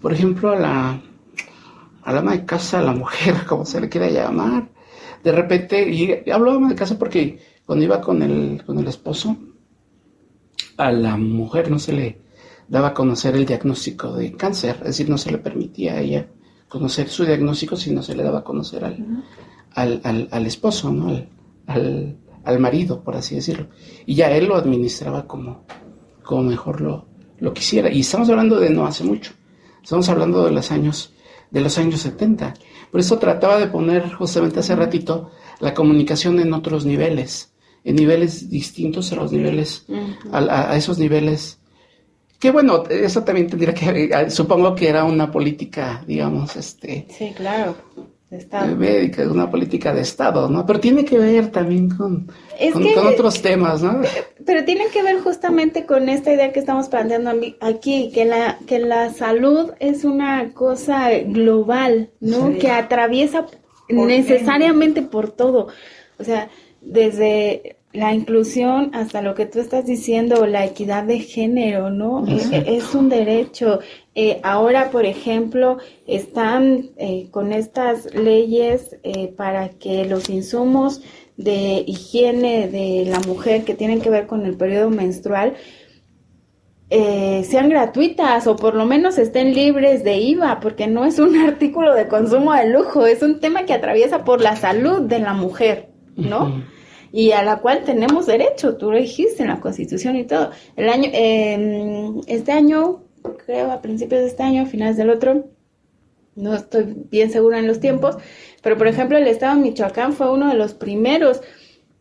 por 0.00 0.12
ejemplo, 0.12 0.50
a 0.50 0.56
la, 0.56 1.02
a 2.02 2.12
la 2.12 2.18
ama 2.18 2.32
de 2.32 2.44
casa, 2.44 2.80
a 2.80 2.82
la 2.82 2.92
mujer, 2.92 3.44
como 3.48 3.64
se 3.64 3.80
le 3.80 3.88
quiera 3.88 4.08
llamar, 4.08 4.70
de 5.22 5.32
repente, 5.32 5.88
y 5.90 6.30
hablo 6.30 6.50
de 6.50 6.56
ama 6.56 6.68
de 6.68 6.74
casa 6.74 6.98
porque 6.98 7.38
cuando 7.64 7.84
iba 7.84 8.00
con 8.00 8.22
el, 8.22 8.62
con 8.64 8.78
el 8.78 8.88
esposo, 8.88 9.36
a 10.76 10.92
la 10.92 11.16
mujer 11.16 11.70
no 11.70 11.78
se 11.78 11.92
le 11.92 12.20
daba 12.68 12.88
a 12.88 12.94
conocer 12.94 13.36
el 13.36 13.46
diagnóstico 13.46 14.14
de 14.14 14.32
cáncer, 14.32 14.76
es 14.80 14.88
decir, 14.88 15.08
no 15.08 15.18
se 15.18 15.30
le 15.30 15.38
permitía 15.38 15.94
a 15.94 16.00
ella 16.00 16.26
conocer 16.68 17.08
su 17.08 17.24
diagnóstico, 17.24 17.76
sino 17.76 18.02
se 18.02 18.16
le 18.16 18.22
daba 18.22 18.40
a 18.40 18.44
conocer 18.44 18.84
al, 18.84 19.22
al, 19.74 20.28
al, 20.30 20.46
esposo, 20.46 20.90
¿no? 20.90 21.08
Al, 21.08 21.28
al, 21.66 22.58
marido, 22.58 23.02
por 23.02 23.16
así 23.16 23.34
decirlo. 23.34 23.68
Y 24.06 24.14
ya 24.14 24.30
él 24.30 24.46
lo 24.46 24.56
administraba 24.56 25.26
como, 25.26 25.64
como 26.22 26.42
mejor 26.42 26.80
lo, 26.80 27.06
lo 27.38 27.52
quisiera. 27.52 27.90
Y 27.90 28.00
estamos 28.00 28.28
hablando 28.30 28.60
de 28.60 28.70
no 28.70 28.86
hace 28.86 29.04
mucho, 29.04 29.32
estamos 29.82 30.08
hablando 30.08 30.44
de 30.44 30.50
los 30.50 30.70
años, 30.70 31.12
de 31.50 31.60
los 31.60 31.78
años 31.78 32.00
70. 32.00 32.54
Por 32.90 33.00
eso 33.00 33.18
trataba 33.18 33.58
de 33.58 33.66
poner 33.66 34.12
justamente 34.12 34.60
hace 34.60 34.76
ratito 34.76 35.30
la 35.60 35.74
comunicación 35.74 36.38
en 36.40 36.52
otros 36.52 36.84
niveles 36.84 37.54
en 37.84 37.96
niveles 37.96 38.48
distintos 38.48 39.12
a 39.12 39.16
los 39.16 39.30
niveles, 39.30 39.84
a, 40.32 40.74
esos 40.76 40.98
niveles. 40.98 41.58
Que 42.38 42.50
bueno, 42.50 42.84
eso 42.88 43.22
también 43.22 43.46
tendría 43.46 43.74
que, 43.74 44.30
supongo 44.30 44.74
que 44.74 44.88
era 44.88 45.04
una 45.04 45.30
política, 45.30 46.02
digamos, 46.06 46.56
este. 46.56 47.06
Sí, 47.10 47.32
claro. 47.36 47.76
De 48.34 48.40
Estado. 48.40 48.74
Médica, 48.74 49.22
una 49.30 49.48
política 49.48 49.94
de 49.94 50.00
Estado, 50.00 50.48
¿no? 50.48 50.66
Pero 50.66 50.80
tiene 50.80 51.04
que 51.04 51.18
ver 51.18 51.52
también 51.52 51.88
con, 51.88 52.26
con, 52.72 53.06
otros 53.06 53.40
temas, 53.40 53.80
¿no? 53.80 54.00
Pero 54.44 54.64
tiene 54.64 54.86
que 54.92 55.04
ver 55.04 55.20
justamente 55.20 55.86
con 55.86 56.08
esta 56.08 56.32
idea 56.32 56.52
que 56.52 56.58
estamos 56.58 56.88
planteando 56.88 57.30
aquí, 57.60 58.10
que 58.12 58.24
la, 58.24 58.58
que 58.66 58.80
la 58.80 59.10
salud 59.10 59.70
es 59.78 60.04
una 60.04 60.52
cosa 60.52 61.10
global, 61.16 62.10
¿no? 62.18 62.58
Que 62.58 62.72
atraviesa 62.72 63.46
necesariamente 63.88 65.02
por 65.02 65.30
todo. 65.30 65.68
O 66.18 66.24
sea, 66.24 66.48
desde 66.80 67.76
la 67.94 68.12
inclusión 68.12 68.90
hasta 68.92 69.22
lo 69.22 69.36
que 69.36 69.46
tú 69.46 69.60
estás 69.60 69.86
diciendo, 69.86 70.46
la 70.46 70.64
equidad 70.64 71.04
de 71.04 71.20
género, 71.20 71.90
¿no? 71.90 72.26
Es, 72.26 72.94
un 72.94 73.08
derecho. 73.08 73.78
Eh, 74.14 74.40
ahora, 74.44 74.90
por 74.90 75.06
ejemplo, 75.06 75.78
están 76.06 76.90
eh, 76.96 77.28
con 77.30 77.52
estas 77.52 78.14
leyes 78.14 78.96
eh, 79.02 79.34
para 79.36 79.70
que 79.70 80.04
los 80.04 80.30
insumos 80.30 81.02
de 81.36 81.82
higiene 81.86 82.68
de 82.68 83.06
la 83.06 83.18
mujer 83.20 83.64
que 83.64 83.74
tienen 83.74 84.00
que 84.00 84.10
ver 84.10 84.26
con 84.28 84.46
el 84.46 84.56
periodo 84.56 84.90
menstrual 84.90 85.54
sean 86.90 87.70
gratuitas 87.70 88.46
o 88.46 88.54
por 88.54 88.76
lo 88.76 88.84
menos 88.84 89.18
estén 89.18 89.52
libres 89.52 90.04
de 90.04 90.16
IVA, 90.16 90.60
porque 90.60 90.86
no 90.86 91.04
es 91.04 91.18
un 91.18 91.36
artículo 91.48 91.92
de 91.92 92.06
consumo 92.06 92.52
de 92.52 92.68
lujo, 92.68 93.04
es 93.04 93.20
un 93.20 93.40
tema 93.40 93.64
que 93.64 93.72
atraviesa 93.72 94.22
por 94.22 94.40
la 94.40 94.54
salud 94.54 95.00
de 95.00 95.18
la 95.18 95.32
mujer, 95.32 95.88
¿no? 96.14 96.62
y 97.16 97.30
a 97.30 97.44
la 97.44 97.60
cual 97.60 97.84
tenemos 97.84 98.26
derecho, 98.26 98.76
tú 98.76 98.90
lo 98.90 98.98
dijiste 98.98 99.44
en 99.44 99.48
la 99.48 99.60
Constitución 99.60 100.16
y 100.16 100.24
todo. 100.24 100.50
El 100.74 100.88
año, 100.88 101.10
em, 101.12 102.20
este 102.26 102.50
año, 102.50 103.03
creo 103.44 103.70
a 103.70 103.82
principios 103.82 104.22
de 104.22 104.28
este 104.28 104.42
año, 104.42 104.62
a 104.62 104.66
finales 104.66 104.96
del 104.96 105.10
otro, 105.10 105.44
no 106.36 106.54
estoy 106.54 106.94
bien 107.10 107.30
segura 107.30 107.58
en 107.58 107.66
los 107.66 107.80
tiempos, 107.80 108.16
pero 108.62 108.76
por 108.76 108.88
ejemplo 108.88 109.18
el 109.18 109.26
Estado 109.26 109.56
de 109.56 109.62
Michoacán 109.62 110.12
fue 110.12 110.32
uno 110.32 110.48
de 110.48 110.54
los 110.54 110.74
primeros 110.74 111.40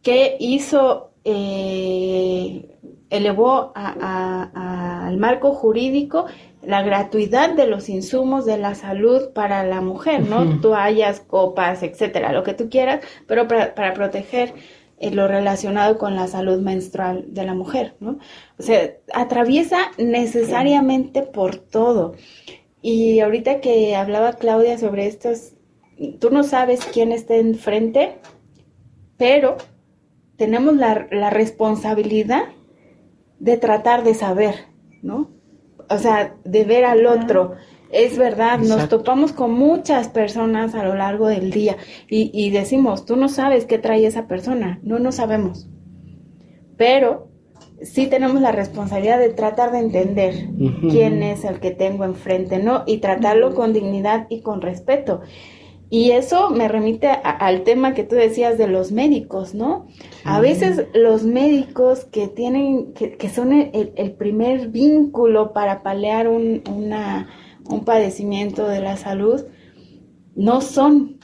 que 0.02 0.38
hizo, 0.40 1.12
eh, 1.24 2.78
elevó 3.10 3.72
al 3.76 5.18
marco 5.18 5.54
jurídico 5.54 6.26
la 6.64 6.82
gratuidad 6.82 7.54
de 7.54 7.68
los 7.68 7.90
insumos 7.90 8.46
de 8.46 8.58
la 8.58 8.74
salud 8.74 9.30
para 9.34 9.64
la 9.66 9.82
mujer, 9.82 10.22
¿no? 10.22 10.62
Toallas, 10.62 11.20
copas, 11.20 11.84
etcétera, 11.84 12.32
lo 12.32 12.44
que 12.44 12.54
tú 12.54 12.70
quieras, 12.70 13.02
pero 13.28 13.48
para, 13.48 13.76
para 13.76 13.94
proteger 13.94 14.54
eh, 15.00 15.12
lo 15.12 15.28
relacionado 15.28 15.98
con 15.98 16.16
la 16.16 16.28
salud 16.28 16.60
menstrual 16.62 17.26
de 17.28 17.46
la 17.46 17.54
mujer, 17.54 17.96
¿no? 18.00 18.20
O 18.60 18.64
sea, 18.64 18.92
atraviesa 19.14 19.92
necesariamente 19.98 21.24
por 21.24 21.56
todo. 21.58 22.16
Y 22.82 23.20
ahorita 23.20 23.62
que 23.62 23.96
hablaba 23.96 24.34
Claudia 24.34 24.78
sobre 24.78 25.08
estos, 25.08 25.54
tú 26.20 26.30
no 26.32 26.44
sabes 26.44 26.86
quién 26.86 27.12
está 27.12 27.36
enfrente, 27.36 28.20
pero 29.18 29.58
tenemos 30.38 30.76
la, 30.76 31.08
la 31.12 31.30
responsabilidad 31.30 32.44
de 33.40 33.58
tratar 33.58 34.04
de 34.04 34.14
saber, 34.14 34.56
¿no? 35.02 35.30
O 35.90 35.98
sea, 35.98 36.36
de 36.44 36.64
ver 36.64 36.86
al 36.86 37.06
otro. 37.06 37.56
Es 37.94 38.18
verdad, 38.18 38.58
nos 38.58 38.90
topamos 38.90 39.34
con 39.34 39.54
muchas 39.54 40.08
personas 40.08 40.74
a 40.74 40.84
lo 40.84 40.96
largo 40.96 41.28
del 41.28 41.52
día 41.52 41.78
y, 42.10 42.50
decimos, 42.50 43.06
tú 43.06 43.16
no 43.16 43.30
sabes 43.30 43.66
qué 43.66 43.78
trae 43.78 44.08
esa 44.08 44.28
persona, 44.28 44.80
no, 44.82 44.98
no 44.98 45.12
sabemos. 45.12 45.70
Pero 46.76 47.28
sí 47.84 48.08
tenemos 48.08 48.42
la 48.42 48.52
responsabilidad 48.52 49.20
de 49.20 49.30
tratar 49.30 49.72
de 49.72 49.78
entender 49.78 50.50
quién 50.90 51.22
es 51.22 51.46
el 51.46 51.60
que 51.60 51.70
tengo 51.70 52.04
enfrente, 52.04 52.58
¿no? 52.58 52.84
Y 52.88 52.98
tratarlo 52.98 53.54
con 53.54 53.74
dignidad 53.74 54.26
y 54.28 54.42
con 54.42 54.62
respeto. 54.62 55.22
Y 55.92 56.10
eso 56.10 56.50
me 56.50 56.68
remite 56.68 57.08
al 57.08 57.62
tema 57.62 57.94
que 57.94 58.04
tú 58.04 58.16
decías 58.16 58.58
de 58.58 58.68
los 58.68 58.92
médicos, 58.92 59.54
¿no? 59.54 59.86
A 60.24 60.42
veces 60.42 60.88
los 60.96 61.24
médicos 61.24 62.06
que 62.06 62.28
tienen, 62.28 62.94
que, 62.94 63.30
son 63.30 63.54
el, 63.54 64.12
primer 64.14 64.70
vínculo 64.70 65.54
para 65.54 65.84
palear 65.84 66.28
una 66.28 67.30
un 67.66 67.86
padecimiento 67.86 68.68
de 68.68 68.82
la 68.82 68.98
salud, 68.98 69.46
no 70.36 70.62
son 70.62 71.20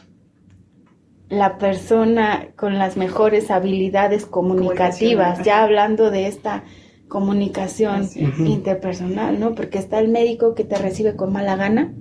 la 1.29 1.57
persona 1.57 2.49
con 2.55 2.79
las 2.79 2.97
mejores 2.97 3.51
habilidades 3.51 4.25
comunicativas, 4.25 5.43
ya 5.43 5.63
hablando 5.63 6.09
de 6.09 6.27
esta 6.27 6.63
comunicación 7.07 8.07
interpersonal, 8.45 9.39
¿no? 9.39 9.55
Porque 9.55 9.77
está 9.77 9.99
el 9.99 10.09
médico 10.09 10.55
que 10.55 10.63
te 10.63 10.77
recibe 10.77 11.15
con 11.15 11.31
mala 11.31 11.55
gana, 11.55 11.93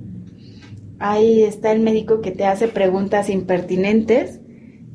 ahí 0.99 1.43
está 1.43 1.73
el 1.73 1.81
médico 1.81 2.21
que 2.21 2.31
te 2.31 2.47
hace 2.47 2.69
preguntas 2.69 3.29
impertinentes, 3.29 4.41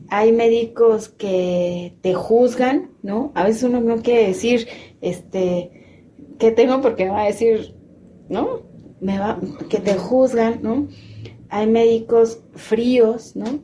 hay 0.09 0.31
médicos 0.31 1.09
que 1.09 1.97
te 2.01 2.13
juzgan, 2.13 2.91
¿no? 3.01 3.31
A 3.35 3.43
veces 3.43 3.63
uno 3.63 3.81
no 3.81 3.97
quiere 3.97 4.27
decir, 4.27 4.67
este, 5.01 6.05
¿qué 6.39 6.51
tengo? 6.51 6.81
Porque 6.81 7.09
va 7.09 7.23
a 7.23 7.25
decir, 7.25 7.75
¿no? 8.29 8.61
Me 9.03 9.19
va, 9.19 9.39
que 9.69 9.79
te 9.79 9.95
juzgan, 9.95 10.59
¿no? 10.61 10.87
Hay 11.49 11.67
médicos 11.67 12.39
fríos, 12.55 13.35
¿no? 13.35 13.59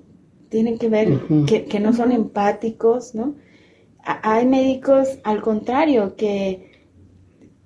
Tienen 0.49 0.77
que 0.77 0.89
ver 0.89 1.19
que, 1.47 1.65
que 1.65 1.79
no 1.79 1.93
son 1.93 2.11
empáticos, 2.11 3.15
¿no? 3.15 3.35
hay 4.23 4.47
médicos 4.47 5.19
al 5.23 5.41
contrario 5.41 6.15
que 6.15 6.69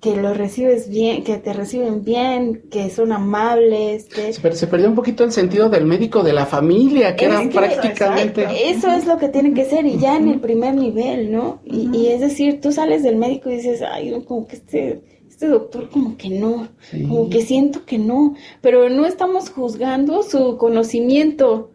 que 0.04 0.16
lo 0.16 0.34
recibes 0.34 0.90
bien, 0.90 1.24
que 1.24 1.38
te 1.38 1.54
reciben 1.54 2.04
bien, 2.04 2.64
que 2.70 2.90
son 2.90 3.10
amables. 3.10 4.04
Que... 4.04 4.34
Pero 4.42 4.54
se 4.54 4.66
perdió 4.66 4.86
un 4.86 4.94
poquito 4.94 5.24
el 5.24 5.32
sentido 5.32 5.70
del 5.70 5.86
médico 5.86 6.22
de 6.22 6.34
la 6.34 6.44
familia, 6.44 7.16
que 7.16 7.24
era 7.24 7.40
prácticamente... 7.50 8.46
Eso 8.68 8.90
es 8.90 9.06
lo 9.06 9.16
que 9.16 9.30
tiene 9.30 9.54
que 9.54 9.64
ser, 9.64 9.86
y 9.86 9.96
ya 9.96 10.18
en 10.18 10.28
el 10.28 10.40
primer 10.40 10.74
nivel, 10.74 11.32
¿no? 11.32 11.62
Y, 11.64 12.08
es 12.08 12.20
decir, 12.20 12.60
tú 12.60 12.70
sales 12.70 13.02
del 13.02 13.16
médico 13.16 13.48
y 13.48 13.56
dices, 13.56 13.80
ay, 13.80 14.22
como 14.28 14.46
que 14.46 14.56
este, 14.56 15.00
este 15.34 15.48
doctor 15.48 15.90
como 15.90 16.16
que 16.16 16.30
no, 16.30 16.68
como 16.92 17.28
que 17.28 17.42
siento 17.42 17.84
que 17.84 17.98
no, 17.98 18.36
pero 18.60 18.88
no 18.88 19.04
estamos 19.04 19.50
juzgando 19.50 20.22
su 20.22 20.56
conocimiento 20.58 21.72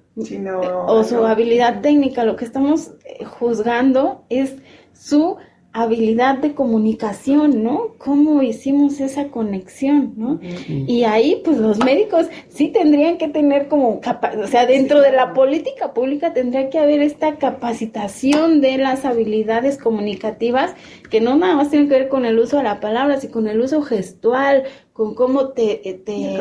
o 0.88 1.04
su 1.04 1.26
habilidad 1.26 1.82
técnica, 1.82 2.24
lo 2.24 2.38
que 2.38 2.46
estamos 2.46 2.92
eh, 3.04 3.26
juzgando 3.26 4.24
es 4.30 4.56
su 4.94 5.36
habilidad 5.72 6.40
de 6.40 6.56
comunicación, 6.56 7.64
¿no? 7.64 7.94
¿Cómo 8.00 8.42
hicimos 8.42 9.00
esa 9.00 9.28
conexión, 9.28 10.14
¿no? 10.18 10.40
Y 10.68 11.04
ahí, 11.04 11.42
pues 11.46 11.58
los 11.58 11.78
médicos 11.78 12.28
sí 12.48 12.70
tendrían 12.70 13.18
que 13.18 13.28
tener 13.28 13.68
como, 13.68 14.00
o 14.00 14.48
sea, 14.48 14.66
dentro 14.66 15.00
de 15.02 15.12
la 15.12 15.34
política 15.34 15.94
pública 15.94 16.34
tendría 16.34 16.70
que 16.70 16.80
haber 16.80 17.02
esta 17.02 17.38
capacitación 17.38 18.62
de 18.62 18.80
las 18.80 19.06
habilidades 19.06 19.78
comunicativas 19.78 20.74
que 21.12 21.22
no 21.22 21.36
nada 21.36 21.56
más 21.56 21.70
tienen 21.70 21.88
que 21.88 22.00
ver 22.00 22.10
con 22.10 22.26
el 22.26 22.40
uso 22.40 22.58
de 22.58 22.64
la 22.64 22.80
palabra, 22.80 23.20
sino 23.20 23.34
con 23.34 23.48
el 23.48 23.62
uso 23.62 23.84
gestual, 23.84 24.64
con 24.94 25.14
cómo 25.14 25.50
te, 25.50 25.88
eh, 25.88 25.94
te 25.94 26.40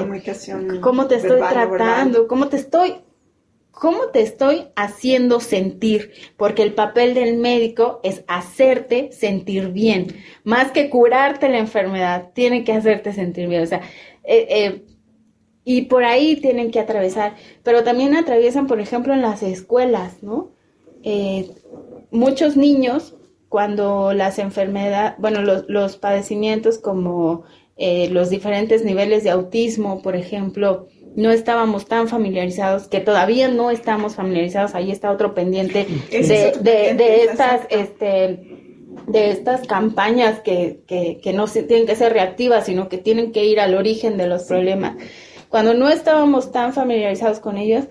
cómo 0.80 1.06
te 1.06 1.16
estoy 1.16 1.40
tratando, 1.40 2.26
cómo 2.28 2.48
te 2.48 2.56
estoy 2.56 2.94
¿Cómo 3.78 4.08
te 4.12 4.22
estoy 4.22 4.66
haciendo 4.74 5.38
sentir? 5.38 6.10
Porque 6.36 6.64
el 6.64 6.74
papel 6.74 7.14
del 7.14 7.36
médico 7.36 8.00
es 8.02 8.24
hacerte 8.26 9.12
sentir 9.12 9.68
bien, 9.68 10.16
más 10.42 10.72
que 10.72 10.90
curarte 10.90 11.48
la 11.48 11.58
enfermedad, 11.58 12.30
tiene 12.34 12.64
que 12.64 12.72
hacerte 12.72 13.12
sentir 13.12 13.48
bien. 13.48 13.62
O 13.62 13.66
sea, 13.66 13.82
eh, 14.24 14.46
eh, 14.50 14.84
y 15.64 15.82
por 15.82 16.02
ahí 16.02 16.36
tienen 16.36 16.72
que 16.72 16.80
atravesar, 16.80 17.36
pero 17.62 17.84
también 17.84 18.16
atraviesan, 18.16 18.66
por 18.66 18.80
ejemplo, 18.80 19.14
en 19.14 19.22
las 19.22 19.44
escuelas, 19.44 20.24
¿no? 20.24 20.50
Eh, 21.04 21.48
muchos 22.10 22.56
niños, 22.56 23.14
cuando 23.48 24.12
las 24.12 24.40
enfermedades, 24.40 25.14
bueno, 25.18 25.42
los, 25.42 25.66
los 25.68 25.96
padecimientos 25.96 26.78
como 26.78 27.44
los 28.10 28.28
diferentes 28.28 28.84
niveles 28.84 29.22
de 29.22 29.30
autismo, 29.30 30.02
por 30.02 30.16
ejemplo, 30.16 30.88
no 31.18 31.32
estábamos 31.32 31.86
tan 31.86 32.06
familiarizados, 32.06 32.86
que 32.86 33.00
todavía 33.00 33.48
no 33.48 33.72
estamos 33.72 34.14
familiarizados, 34.14 34.76
ahí 34.76 34.92
está 34.92 35.10
otro 35.10 35.34
pendiente 35.34 35.84
de, 36.12 37.24
estas, 37.24 37.62
este, 37.70 38.38
de 39.08 39.30
estas 39.30 39.66
campañas 39.66 40.38
que, 40.38 40.84
que, 40.86 41.32
no 41.32 41.48
se, 41.48 41.64
tienen 41.64 41.88
que 41.88 41.96
ser 41.96 42.12
reactivas, 42.12 42.66
sino 42.66 42.88
que 42.88 42.98
tienen 42.98 43.32
que 43.32 43.44
ir 43.46 43.58
al 43.58 43.74
origen 43.74 44.16
de 44.16 44.28
los 44.28 44.44
problemas. 44.44 44.96
Cuando 45.48 45.74
no 45.74 45.88
estábamos 45.88 46.52
tan 46.52 46.72
familiarizados 46.72 47.40
con 47.40 47.58
ellos, 47.58 47.86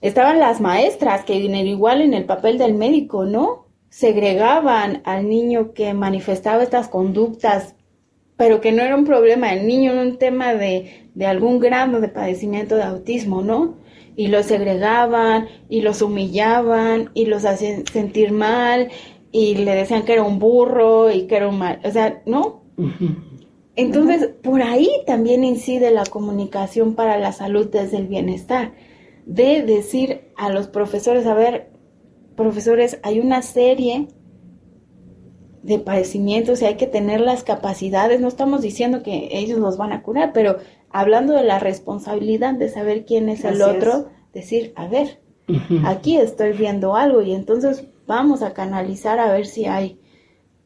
estaban 0.00 0.40
las 0.40 0.60
maestras 0.60 1.24
que 1.24 1.36
igual 1.36 2.00
en 2.00 2.14
el 2.14 2.24
papel 2.24 2.58
del 2.58 2.74
médico, 2.74 3.26
¿no? 3.26 3.66
Segregaban 3.90 5.02
al 5.04 5.28
niño 5.28 5.72
que 5.72 5.94
manifestaba 5.94 6.64
estas 6.64 6.88
conductas 6.88 7.76
pero 8.40 8.62
que 8.62 8.72
no 8.72 8.82
era 8.82 8.96
un 8.96 9.04
problema 9.04 9.50
del 9.50 9.66
niño, 9.66 9.92
era 9.92 10.00
un 10.00 10.16
tema 10.16 10.54
de, 10.54 11.10
de 11.14 11.26
algún 11.26 11.60
grado 11.60 12.00
de 12.00 12.08
padecimiento 12.08 12.74
de 12.74 12.84
autismo, 12.84 13.42
¿no? 13.42 13.74
Y 14.16 14.28
los 14.28 14.46
segregaban 14.46 15.48
y 15.68 15.82
los 15.82 16.00
humillaban 16.00 17.10
y 17.12 17.26
los 17.26 17.44
hacían 17.44 17.84
sentir 17.84 18.32
mal 18.32 18.88
y 19.30 19.56
le 19.56 19.74
decían 19.74 20.06
que 20.06 20.14
era 20.14 20.22
un 20.22 20.38
burro 20.38 21.10
y 21.10 21.26
que 21.26 21.36
era 21.36 21.48
un 21.48 21.58
mal, 21.58 21.80
o 21.84 21.90
sea, 21.90 22.22
¿no? 22.24 22.62
Entonces, 23.76 24.30
por 24.42 24.62
ahí 24.62 24.88
también 25.06 25.44
incide 25.44 25.90
la 25.90 26.06
comunicación 26.06 26.94
para 26.94 27.18
la 27.18 27.32
salud 27.32 27.68
desde 27.70 27.98
el 27.98 28.06
bienestar, 28.06 28.72
de 29.26 29.60
decir 29.60 30.22
a 30.38 30.48
los 30.48 30.66
profesores, 30.66 31.26
a 31.26 31.34
ver, 31.34 31.68
profesores, 32.36 33.00
hay 33.02 33.20
una 33.20 33.42
serie 33.42 34.08
de 35.62 35.78
padecimientos 35.78 36.62
y 36.62 36.66
hay 36.66 36.76
que 36.76 36.86
tener 36.86 37.20
las 37.20 37.42
capacidades. 37.44 38.20
No 38.20 38.28
estamos 38.28 38.62
diciendo 38.62 39.02
que 39.02 39.28
ellos 39.32 39.58
los 39.58 39.76
van 39.76 39.92
a 39.92 40.02
curar, 40.02 40.32
pero 40.32 40.58
hablando 40.90 41.34
de 41.34 41.44
la 41.44 41.58
responsabilidad 41.58 42.54
de 42.54 42.68
saber 42.68 43.04
quién 43.04 43.28
es 43.28 43.44
el 43.44 43.62
otro, 43.62 44.08
decir, 44.32 44.72
a 44.76 44.86
ver, 44.88 45.20
aquí 45.84 46.16
estoy 46.16 46.52
viendo 46.52 46.96
algo 46.96 47.22
y 47.22 47.32
entonces 47.32 47.86
vamos 48.06 48.42
a 48.42 48.54
canalizar 48.54 49.18
a 49.18 49.32
ver 49.32 49.46
si 49.46 49.66
hay, 49.66 50.00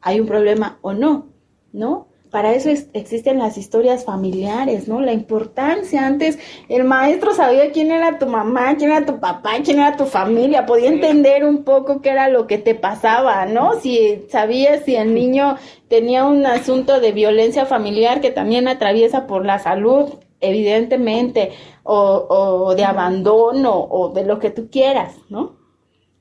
hay 0.01 0.19
un 0.19 0.27
problema 0.27 0.79
o 0.81 0.93
no, 0.93 1.29
¿no? 1.71 2.07
Para 2.35 2.51
eso 2.51 2.69
existen 2.91 3.39
las 3.39 3.57
historias 3.57 4.03
familiares, 4.03 4.89
¿no? 4.89 4.99
La 4.99 5.13
importancia. 5.13 6.05
Antes 6.05 6.37
el 6.67 6.83
maestro 6.83 7.33
sabía 7.33 7.71
quién 7.71 7.93
era 7.93 8.19
tu 8.19 8.25
mamá, 8.25 8.75
quién 8.75 8.91
era 8.91 9.05
tu 9.05 9.21
papá, 9.21 9.51
quién 9.63 9.79
era 9.79 9.95
tu 9.95 10.03
familia, 10.03 10.65
podía 10.65 10.89
entender 10.89 11.45
un 11.45 11.63
poco 11.63 12.01
qué 12.01 12.09
era 12.09 12.27
lo 12.27 12.45
que 12.45 12.57
te 12.57 12.75
pasaba, 12.75 13.45
¿no? 13.45 13.79
Si 13.79 14.25
sabías 14.27 14.83
si 14.83 14.97
el 14.97 15.13
niño 15.13 15.55
tenía 15.87 16.25
un 16.25 16.45
asunto 16.45 16.99
de 16.99 17.13
violencia 17.13 17.65
familiar 17.65 18.19
que 18.19 18.31
también 18.31 18.67
atraviesa 18.67 19.27
por 19.27 19.45
la 19.45 19.57
salud, 19.59 20.15
evidentemente, 20.41 21.53
o, 21.83 22.25
o 22.27 22.75
de 22.75 22.83
abandono, 22.83 23.79
o 23.79 24.09
de 24.09 24.25
lo 24.25 24.39
que 24.39 24.49
tú 24.49 24.69
quieras, 24.69 25.15
¿no? 25.29 25.55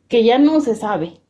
Que 0.07 0.23
ya 0.23 0.39
no 0.39 0.61
se 0.61 0.77
sabe 0.77 1.24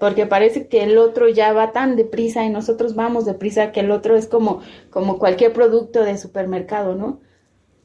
porque 0.00 0.24
parece 0.24 0.66
que 0.66 0.82
el 0.82 0.96
otro 0.96 1.28
ya 1.28 1.52
va 1.52 1.72
tan 1.72 1.94
deprisa 1.94 2.42
y 2.46 2.48
nosotros 2.48 2.94
vamos 2.94 3.26
deprisa 3.26 3.70
que 3.70 3.80
el 3.80 3.90
otro 3.90 4.16
es 4.16 4.26
como, 4.26 4.62
como 4.88 5.18
cualquier 5.18 5.52
producto 5.52 6.02
de 6.02 6.16
supermercado, 6.16 6.94
¿no? 6.94 7.20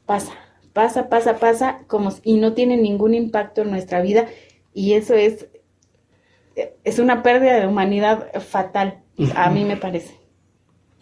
Pasa, 0.06 0.32
pasa, 0.72 1.10
pasa, 1.10 1.38
pasa, 1.38 1.80
como, 1.88 2.10
y 2.24 2.38
no 2.38 2.54
tiene 2.54 2.78
ningún 2.78 3.12
impacto 3.12 3.60
en 3.60 3.70
nuestra 3.70 4.00
vida 4.00 4.28
y 4.72 4.94
eso 4.94 5.14
es, 5.14 5.46
es 6.84 6.98
una 6.98 7.22
pérdida 7.22 7.60
de 7.60 7.66
humanidad 7.66 8.32
fatal, 8.40 9.02
a 9.34 9.50
mí 9.50 9.66
me 9.66 9.76
parece. 9.76 10.14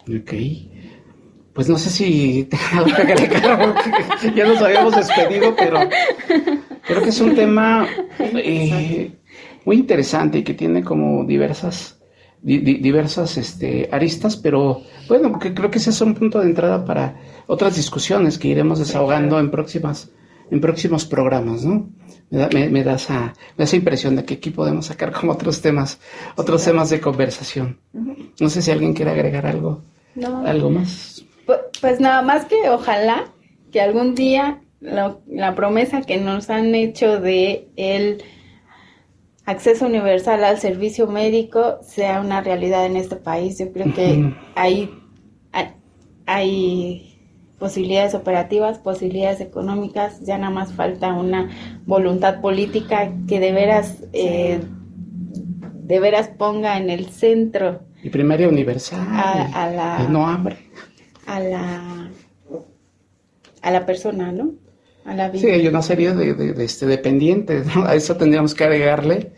Ok. 0.01 0.33
Pues 1.53 1.69
no 1.69 1.77
sé 1.77 1.89
si 1.91 2.49
ya 4.35 4.45
nos 4.45 4.61
habíamos 4.61 4.93
despedido, 4.93 5.55
pero 5.55 5.79
creo 6.81 7.01
que 7.01 7.09
es 7.09 7.21
un 7.21 7.33
tema 7.33 7.87
eh, 8.19 9.13
muy 9.65 9.77
interesante 9.77 10.37
y 10.39 10.43
que 10.43 10.53
tiene 10.53 10.83
como 10.83 11.25
diversas, 11.25 11.99
diversas 12.41 13.37
este, 13.37 13.89
aristas, 13.91 14.37
pero 14.37 14.81
bueno, 15.07 15.39
que 15.39 15.53
creo 15.53 15.71
que 15.71 15.79
ese 15.79 15.89
es 15.89 16.01
un 16.01 16.13
punto 16.13 16.39
de 16.39 16.45
entrada 16.45 16.85
para 16.85 17.19
otras 17.47 17.75
discusiones 17.75 18.37
que 18.37 18.47
iremos 18.47 18.79
desahogando 18.79 19.39
en 19.39 19.51
próximas 19.51 20.11
en 20.51 20.61
próximos 20.61 21.05
programas, 21.05 21.63
¿no? 21.63 21.89
Me 22.29 22.39
da, 22.39 22.49
me, 22.49 22.83
da, 22.83 22.95
esa, 22.95 23.33
esa, 23.57 23.75
impresión 23.75 24.15
de 24.15 24.25
que 24.25 24.35
aquí 24.35 24.49
podemos 24.49 24.87
sacar 24.87 25.11
como 25.11 25.31
otros 25.31 25.61
temas, 25.61 25.99
otros 26.35 26.63
temas 26.63 26.89
de 26.89 26.99
conversación. 26.99 27.79
No 28.39 28.49
sé 28.49 28.61
si 28.61 28.71
alguien 28.71 28.93
quiere 28.93 29.11
agregar 29.11 29.45
algo, 29.45 29.81
algo 30.45 30.69
más. 30.69 31.23
Pues, 31.45 31.59
pues, 31.81 31.99
nada 31.99 32.21
más 32.21 32.45
que 32.45 32.69
ojalá 32.69 33.25
que 33.71 33.81
algún 33.81 34.15
día 34.15 34.61
la 34.81 35.55
promesa 35.55 36.01
que 36.01 36.17
nos 36.17 36.49
han 36.49 36.75
hecho 36.75 37.19
de 37.19 37.69
el 37.75 38.23
acceso 39.45 39.85
universal 39.85 40.43
al 40.43 40.59
servicio 40.59 41.07
médico 41.07 41.79
sea 41.83 42.19
una 42.19 42.41
realidad 42.41 42.85
en 42.85 42.97
este 42.97 43.15
país. 43.15 43.57
Yo 43.59 43.71
creo 43.71 43.93
que 43.93 44.33
hay, 44.55 44.89
hay, 46.25 47.11
posibilidades 47.59 48.13
operativas, 48.15 48.79
posibilidades 48.79 49.39
económicas, 49.39 50.19
ya 50.21 50.37
nada 50.37 50.51
más 50.51 50.73
falta 50.73 51.13
una 51.13 51.49
voluntad 51.85 52.41
política 52.41 53.13
que 53.29 53.39
de 53.39 53.53
veras, 53.53 54.03
eh, 54.11 54.59
de 55.73 55.99
veras 55.99 56.27
ponga 56.27 56.77
en 56.77 56.89
el 56.89 57.05
centro. 57.07 57.79
Y 58.03 58.09
primaria 58.09 58.49
universal. 58.49 58.99
A, 59.09 59.69
la, 59.71 60.07
no 60.09 60.27
hambre. 60.27 60.57
A 61.25 61.39
la, 61.39 62.11
a 63.61 63.71
la 63.71 63.85
persona, 63.85 64.33
¿no? 64.33 64.51
Sí, 65.35 65.47
hay 65.47 65.67
una 65.67 65.83
serie 65.83 66.15
de, 66.15 66.63
este, 66.63 66.87
dependientes, 66.87 67.67
A 67.75 67.93
eso 67.93 68.17
tendríamos 68.17 68.55
que 68.55 68.63
agregarle 68.63 69.33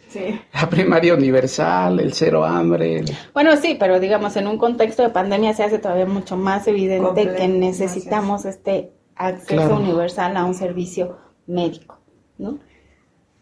la 0.54 0.70
primaria 0.70 1.14
universal, 1.14 2.00
el 2.00 2.14
cero 2.14 2.46
hambre. 2.46 3.04
Bueno, 3.34 3.56
sí, 3.58 3.76
pero 3.78 4.00
digamos, 4.00 4.38
en 4.38 4.48
un 4.48 4.58
contexto 4.58 5.04
de 5.04 5.10
pandemia 5.10 5.54
se 5.54 5.64
hace 5.64 5.78
todavía 5.78 6.06
mucho 6.06 6.38
más 6.38 6.68
evidente 6.68 7.34
que 7.36 7.48
necesitamos 7.50 8.46
este 8.46 8.92
acceso 9.16 9.76
universal 9.76 10.38
a 10.38 10.46
un 10.46 10.54
servicio 10.54 11.18
médico, 11.48 12.00
¿no? 12.38 12.60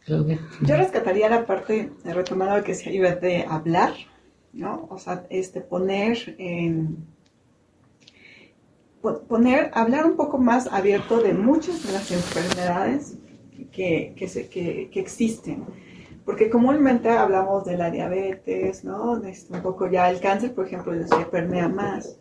Yo 0.07 0.77
rescataría 0.77 1.29
la 1.29 1.45
parte, 1.45 1.91
retomada 2.03 2.63
que 2.63 2.73
se 2.73 2.91
iba 2.91 3.11
de 3.11 3.45
hablar, 3.47 3.93
¿no? 4.51 4.87
O 4.89 4.97
sea, 4.97 5.25
este, 5.29 5.61
poner 5.61 6.35
en 6.39 7.05
poner, 9.27 9.71
hablar 9.73 10.05
un 10.05 10.15
poco 10.15 10.37
más 10.37 10.67
abierto 10.71 11.21
de 11.21 11.33
muchas 11.33 11.85
de 11.85 11.93
las 11.93 12.11
enfermedades 12.11 13.17
que, 13.71 14.13
que, 14.15 14.27
se, 14.27 14.49
que, 14.49 14.89
que 14.91 14.99
existen. 14.99 15.63
Porque 16.25 16.49
comúnmente 16.49 17.09
hablamos 17.09 17.65
de 17.65 17.77
la 17.77 17.91
diabetes, 17.91 18.83
¿no? 18.83 19.13
Un 19.13 19.61
poco 19.61 19.87
ya 19.89 20.09
el 20.09 20.19
cáncer, 20.19 20.55
por 20.55 20.65
ejemplo, 20.65 20.93
se 21.07 21.25
permea 21.25 21.69
más. 21.69 22.17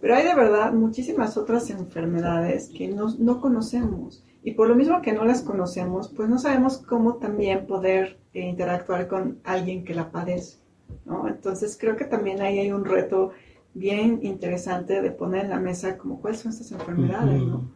Pero 0.00 0.14
hay 0.14 0.24
de 0.24 0.34
verdad 0.34 0.72
muchísimas 0.72 1.36
otras 1.38 1.70
enfermedades 1.70 2.68
que 2.68 2.88
no, 2.88 3.06
no 3.18 3.40
conocemos. 3.40 4.22
Y 4.42 4.52
por 4.52 4.68
lo 4.68 4.74
mismo 4.74 5.00
que 5.02 5.12
no 5.12 5.24
las 5.24 5.42
conocemos, 5.42 6.12
pues 6.14 6.28
no 6.28 6.38
sabemos 6.38 6.78
cómo 6.78 7.16
también 7.16 7.66
poder 7.66 8.18
eh, 8.32 8.42
interactuar 8.42 9.08
con 9.08 9.40
alguien 9.42 9.84
que 9.84 9.94
la 9.94 10.12
padece. 10.12 10.58
¿no? 11.04 11.26
Entonces 11.26 11.76
creo 11.80 11.96
que 11.96 12.04
también 12.04 12.40
ahí 12.42 12.58
hay 12.58 12.70
un 12.70 12.84
reto 12.84 13.32
bien 13.76 14.20
interesante 14.22 15.02
de 15.02 15.10
poner 15.10 15.44
en 15.44 15.50
la 15.50 15.60
mesa 15.60 15.98
como 15.98 16.20
cuáles 16.20 16.40
son 16.40 16.52
estas 16.52 16.72
enfermedades, 16.72 17.42
¿no? 17.42 17.70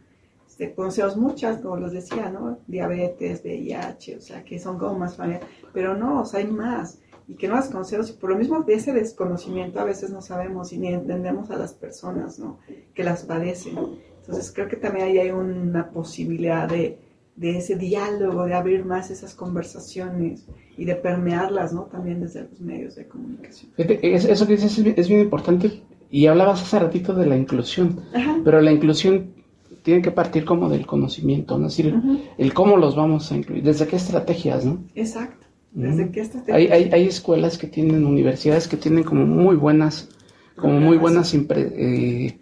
Este, 0.47 0.73
conocemos 0.73 1.15
muchas, 1.15 1.59
como 1.59 1.77
los 1.77 1.93
decía, 1.93 2.29
¿no? 2.29 2.57
Diabetes, 2.67 3.41
VIH, 3.43 4.17
o 4.17 4.21
sea, 4.21 4.43
que 4.43 4.59
son 4.59 4.79
como 4.79 4.97
más 4.97 5.15
familiares, 5.15 5.47
pero 5.73 5.95
no, 5.95 6.21
o 6.21 6.25
sea, 6.25 6.39
hay 6.39 6.47
más 6.47 6.99
y 7.27 7.35
que 7.35 7.47
no 7.47 7.55
las 7.55 7.69
conocemos 7.69 8.09
y 8.09 8.13
por 8.13 8.31
lo 8.31 8.35
mismo 8.35 8.61
de 8.63 8.73
ese 8.73 8.93
desconocimiento 8.93 9.79
a 9.79 9.85
veces 9.85 10.09
no 10.09 10.21
sabemos 10.21 10.73
y 10.73 10.79
ni 10.79 10.87
entendemos 10.87 11.51
a 11.51 11.55
las 11.55 11.73
personas, 11.73 12.39
¿no? 12.39 12.57
Que 12.95 13.03
las 13.03 13.23
padecen. 13.23 13.77
Entonces 14.19 14.51
creo 14.51 14.67
que 14.67 14.75
también 14.75 15.05
ahí 15.05 15.19
hay 15.19 15.31
una 15.31 15.91
posibilidad 15.91 16.67
de, 16.67 16.97
de 17.35 17.57
ese 17.57 17.75
diálogo, 17.75 18.45
de 18.45 18.55
abrir 18.55 18.83
más 18.85 19.11
esas 19.11 19.35
conversaciones 19.35 20.45
y 20.77 20.85
de 20.85 20.95
permearlas, 20.95 21.73
¿no? 21.73 21.83
También 21.83 22.21
desde 22.21 22.41
los 22.41 22.59
medios 22.59 22.95
de 22.95 23.07
comunicación. 23.07 23.71
Eso 23.77 24.47
que 24.47 24.55
dices 24.55 24.77
es 24.79 25.07
bien 25.07 25.21
importante 25.21 25.83
y 26.11 26.27
hablabas 26.27 26.61
hace 26.61 26.77
ratito 26.77 27.13
de 27.13 27.25
la 27.25 27.37
inclusión, 27.37 28.01
pero 28.43 28.59
la 28.61 28.71
inclusión 28.71 29.33
tiene 29.81 30.01
que 30.01 30.11
partir 30.11 30.43
como 30.43 30.69
del 30.69 30.85
conocimiento, 30.85 31.57
¿no? 31.57 31.67
Es 31.67 31.77
decir, 31.77 31.95
el 32.37 32.53
cómo 32.53 32.77
los 32.77 32.95
vamos 32.95 33.31
a 33.31 33.37
incluir, 33.37 33.63
desde 33.63 33.87
qué 33.87 33.95
estrategias, 33.95 34.65
¿no? 34.65 34.83
Exacto, 34.93 35.47
desde 35.71 36.11
qué 36.11 36.19
estrategias. 36.19 36.57
Hay, 36.57 36.67
hay, 36.67 36.89
hay, 36.91 37.07
escuelas 37.07 37.57
que 37.57 37.67
tienen, 37.67 38.05
universidades 38.05 38.67
que 38.67 38.77
tienen 38.77 39.03
como 39.03 39.25
muy 39.25 39.55
buenas, 39.55 40.09
como 40.57 40.79
muy 40.79 40.97
buenas 40.97 41.33
eh, 41.33 42.37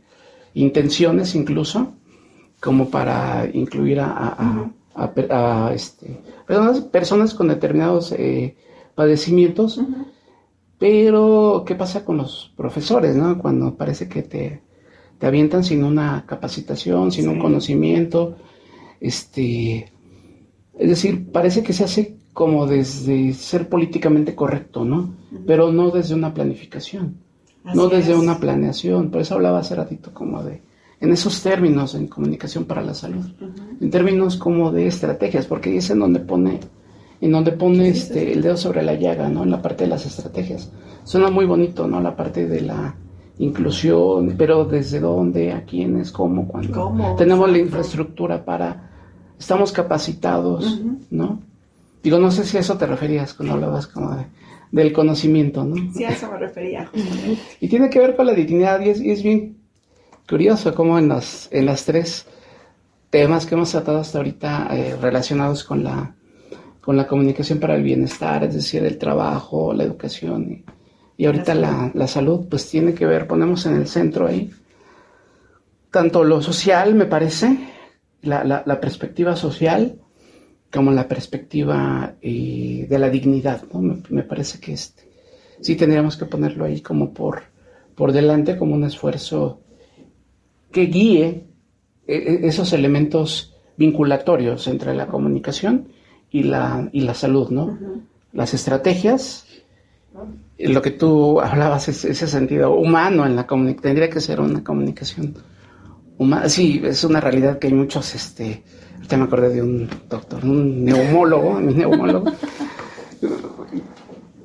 intenciones 0.55 1.35
incluso, 1.35 1.93
como 2.59 2.89
para 2.89 3.47
incluir 3.53 3.99
a, 3.99 4.73
a, 4.95 5.71
este, 5.73 6.19
personas, 6.47 6.81
personas 6.81 7.33
con 7.35 7.47
determinados 7.47 8.11
eh, 8.13 8.55
padecimientos 8.95 9.79
pero, 10.79 11.63
¿qué 11.67 11.75
pasa 11.75 12.05
con 12.05 12.17
los 12.17 12.53
profesores, 12.55 13.15
no? 13.15 13.37
Cuando 13.37 13.75
parece 13.75 14.07
que 14.07 14.23
te, 14.23 14.61
te 15.19 15.27
avientan 15.27 15.63
sin 15.63 15.83
una 15.83 16.23
capacitación, 16.25 17.11
sin 17.11 17.27
un 17.27 17.37
conocimiento, 17.37 18.37
este, 19.01 19.91
es 20.77 20.89
decir, 20.89 21.31
parece 21.31 21.61
que 21.61 21.73
se 21.73 21.83
hace 21.83 22.17
como 22.31 22.65
desde 22.65 23.33
ser 23.33 23.67
políticamente 23.67 24.33
correcto, 24.33 24.85
¿no? 24.85 25.13
Pero 25.45 25.73
no 25.73 25.91
desde 25.91 26.15
una 26.15 26.33
planificación, 26.33 27.17
no 27.75 27.89
desde 27.89 28.15
una 28.15 28.39
planeación. 28.39 29.11
Por 29.11 29.19
eso 29.19 29.35
hablaba 29.35 29.59
hace 29.59 29.75
ratito 29.75 30.13
como 30.13 30.41
de, 30.43 30.61
en 31.01 31.11
esos 31.11 31.41
términos 31.43 31.95
en 31.95 32.07
comunicación 32.07 32.63
para 32.63 32.81
la 32.81 32.93
salud, 32.93 33.25
en 33.81 33.91
términos 33.91 34.37
como 34.37 34.71
de 34.71 34.87
estrategias, 34.87 35.47
porque 35.47 35.75
es 35.75 35.89
en 35.89 35.99
donde 35.99 36.21
pone 36.21 36.61
en 37.21 37.31
donde 37.31 37.51
pone 37.51 37.89
este, 37.89 38.31
el 38.31 38.41
dedo 38.41 38.57
sobre 38.57 38.81
la 38.81 38.93
llaga, 38.93 39.29
¿no? 39.29 39.43
En 39.43 39.51
la 39.51 39.61
parte 39.61 39.83
de 39.83 39.89
las 39.89 40.05
estrategias. 40.05 40.71
Suena 41.03 41.29
muy 41.29 41.45
bonito, 41.45 41.87
¿no? 41.87 41.99
La 41.99 42.15
parte 42.15 42.47
de 42.47 42.61
la 42.61 42.95
inclusión, 43.39 44.35
pero 44.37 44.65
desde 44.65 44.99
dónde, 44.99 45.51
a 45.51 45.63
quiénes, 45.63 46.11
cómo, 46.11 46.47
cuándo. 46.47 47.15
Tenemos 47.17 47.49
la 47.49 47.57
infraestructura 47.57 48.43
para, 48.43 48.89
estamos 49.37 49.71
capacitados, 49.71 50.81
¿no? 51.09 51.41
Digo, 52.03 52.19
no 52.19 52.31
sé 52.31 52.45
si 52.45 52.57
a 52.57 52.59
eso 52.61 52.77
te 52.77 52.85
referías 52.85 53.33
cuando 53.33 53.55
hablabas 53.55 53.87
como 53.87 54.15
de, 54.15 54.25
del 54.71 54.93
conocimiento, 54.93 55.63
¿no? 55.65 55.75
Sí, 55.93 56.03
a 56.03 56.09
eso 56.09 56.31
me 56.31 56.37
refería. 56.37 56.89
y 57.59 57.67
tiene 57.67 57.89
que 57.89 57.99
ver 57.99 58.15
con 58.15 58.25
la 58.25 58.33
dignidad 58.33 58.81
y 58.81 58.89
es, 58.89 59.23
bien 59.23 59.57
curioso 60.27 60.73
cómo 60.75 60.99
en 60.99 61.09
las, 61.09 61.49
en 61.51 61.65
las 61.65 61.85
tres 61.85 62.27
temas 63.09 63.45
que 63.45 63.55
hemos 63.55 63.71
tratado 63.71 63.99
hasta 63.99 64.19
ahorita 64.19 64.67
eh, 64.71 64.95
relacionados 65.01 65.63
con 65.63 65.83
la 65.83 66.15
con 66.81 66.97
la 66.97 67.07
comunicación 67.07 67.59
para 67.59 67.75
el 67.75 67.83
bienestar, 67.83 68.43
es 68.43 68.53
decir, 68.53 68.83
el 68.83 68.97
trabajo, 68.97 69.73
la 69.73 69.83
educación 69.83 70.63
y, 71.17 71.25
ahorita 71.25 71.53
la, 71.53 72.07
salud, 72.07 72.47
pues 72.49 72.69
tiene 72.69 72.93
que 72.93 73.05
ver, 73.05 73.27
ponemos 73.27 73.65
en 73.65 73.75
el 73.75 73.87
centro 73.87 74.27
ahí, 74.27 74.49
tanto 75.91 76.23
lo 76.23 76.41
social, 76.41 76.95
me 76.95 77.05
parece, 77.05 77.57
la, 78.21 78.79
perspectiva 78.79 79.35
social, 79.35 79.99
como 80.71 80.91
la 80.91 81.07
perspectiva 81.07 82.15
eh, 82.21 82.85
de 82.89 82.99
la 82.99 83.09
dignidad, 83.09 83.63
¿no? 83.73 83.97
Me, 84.09 84.23
parece 84.23 84.59
que 84.59 84.73
este, 84.73 85.09
sí 85.59 85.75
tendríamos 85.75 86.15
que 86.15 86.25
ponerlo 86.25 86.63
ahí 86.63 86.79
como 86.79 87.13
por, 87.13 87.43
por 87.95 88.13
delante, 88.13 88.57
como 88.57 88.75
un 88.75 88.85
esfuerzo 88.85 89.59
que 90.71 90.85
guíe 90.85 91.25
eh, 91.25 91.45
eh, 92.07 92.39
esos 92.43 92.71
elementos 92.71 93.57
vinculatorios 93.75 94.67
entre 94.67 94.93
la 94.93 95.07
comunicación 95.07 95.89
y 96.31 96.43
la, 96.43 96.89
y 96.91 97.01
la 97.01 97.13
salud, 97.13 97.49
¿no? 97.49 97.77
Las 98.33 98.53
estrategias, 98.53 99.45
lo 100.57 100.81
que 100.81 100.91
tú 100.91 101.39
hablabas, 101.39 101.87
es 101.87 102.05
ese 102.05 102.27
sentido 102.27 102.73
humano 102.73 103.25
en 103.25 103.35
la 103.35 103.47
comunicación, 103.47 103.81
tendría 103.83 104.09
que 104.09 104.19
ser 104.19 104.39
una 104.39 104.63
comunicación 104.63 105.35
humana. 106.17 106.49
Sí, 106.49 106.81
es 106.83 107.03
una 107.03 107.19
realidad 107.19 107.59
que 107.59 107.67
hay 107.67 107.73
muchos, 107.73 108.13
este, 108.13 108.63
ahorita 108.95 109.17
me 109.17 109.23
acordé 109.23 109.49
de 109.49 109.61
un 109.61 109.89
doctor, 110.09 110.43
un 110.43 110.85
neumólogo, 110.85 111.51
un 111.51 111.77
neumólogo, 111.77 112.31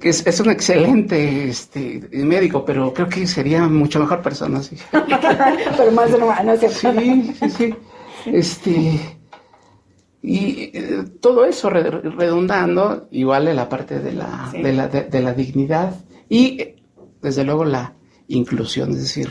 que 0.00 0.08
es, 0.08 0.26
es, 0.26 0.40
un 0.40 0.50
excelente 0.50 1.48
este, 1.48 2.08
médico, 2.12 2.64
pero 2.64 2.92
creo 2.94 3.08
que 3.08 3.26
sería 3.26 3.66
mucho 3.68 3.98
mejor 3.98 4.22
persona, 4.22 4.62
sí. 4.62 4.76
pero 4.90 5.92
más 5.92 6.12
humano, 6.14 6.56
¿cierto? 6.56 7.00
Sí, 7.00 7.34
sí, 7.38 7.50
sí. 7.50 7.74
Este, 8.26 9.13
y 10.26 10.70
eh, 10.72 11.04
todo 11.20 11.44
eso 11.44 11.68
redundando, 11.68 13.08
igual 13.10 13.46
en 13.46 13.56
la 13.56 13.68
parte 13.68 14.00
de 14.00 14.14
la, 14.14 14.50
de, 14.54 14.72
la, 14.72 14.88
de, 14.88 15.20
la 15.20 15.34
dignidad 15.34 15.96
y 16.30 16.76
desde 17.20 17.44
luego 17.44 17.66
la 17.66 17.92
inclusión, 18.28 18.92
es 18.92 19.00
decir, 19.00 19.28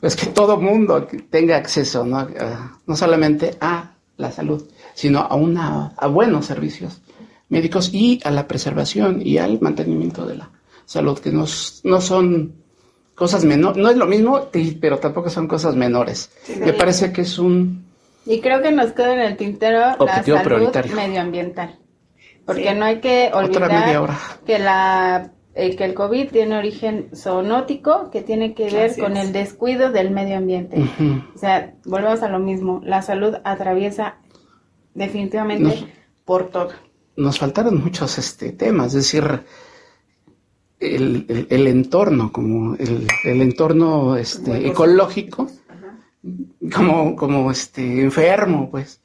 pues 0.00 0.16
que 0.16 0.28
todo 0.28 0.56
mundo 0.58 1.06
tenga 1.28 1.58
acceso, 1.58 2.06
¿no? 2.06 2.26
no 2.86 2.96
solamente 2.96 3.58
a 3.60 3.92
la 4.16 4.32
salud, 4.32 4.66
sino 4.94 5.18
a, 5.18 5.34
una, 5.34 5.88
a 5.98 6.06
buenos 6.06 6.46
servicios 6.46 7.02
médicos 7.50 7.92
y 7.92 8.20
a 8.24 8.30
la 8.30 8.48
preservación 8.48 9.20
y 9.22 9.36
al 9.36 9.60
mantenimiento 9.60 10.24
de 10.24 10.36
la 10.36 10.50
salud, 10.86 11.18
que 11.18 11.30
no, 11.30 11.44
no 11.84 12.00
son 12.00 12.54
cosas 13.14 13.44
menores, 13.44 13.82
no 13.82 13.90
es 13.90 13.98
lo 13.98 14.06
mismo, 14.06 14.48
pero 14.80 14.98
tampoco 14.98 15.28
son 15.28 15.46
cosas 15.46 15.76
menores. 15.76 16.30
Me 16.58 16.72
parece 16.72 17.12
que 17.12 17.20
es 17.20 17.38
un 17.38 17.87
y 18.28 18.40
creo 18.40 18.60
que 18.60 18.70
nos 18.70 18.92
queda 18.92 19.14
en 19.14 19.20
el 19.20 19.36
tintero 19.36 19.96
la 19.98 20.22
salud 20.22 20.94
medioambiental. 20.94 21.78
Porque 22.44 22.74
no 22.74 22.84
hay 22.84 23.00
que 23.00 23.30
olvidar 23.32 24.10
que 24.46 24.58
la 24.58 25.32
eh, 25.54 25.74
que 25.74 25.84
el 25.84 25.94
COVID 25.94 26.30
tiene 26.30 26.56
origen 26.56 27.08
zoonótico 27.16 28.10
que 28.10 28.22
tiene 28.22 28.54
que 28.54 28.70
ver 28.70 28.96
con 28.96 29.16
el 29.16 29.32
descuido 29.32 29.90
del 29.90 30.10
medio 30.10 30.36
ambiente. 30.36 30.76
O 31.34 31.38
sea, 31.38 31.74
volvemos 31.84 32.22
a 32.22 32.28
lo 32.28 32.38
mismo, 32.38 32.80
la 32.84 33.02
salud 33.02 33.34
atraviesa 33.44 34.18
definitivamente 34.94 35.92
por 36.24 36.50
todo. 36.50 36.70
Nos 37.16 37.38
faltaron 37.38 37.82
muchos 37.82 38.18
este 38.18 38.52
temas, 38.52 38.88
es 38.88 39.12
decir, 39.12 39.42
el, 40.78 41.46
el, 41.50 41.66
entorno, 41.66 42.30
como 42.30 42.76
el, 42.76 43.08
el 43.24 43.42
entorno 43.42 44.16
este, 44.16 44.68
ecológico, 44.68 45.48
como, 46.74 47.16
como 47.16 47.50
este, 47.50 48.02
enfermo, 48.02 48.70
pues. 48.70 49.00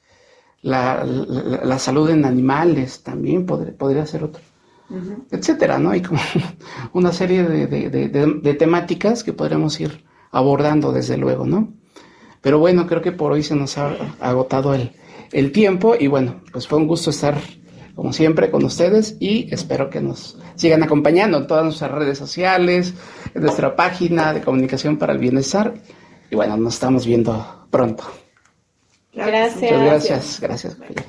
La, 0.61 1.03
la, 1.03 1.77
salud 1.77 2.09
en 2.09 2.23
animales 2.23 3.03
también 3.03 3.45
podría, 3.45 3.75
podría 3.75 4.05
ser 4.05 4.23
otro, 4.23 4.41
etcétera, 5.29 5.77
¿no? 5.77 5.89
Hay 5.89 6.01
como 6.01 6.21
una 6.93 7.11
serie 7.11 7.43
de, 7.43 7.67
de, 7.67 7.89
de, 8.09 8.53
temáticas 8.53 9.25
que 9.25 9.33
podríamos 9.33 9.77
ir 9.81 10.05
abordando, 10.31 10.93
desde 10.93 11.17
luego, 11.17 11.45
¿no? 11.45 11.73
Pero 12.39 12.59
bueno, 12.59 12.87
creo 12.87 13.01
que 13.01 13.11
por 13.11 13.33
hoy 13.33 13.43
se 13.43 13.57
nos 13.57 13.77
ha 13.77 13.93
agotado 14.21 14.73
el, 14.73 14.93
el 15.33 15.51
tiempo 15.51 15.95
y 15.99 16.07
bueno, 16.07 16.41
pues 16.53 16.65
fue 16.65 16.79
un 16.79 16.87
gusto 16.87 17.09
estar 17.09 17.37
como 17.93 18.13
siempre 18.13 18.49
con 18.49 18.63
ustedes 18.63 19.17
y 19.19 19.53
espero 19.53 19.89
que 19.89 19.99
nos 20.01 20.37
sigan 20.55 20.81
acompañando 20.81 21.37
en 21.39 21.47
todas 21.47 21.65
nuestras 21.65 21.91
redes 21.91 22.17
sociales, 22.17 22.93
en 23.33 23.41
nuestra 23.41 23.75
página 23.75 24.33
de 24.33 24.41
comunicación 24.41 24.97
para 24.97 25.11
el 25.11 25.19
bienestar 25.19 25.73
y 26.33 26.35
bueno, 26.35 26.57
nos 26.57 26.73
estamos 26.73 27.05
viendo 27.05 27.67
pronto. 27.69 28.03
Gracias. 29.13 29.61
Muchas 29.61 29.81
gracias. 29.85 30.39
Gracias. 30.41 30.79
gracias. 30.79 31.03